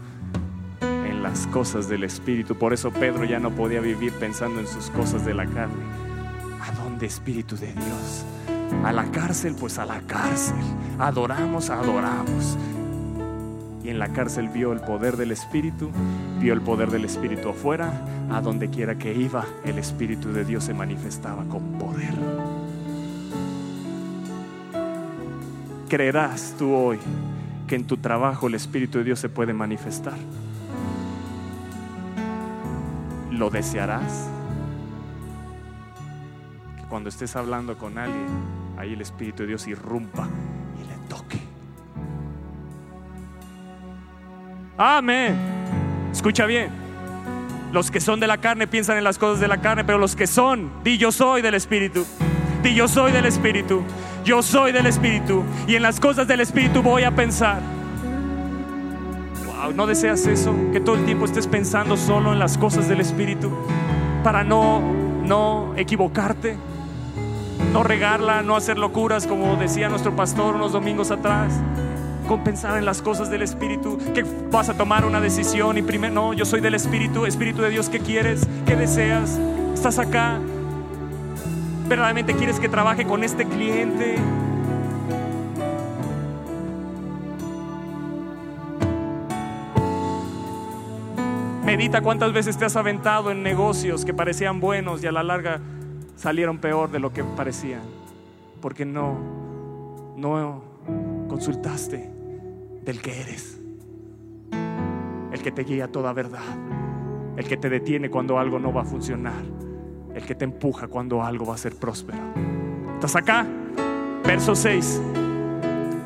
en 0.81 1.23
las 1.23 1.47
cosas 1.47 1.89
del 1.89 2.03
Espíritu. 2.03 2.57
Por 2.57 2.73
eso 2.73 2.91
Pedro 2.91 3.25
ya 3.25 3.39
no 3.39 3.51
podía 3.51 3.81
vivir 3.81 4.13
pensando 4.15 4.59
en 4.59 4.67
sus 4.67 4.91
cosas 4.91 5.25
de 5.25 5.35
la 5.35 5.47
carne. 5.47 5.85
¿A 6.61 6.73
dónde 6.83 7.07
Espíritu 7.07 7.57
de 7.57 7.73
Dios? 7.73 8.25
A 8.85 8.93
la 8.93 9.05
cárcel, 9.11 9.55
pues 9.59 9.79
a 9.79 9.87
la 9.87 10.01
cárcel. 10.01 10.57
Adoramos, 10.99 11.71
adoramos 11.71 12.57
y 13.85 13.91
en 13.91 13.99
la 13.99 14.09
cárcel 14.09 14.49
vio 14.49 14.73
el 14.73 14.81
poder 14.81 15.19
del 15.19 15.31
Espíritu, 15.31 15.91
vio 16.41 16.55
el 16.55 16.63
poder 16.63 16.91
del 16.91 17.05
Espíritu 17.05 17.51
afuera, 17.51 17.93
a 18.31 18.41
donde 18.41 18.71
quiera 18.71 18.97
que 18.97 19.13
iba, 19.13 19.45
el 19.65 19.79
Espíritu 19.79 20.33
de 20.33 20.45
Dios 20.47 20.65
se 20.65 20.73
manifestaba 20.73 21.45
con 21.45 21.79
poder. 21.79 22.15
¿Creerás 25.91 26.55
tú 26.59 26.73
hoy 26.73 26.99
que 27.67 27.77
en 27.77 27.87
tu 27.87 27.99
trabajo 27.99 28.47
el 28.47 28.55
Espíritu 28.55 28.99
de 28.99 29.05
Dios 29.05 29.21
se 29.21 29.29
puede 29.29 29.53
manifestar? 29.53 30.17
¿Lo 33.31 33.51
desearás? 33.51 34.31
Cuando 36.95 37.09
estés 37.09 37.35
hablando 37.35 37.77
con 37.77 37.99
alguien, 37.99 38.29
ahí 38.79 38.93
el 38.93 39.01
Espíritu 39.01 39.43
de 39.43 39.49
Dios 39.49 39.67
irrumpa 39.67 40.29
y 40.81 40.87
le 40.87 40.95
toque 41.09 41.41
Amén. 44.79 45.35
Escucha 46.13 46.47
bien. 46.47 46.71
Los 47.73 47.91
que 47.91 48.01
son 48.01 48.21
de 48.21 48.29
la 48.29 48.39
carne 48.39 48.69
piensan 48.69 48.97
en 48.97 49.03
las 49.03 49.19
cosas 49.19 49.41
de 49.41 49.49
la 49.49 49.61
carne, 49.61 49.83
pero 49.83 49.99
los 49.99 50.15
que 50.15 50.29
son, 50.29 50.71
di 50.85 50.97
yo 50.97 51.11
soy 51.11 51.43
del 51.43 51.55
Espíritu. 51.55 52.07
Di 52.63 52.77
yo 52.77 52.87
soy 52.87 53.11
del 53.11 53.27
Espíritu. 53.27 53.83
Yo 54.25 54.41
soy 54.41 54.71
del 54.71 54.87
Espíritu. 54.87 55.43
Y 55.67 55.75
en 55.75 55.83
las 55.83 55.99
cosas 55.99 56.29
del 56.29 56.43
Espíritu 56.43 56.81
voy 56.81 57.03
a 57.03 57.13
pensar. 57.13 57.61
Wow, 59.47 59.73
¿no 59.75 59.89
deseas 59.89 60.25
eso? 60.29 60.55
Que 60.73 60.79
todo 60.79 60.95
el 60.95 61.05
tiempo 61.07 61.25
estés 61.25 61.49
pensando 61.49 61.97
solo 61.97 62.33
en 62.33 62.39
las 62.39 62.57
cosas 62.57 62.89
del 62.89 63.01
Espíritu 63.01 63.51
para 64.23 64.45
no, 64.45 64.81
no 65.25 65.75
equivocarte, 65.77 66.57
no 67.75 67.83
regarla, 67.83 68.43
no 68.43 68.55
hacer 68.55 68.79
locuras 68.79 69.27
como 69.27 69.57
decía 69.57 69.89
nuestro 69.89 70.15
pastor 70.15 70.55
unos 70.55 70.71
domingos 70.71 71.11
atrás 71.11 71.53
con 72.29 72.45
pensar 72.45 72.79
en 72.79 72.85
las 72.85 73.03
cosas 73.03 73.31
del 73.31 73.43
Espíritu, 73.43 73.99
que 74.15 74.25
vas 74.49 74.69
a 74.69 74.75
tomar 74.75 75.05
una 75.05 75.21
decisión 75.21 75.77
y 75.77 75.83
primero, 75.83 76.15
no, 76.15 76.33
yo 76.35 76.45
soy 76.45 76.61
del 76.61 76.75
Espíritu, 76.75 77.27
Espíritu 77.27 77.63
de 77.63 77.71
Dios, 77.71 77.89
¿qué 77.89 77.99
quieres? 77.99 78.49
¿Qué 78.65 78.77
deseas? 78.77 79.41
¿Estás 79.75 79.99
acá? 79.99 80.39
¿Verdaderamente 81.89 82.35
quieres 82.35 82.61
que 82.61 82.69
trabaje 82.69 83.07
con 83.07 83.25
este 83.25 83.45
cliente? 83.45 84.19
Medita 91.65 92.03
cuántas 92.03 92.33
veces 92.33 92.57
te 92.57 92.67
has 92.67 92.77
aventado 92.77 93.33
en 93.33 93.43
negocios 93.43 94.05
que 94.05 94.15
parecían 94.15 94.61
buenos 94.61 95.03
y 95.03 95.09
a 95.09 95.13
la 95.13 95.25
larga 95.25 95.61
salieron 96.17 96.59
peor 96.59 96.91
de 96.91 96.99
lo 96.99 97.13
que 97.13 97.25
parecían, 97.25 97.83
porque 98.61 98.85
no, 98.85 99.19
no 100.17 100.63
consultaste 101.29 102.11
del 102.85 103.01
que 103.01 103.21
eres. 103.21 103.61
El 105.33 105.43
que 105.43 105.51
te 105.51 105.65
guía 105.65 105.91
toda 105.91 106.13
verdad. 106.13 106.45
El 107.37 107.49
que 107.49 107.57
te 107.57 107.69
detiene 107.69 108.11
cuando 108.11 108.39
algo 108.39 108.59
no 108.59 108.73
va 108.73 108.83
a 108.83 108.85
funcionar. 108.85 109.43
El 110.15 110.25
que 110.25 110.35
te 110.35 110.45
empuja 110.45 110.87
cuando 110.87 111.23
algo 111.23 111.47
va 111.47 111.55
a 111.55 111.59
ser 111.59 111.75
próspero. 111.75 112.19
¿Estás 112.95 113.17
acá? 113.17 113.47
Verso 114.25 114.55
6. 114.55 115.03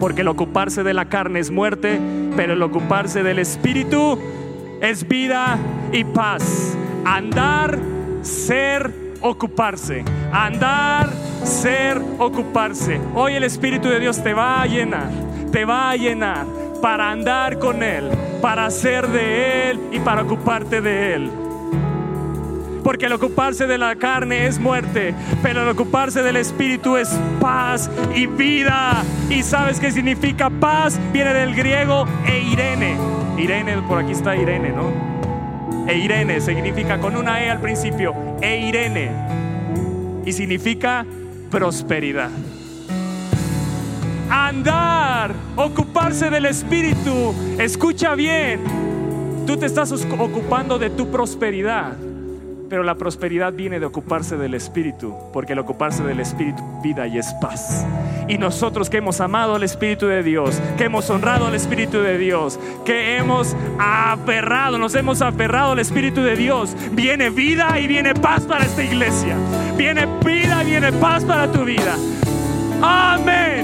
Porque 0.00 0.22
el 0.22 0.28
ocuparse 0.28 0.82
de 0.82 0.94
la 0.94 1.08
carne 1.08 1.40
es 1.40 1.50
muerte, 1.50 2.00
pero 2.36 2.54
el 2.54 2.62
ocuparse 2.62 3.22
del 3.22 3.38
espíritu 3.38 4.18
es 4.80 5.06
vida 5.06 5.58
y 5.92 6.04
paz. 6.04 6.76
Andar, 7.04 7.78
ser, 8.22 9.07
ocuparse. 9.20 10.04
Andar, 10.32 11.10
ser, 11.44 12.00
ocuparse. 12.18 13.00
Hoy 13.14 13.34
el 13.34 13.44
Espíritu 13.44 13.88
de 13.88 14.00
Dios 14.00 14.22
te 14.22 14.34
va 14.34 14.62
a 14.62 14.66
llenar, 14.66 15.10
te 15.52 15.64
va 15.64 15.90
a 15.90 15.96
llenar 15.96 16.46
para 16.80 17.10
andar 17.10 17.58
con 17.58 17.82
Él, 17.82 18.10
para 18.40 18.70
ser 18.70 19.08
de 19.08 19.70
Él 19.70 19.80
y 19.92 20.00
para 20.00 20.22
ocuparte 20.22 20.80
de 20.80 21.14
Él. 21.14 21.30
porque 22.84 23.04
el 23.04 23.12
ocuparse 23.12 23.66
de 23.66 23.76
la 23.76 23.96
carne 23.96 24.46
es 24.46 24.58
muerte, 24.58 25.14
pero 25.42 25.62
el 25.62 25.68
ocuparse 25.68 26.22
del 26.22 26.36
espíritu 26.36 26.96
es 26.96 27.10
paz 27.38 27.90
y 28.14 28.26
vida. 28.26 29.04
¿Y 29.28 29.42
sabes 29.42 29.78
qué 29.78 29.92
significa 29.92 30.48
paz? 30.48 30.98
Viene 31.12 31.34
del 31.34 31.54
griego 31.54 32.06
eirene. 32.26 32.96
Irene, 33.36 33.82
por 33.82 33.98
aquí 33.98 34.12
está 34.12 34.34
Irene, 34.34 34.70
¿no? 34.70 35.17
Eirene 35.88 36.40
significa 36.40 36.98
con 36.98 37.16
una 37.16 37.42
E 37.42 37.50
al 37.50 37.60
principio, 37.60 38.14
Eirene. 38.40 39.10
Y 40.24 40.32
significa 40.32 41.06
prosperidad 41.50 42.30
andar, 44.30 45.34
ocuparse 45.56 46.30
del 46.30 46.46
Espíritu. 46.46 47.34
Escucha 47.58 48.14
bien, 48.14 48.60
tú 49.46 49.56
te 49.56 49.66
estás 49.66 49.92
ocupando 49.92 50.78
de 50.78 50.90
tu 50.90 51.10
prosperidad, 51.10 51.96
pero 52.68 52.82
la 52.82 52.94
prosperidad 52.94 53.52
viene 53.52 53.80
de 53.80 53.86
ocuparse 53.86 54.36
del 54.36 54.54
Espíritu, 54.54 55.14
porque 55.32 55.54
el 55.54 55.58
ocuparse 55.58 56.02
del 56.02 56.20
Espíritu 56.20 56.62
vida 56.82 57.06
y 57.06 57.18
es 57.18 57.32
paz. 57.34 57.86
Y 58.28 58.38
nosotros 58.38 58.90
que 58.90 58.98
hemos 58.98 59.20
amado 59.20 59.54
al 59.54 59.62
Espíritu 59.62 60.06
de 60.06 60.22
Dios, 60.22 60.60
que 60.76 60.84
hemos 60.84 61.08
honrado 61.10 61.46
al 61.46 61.54
Espíritu 61.54 61.98
de 61.98 62.18
Dios, 62.18 62.58
que 62.84 63.16
hemos 63.16 63.56
aferrado, 63.78 64.78
nos 64.78 64.94
hemos 64.94 65.22
aferrado 65.22 65.72
al 65.72 65.78
Espíritu 65.78 66.22
de 66.22 66.36
Dios, 66.36 66.76
viene 66.92 67.30
vida 67.30 67.78
y 67.80 67.86
viene 67.86 68.14
paz 68.14 68.42
para 68.42 68.64
esta 68.64 68.82
iglesia. 68.82 69.36
Viene 69.76 70.06
vida 70.24 70.62
y 70.62 70.66
viene 70.66 70.92
paz 70.92 71.24
para 71.24 71.50
tu 71.50 71.64
vida. 71.64 71.96
Amén. 72.82 73.57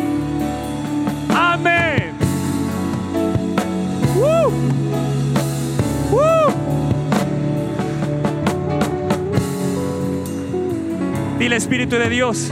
Dile 11.45 11.57
Espíritu 11.57 11.97
de 11.97 12.09
Dios, 12.09 12.51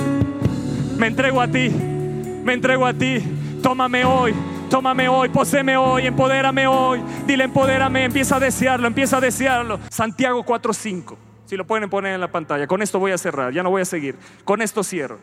me 0.99 1.07
entrego 1.07 1.41
a 1.41 1.49
ti, 1.49 1.71
me 1.71 2.53
entrego 2.53 2.85
a 2.85 2.93
ti, 2.93 3.25
tómame 3.63 4.05
hoy, 4.05 4.35
tómame 4.69 5.09
hoy, 5.09 5.31
poséme 5.31 5.79
hoy, 5.79 6.07
empodérame 6.09 6.67
hoy, 6.67 7.03
dile 7.27 7.45
empodérame, 7.45 8.05
empieza 8.05 8.37
a 8.37 8.41
desearlo, 8.41 8.87
empieza 8.87 9.17
a 9.17 9.21
desearlo. 9.23 9.81
Santiago 9.89 10.45
4.5, 10.45 11.17
si 11.47 11.57
lo 11.57 11.67
pueden 11.67 11.89
poner 11.89 12.13
en 12.13 12.21
la 12.21 12.31
pantalla, 12.31 12.67
con 12.67 12.83
esto 12.83 12.99
voy 12.99 13.13
a 13.13 13.17
cerrar, 13.17 13.51
ya 13.55 13.63
no 13.63 13.71
voy 13.71 13.81
a 13.81 13.87
seguir, 13.87 14.15
con 14.45 14.61
esto 14.61 14.85
cierro. 14.85 15.21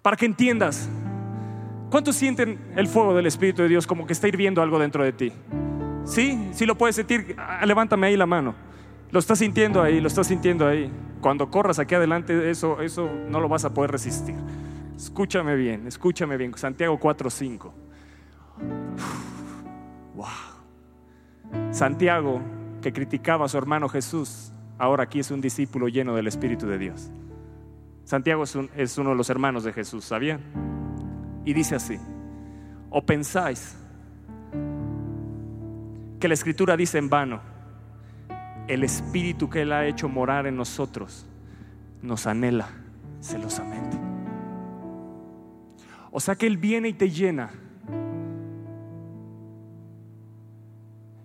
Para 0.00 0.16
que 0.16 0.26
entiendas 0.26 0.88
¿Cuántos 1.90 2.14
sienten 2.14 2.60
el 2.76 2.86
fuego 2.86 3.12
del 3.12 3.26
Espíritu 3.26 3.62
de 3.62 3.68
Dios 3.68 3.88
como 3.88 4.06
que 4.06 4.12
está 4.12 4.28
hirviendo 4.28 4.62
algo 4.62 4.78
dentro 4.78 5.02
de 5.02 5.12
ti? 5.12 5.32
¿Sí? 6.04 6.50
¿Sí 6.52 6.64
lo 6.64 6.76
puedes 6.76 6.94
sentir? 6.94 7.34
Ah, 7.36 7.66
levántame 7.66 8.06
ahí 8.06 8.16
la 8.16 8.26
mano. 8.26 8.69
Lo 9.10 9.18
estás 9.18 9.38
sintiendo 9.38 9.82
ahí, 9.82 10.00
lo 10.00 10.08
estás 10.08 10.26
sintiendo 10.26 10.66
ahí. 10.66 10.90
Cuando 11.20 11.50
corras 11.50 11.78
aquí 11.78 11.94
adelante, 11.94 12.50
eso, 12.50 12.80
eso 12.80 13.10
no 13.28 13.40
lo 13.40 13.48
vas 13.48 13.64
a 13.64 13.74
poder 13.74 13.90
resistir. 13.90 14.36
Escúchame 14.96 15.56
bien, 15.56 15.86
escúchame 15.86 16.36
bien. 16.36 16.52
Santiago 16.56 16.98
4:5. 16.98 17.72
Wow. 20.14 20.26
Santiago, 21.72 22.40
que 22.80 22.92
criticaba 22.92 23.46
a 23.46 23.48
su 23.48 23.58
hermano 23.58 23.88
Jesús, 23.88 24.52
ahora 24.78 25.04
aquí 25.04 25.20
es 25.20 25.30
un 25.30 25.40
discípulo 25.40 25.88
lleno 25.88 26.14
del 26.14 26.26
Espíritu 26.26 26.66
de 26.66 26.78
Dios. 26.78 27.10
Santiago 28.04 28.42
es, 28.42 28.98
uno 28.98 29.10
de 29.10 29.16
los 29.16 29.30
hermanos 29.30 29.64
de 29.64 29.72
Jesús, 29.72 30.04
¿sabían? 30.04 30.40
Y 31.44 31.52
dice 31.52 31.76
así, 31.76 31.96
o 32.90 33.04
pensáis 33.04 33.76
que 36.18 36.28
la 36.28 36.34
escritura 36.34 36.76
dice 36.76 36.98
en 36.98 37.08
vano, 37.08 37.40
el 38.70 38.84
espíritu 38.84 39.50
que 39.50 39.62
Él 39.62 39.72
ha 39.72 39.84
hecho 39.86 40.08
morar 40.08 40.46
en 40.46 40.56
nosotros 40.56 41.26
nos 42.02 42.26
anhela 42.28 42.68
celosamente. 43.20 43.98
O 46.12 46.20
sea 46.20 46.36
que 46.36 46.46
Él 46.46 46.56
viene 46.56 46.88
y 46.88 46.92
te 46.92 47.10
llena. 47.10 47.50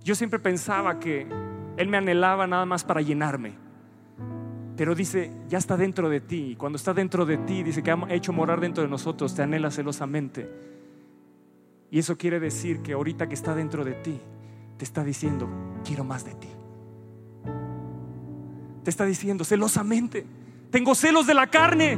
Yo 0.03 0.15
siempre 0.15 0.39
pensaba 0.39 0.99
que 0.99 1.27
Él 1.77 1.87
me 1.87 1.97
anhelaba 1.97 2.47
nada 2.47 2.65
más 2.65 2.83
para 2.83 3.01
llenarme. 3.01 3.53
Pero 4.75 4.95
dice, 4.95 5.31
ya 5.47 5.59
está 5.59 5.77
dentro 5.77 6.09
de 6.09 6.21
ti. 6.21 6.51
Y 6.51 6.55
cuando 6.55 6.77
está 6.77 6.95
dentro 6.95 7.27
de 7.27 7.37
ti, 7.37 7.61
dice 7.61 7.83
que 7.83 7.91
ha 7.91 7.97
hecho 8.09 8.33
morar 8.33 8.59
dentro 8.59 8.83
de 8.83 8.89
nosotros, 8.89 9.35
te 9.35 9.43
anhela 9.43 9.69
celosamente. 9.69 10.49
Y 11.91 11.99
eso 11.99 12.17
quiere 12.17 12.39
decir 12.39 12.81
que 12.81 12.93
ahorita 12.93 13.27
que 13.27 13.35
está 13.35 13.53
dentro 13.53 13.85
de 13.85 13.93
ti, 13.93 14.19
te 14.77 14.83
está 14.83 15.03
diciendo, 15.03 15.47
quiero 15.83 16.03
más 16.03 16.25
de 16.25 16.33
ti. 16.33 16.49
Te 18.86 18.91
está 18.91 19.03
diciendo 19.03 19.43
celosamente, 19.43 20.27
tengo 20.69 20.93
celos 20.93 21.25
de 21.25 21.33
la 21.33 21.47
carne. 21.47 21.97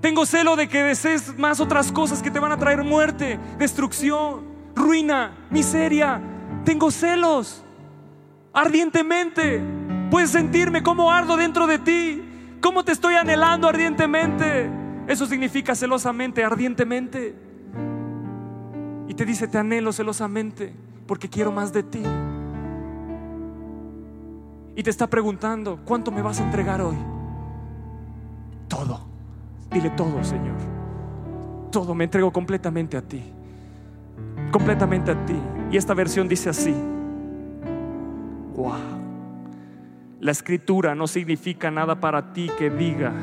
Tengo 0.00 0.24
celo 0.24 0.56
de 0.56 0.68
que 0.68 0.82
desees 0.82 1.36
más 1.36 1.60
otras 1.60 1.92
cosas 1.92 2.22
que 2.22 2.30
te 2.30 2.38
van 2.38 2.50
a 2.50 2.56
traer 2.56 2.82
muerte, 2.82 3.38
destrucción, 3.58 4.46
ruina, 4.74 5.36
miseria. 5.50 6.18
Tengo 6.64 6.90
celos 6.90 7.62
ardientemente. 8.54 9.60
Puedes 10.10 10.30
sentirme 10.30 10.82
como 10.82 11.12
ardo 11.12 11.36
dentro 11.36 11.66
de 11.66 11.78
ti, 11.78 12.22
cómo 12.62 12.82
te 12.82 12.92
estoy 12.92 13.16
anhelando 13.16 13.68
ardientemente. 13.68 14.70
Eso 15.06 15.26
significa 15.26 15.74
celosamente, 15.74 16.42
ardientemente. 16.42 17.34
Y 19.08 19.12
te 19.12 19.26
dice, 19.26 19.46
te 19.46 19.58
anhelo 19.58 19.92
celosamente 19.92 20.72
porque 21.06 21.28
quiero 21.28 21.52
más 21.52 21.70
de 21.74 21.82
ti. 21.82 22.02
Y 24.76 24.82
te 24.82 24.90
está 24.90 25.06
preguntando, 25.08 25.80
¿cuánto 25.86 26.12
me 26.12 26.20
vas 26.20 26.38
a 26.38 26.44
entregar 26.44 26.82
hoy? 26.82 26.96
Todo. 28.68 29.00
Dile 29.72 29.88
todo, 29.90 30.22
Señor. 30.22 30.56
Todo 31.72 31.94
me 31.94 32.04
entrego 32.04 32.30
completamente 32.30 32.98
a 32.98 33.02
ti. 33.02 33.22
Completamente 34.52 35.10
a 35.10 35.26
ti. 35.26 35.40
Y 35.72 35.78
esta 35.78 35.94
versión 35.94 36.28
dice 36.28 36.50
así. 36.50 36.74
Wow. 38.54 38.74
La 40.20 40.30
escritura 40.30 40.94
no 40.94 41.06
significa 41.06 41.70
nada 41.70 41.98
para 41.98 42.34
ti 42.34 42.50
que 42.58 42.68
diga 42.68 43.14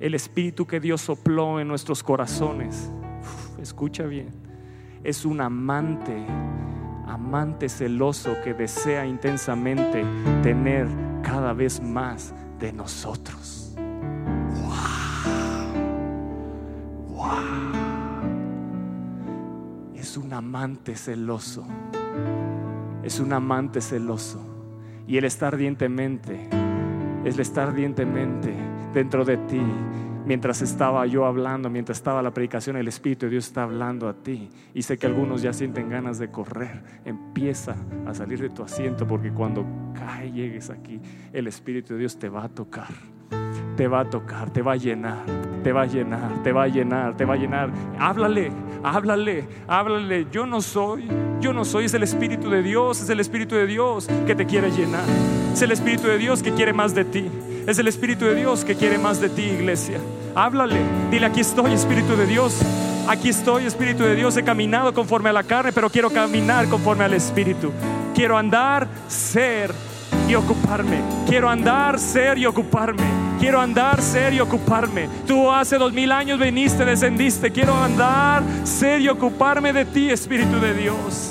el 0.00 0.14
espíritu 0.14 0.66
que 0.66 0.80
Dios 0.80 1.02
sopló 1.02 1.60
en 1.60 1.68
nuestros 1.68 2.02
corazones. 2.02 2.90
escucha 3.60 4.04
bien. 4.04 4.30
Es 5.04 5.26
un 5.26 5.42
amante, 5.42 6.24
amante 7.10 7.68
celoso 7.68 8.36
que 8.42 8.54
desea 8.54 9.04
intensamente 9.06 10.04
tener 10.42 10.86
cada 11.22 11.52
vez 11.52 11.82
más 11.82 12.34
de 12.58 12.72
nosotros. 12.72 13.74
Wow. 14.62 14.76
Wow. 17.08 17.72
Es 19.94 20.16
un 20.16 20.32
amante 20.32 20.96
celoso. 20.96 21.66
Es 23.02 23.18
un 23.18 23.32
amante 23.32 23.80
celoso 23.80 24.50
y 25.06 25.16
Él 25.16 25.24
está 25.24 25.48
ardientemente, 25.48 26.48
Él 27.24 27.40
está 27.40 27.64
ardientemente 27.64 28.54
dentro 28.94 29.24
de 29.24 29.38
ti. 29.38 29.60
Mientras 30.30 30.62
estaba 30.62 31.04
yo 31.06 31.26
hablando, 31.26 31.68
mientras 31.70 31.98
estaba 31.98 32.22
la 32.22 32.30
predicación, 32.30 32.76
el 32.76 32.86
Espíritu 32.86 33.26
de 33.26 33.30
Dios 33.30 33.48
está 33.48 33.64
hablando 33.64 34.08
a 34.08 34.14
ti. 34.14 34.48
Y 34.72 34.82
sé 34.82 34.96
que 34.96 35.08
algunos 35.08 35.42
ya 35.42 35.52
sienten 35.52 35.90
ganas 35.90 36.20
de 36.20 36.30
correr. 36.30 36.84
Empieza 37.04 37.74
a 38.06 38.14
salir 38.14 38.40
de 38.40 38.48
tu 38.48 38.62
asiento 38.62 39.08
porque 39.08 39.32
cuando 39.32 39.66
cae, 39.92 40.30
llegues 40.30 40.70
aquí, 40.70 41.00
el 41.32 41.48
Espíritu 41.48 41.94
de 41.94 41.98
Dios 41.98 42.16
te 42.16 42.28
va 42.28 42.44
a 42.44 42.48
tocar. 42.48 42.86
Te 43.76 43.88
va 43.88 44.02
a 44.02 44.04
tocar, 44.08 44.52
te 44.52 44.62
va 44.62 44.74
a 44.74 44.76
llenar, 44.76 45.24
te 45.64 45.72
va 45.72 45.82
a 45.82 45.86
llenar, 45.86 46.44
te 46.44 46.52
va 46.52 46.62
a 46.62 46.68
llenar, 46.68 47.16
te 47.16 47.24
va 47.24 47.34
a 47.34 47.36
llenar. 47.36 47.70
Háblale, 47.98 48.52
háblale, 48.84 49.48
háblale. 49.66 50.28
Yo 50.30 50.46
no 50.46 50.60
soy, 50.60 51.08
yo 51.40 51.52
no 51.52 51.64
soy, 51.64 51.86
es 51.86 51.94
el 51.94 52.04
Espíritu 52.04 52.48
de 52.50 52.62
Dios, 52.62 53.02
es 53.02 53.10
el 53.10 53.18
Espíritu 53.18 53.56
de 53.56 53.66
Dios 53.66 54.08
que 54.28 54.36
te 54.36 54.46
quiere 54.46 54.70
llenar. 54.70 55.02
Es 55.52 55.60
el 55.62 55.72
Espíritu 55.72 56.06
de 56.06 56.18
Dios 56.18 56.40
que 56.40 56.52
quiere 56.52 56.72
más 56.72 56.94
de 56.94 57.04
ti. 57.04 57.28
Es 57.66 57.78
el 57.78 57.88
Espíritu 57.88 58.24
de 58.24 58.34
Dios 58.34 58.64
que 58.64 58.74
quiere 58.74 58.98
más 58.98 59.20
de 59.20 59.28
ti, 59.28 59.42
iglesia. 59.42 59.98
Háblale, 60.34 60.80
dile, 61.10 61.26
aquí 61.26 61.40
estoy, 61.40 61.72
Espíritu 61.72 62.16
de 62.16 62.26
Dios. 62.26 62.58
Aquí 63.08 63.28
estoy, 63.28 63.66
Espíritu 63.66 64.04
de 64.04 64.14
Dios. 64.14 64.36
He 64.36 64.42
caminado 64.42 64.94
conforme 64.94 65.30
a 65.30 65.32
la 65.32 65.42
carne, 65.42 65.72
pero 65.72 65.90
quiero 65.90 66.10
caminar 66.10 66.68
conforme 66.68 67.04
al 67.04 67.14
Espíritu. 67.14 67.72
Quiero 68.14 68.36
andar, 68.36 68.88
ser 69.08 69.72
y 70.28 70.34
ocuparme. 70.34 71.00
Quiero 71.28 71.48
andar, 71.48 71.98
ser 71.98 72.38
y 72.38 72.46
ocuparme. 72.46 73.04
Quiero 73.38 73.60
andar, 73.60 74.00
ser 74.00 74.32
y 74.34 74.40
ocuparme. 74.40 75.08
Tú 75.26 75.50
hace 75.50 75.78
dos 75.78 75.92
mil 75.92 76.12
años 76.12 76.38
viniste, 76.38 76.84
descendiste. 76.84 77.50
Quiero 77.50 77.74
andar, 77.74 78.42
ser 78.64 79.00
y 79.00 79.08
ocuparme 79.08 79.72
de 79.72 79.84
ti, 79.84 80.10
Espíritu 80.10 80.60
de 80.60 80.74
Dios. 80.74 81.30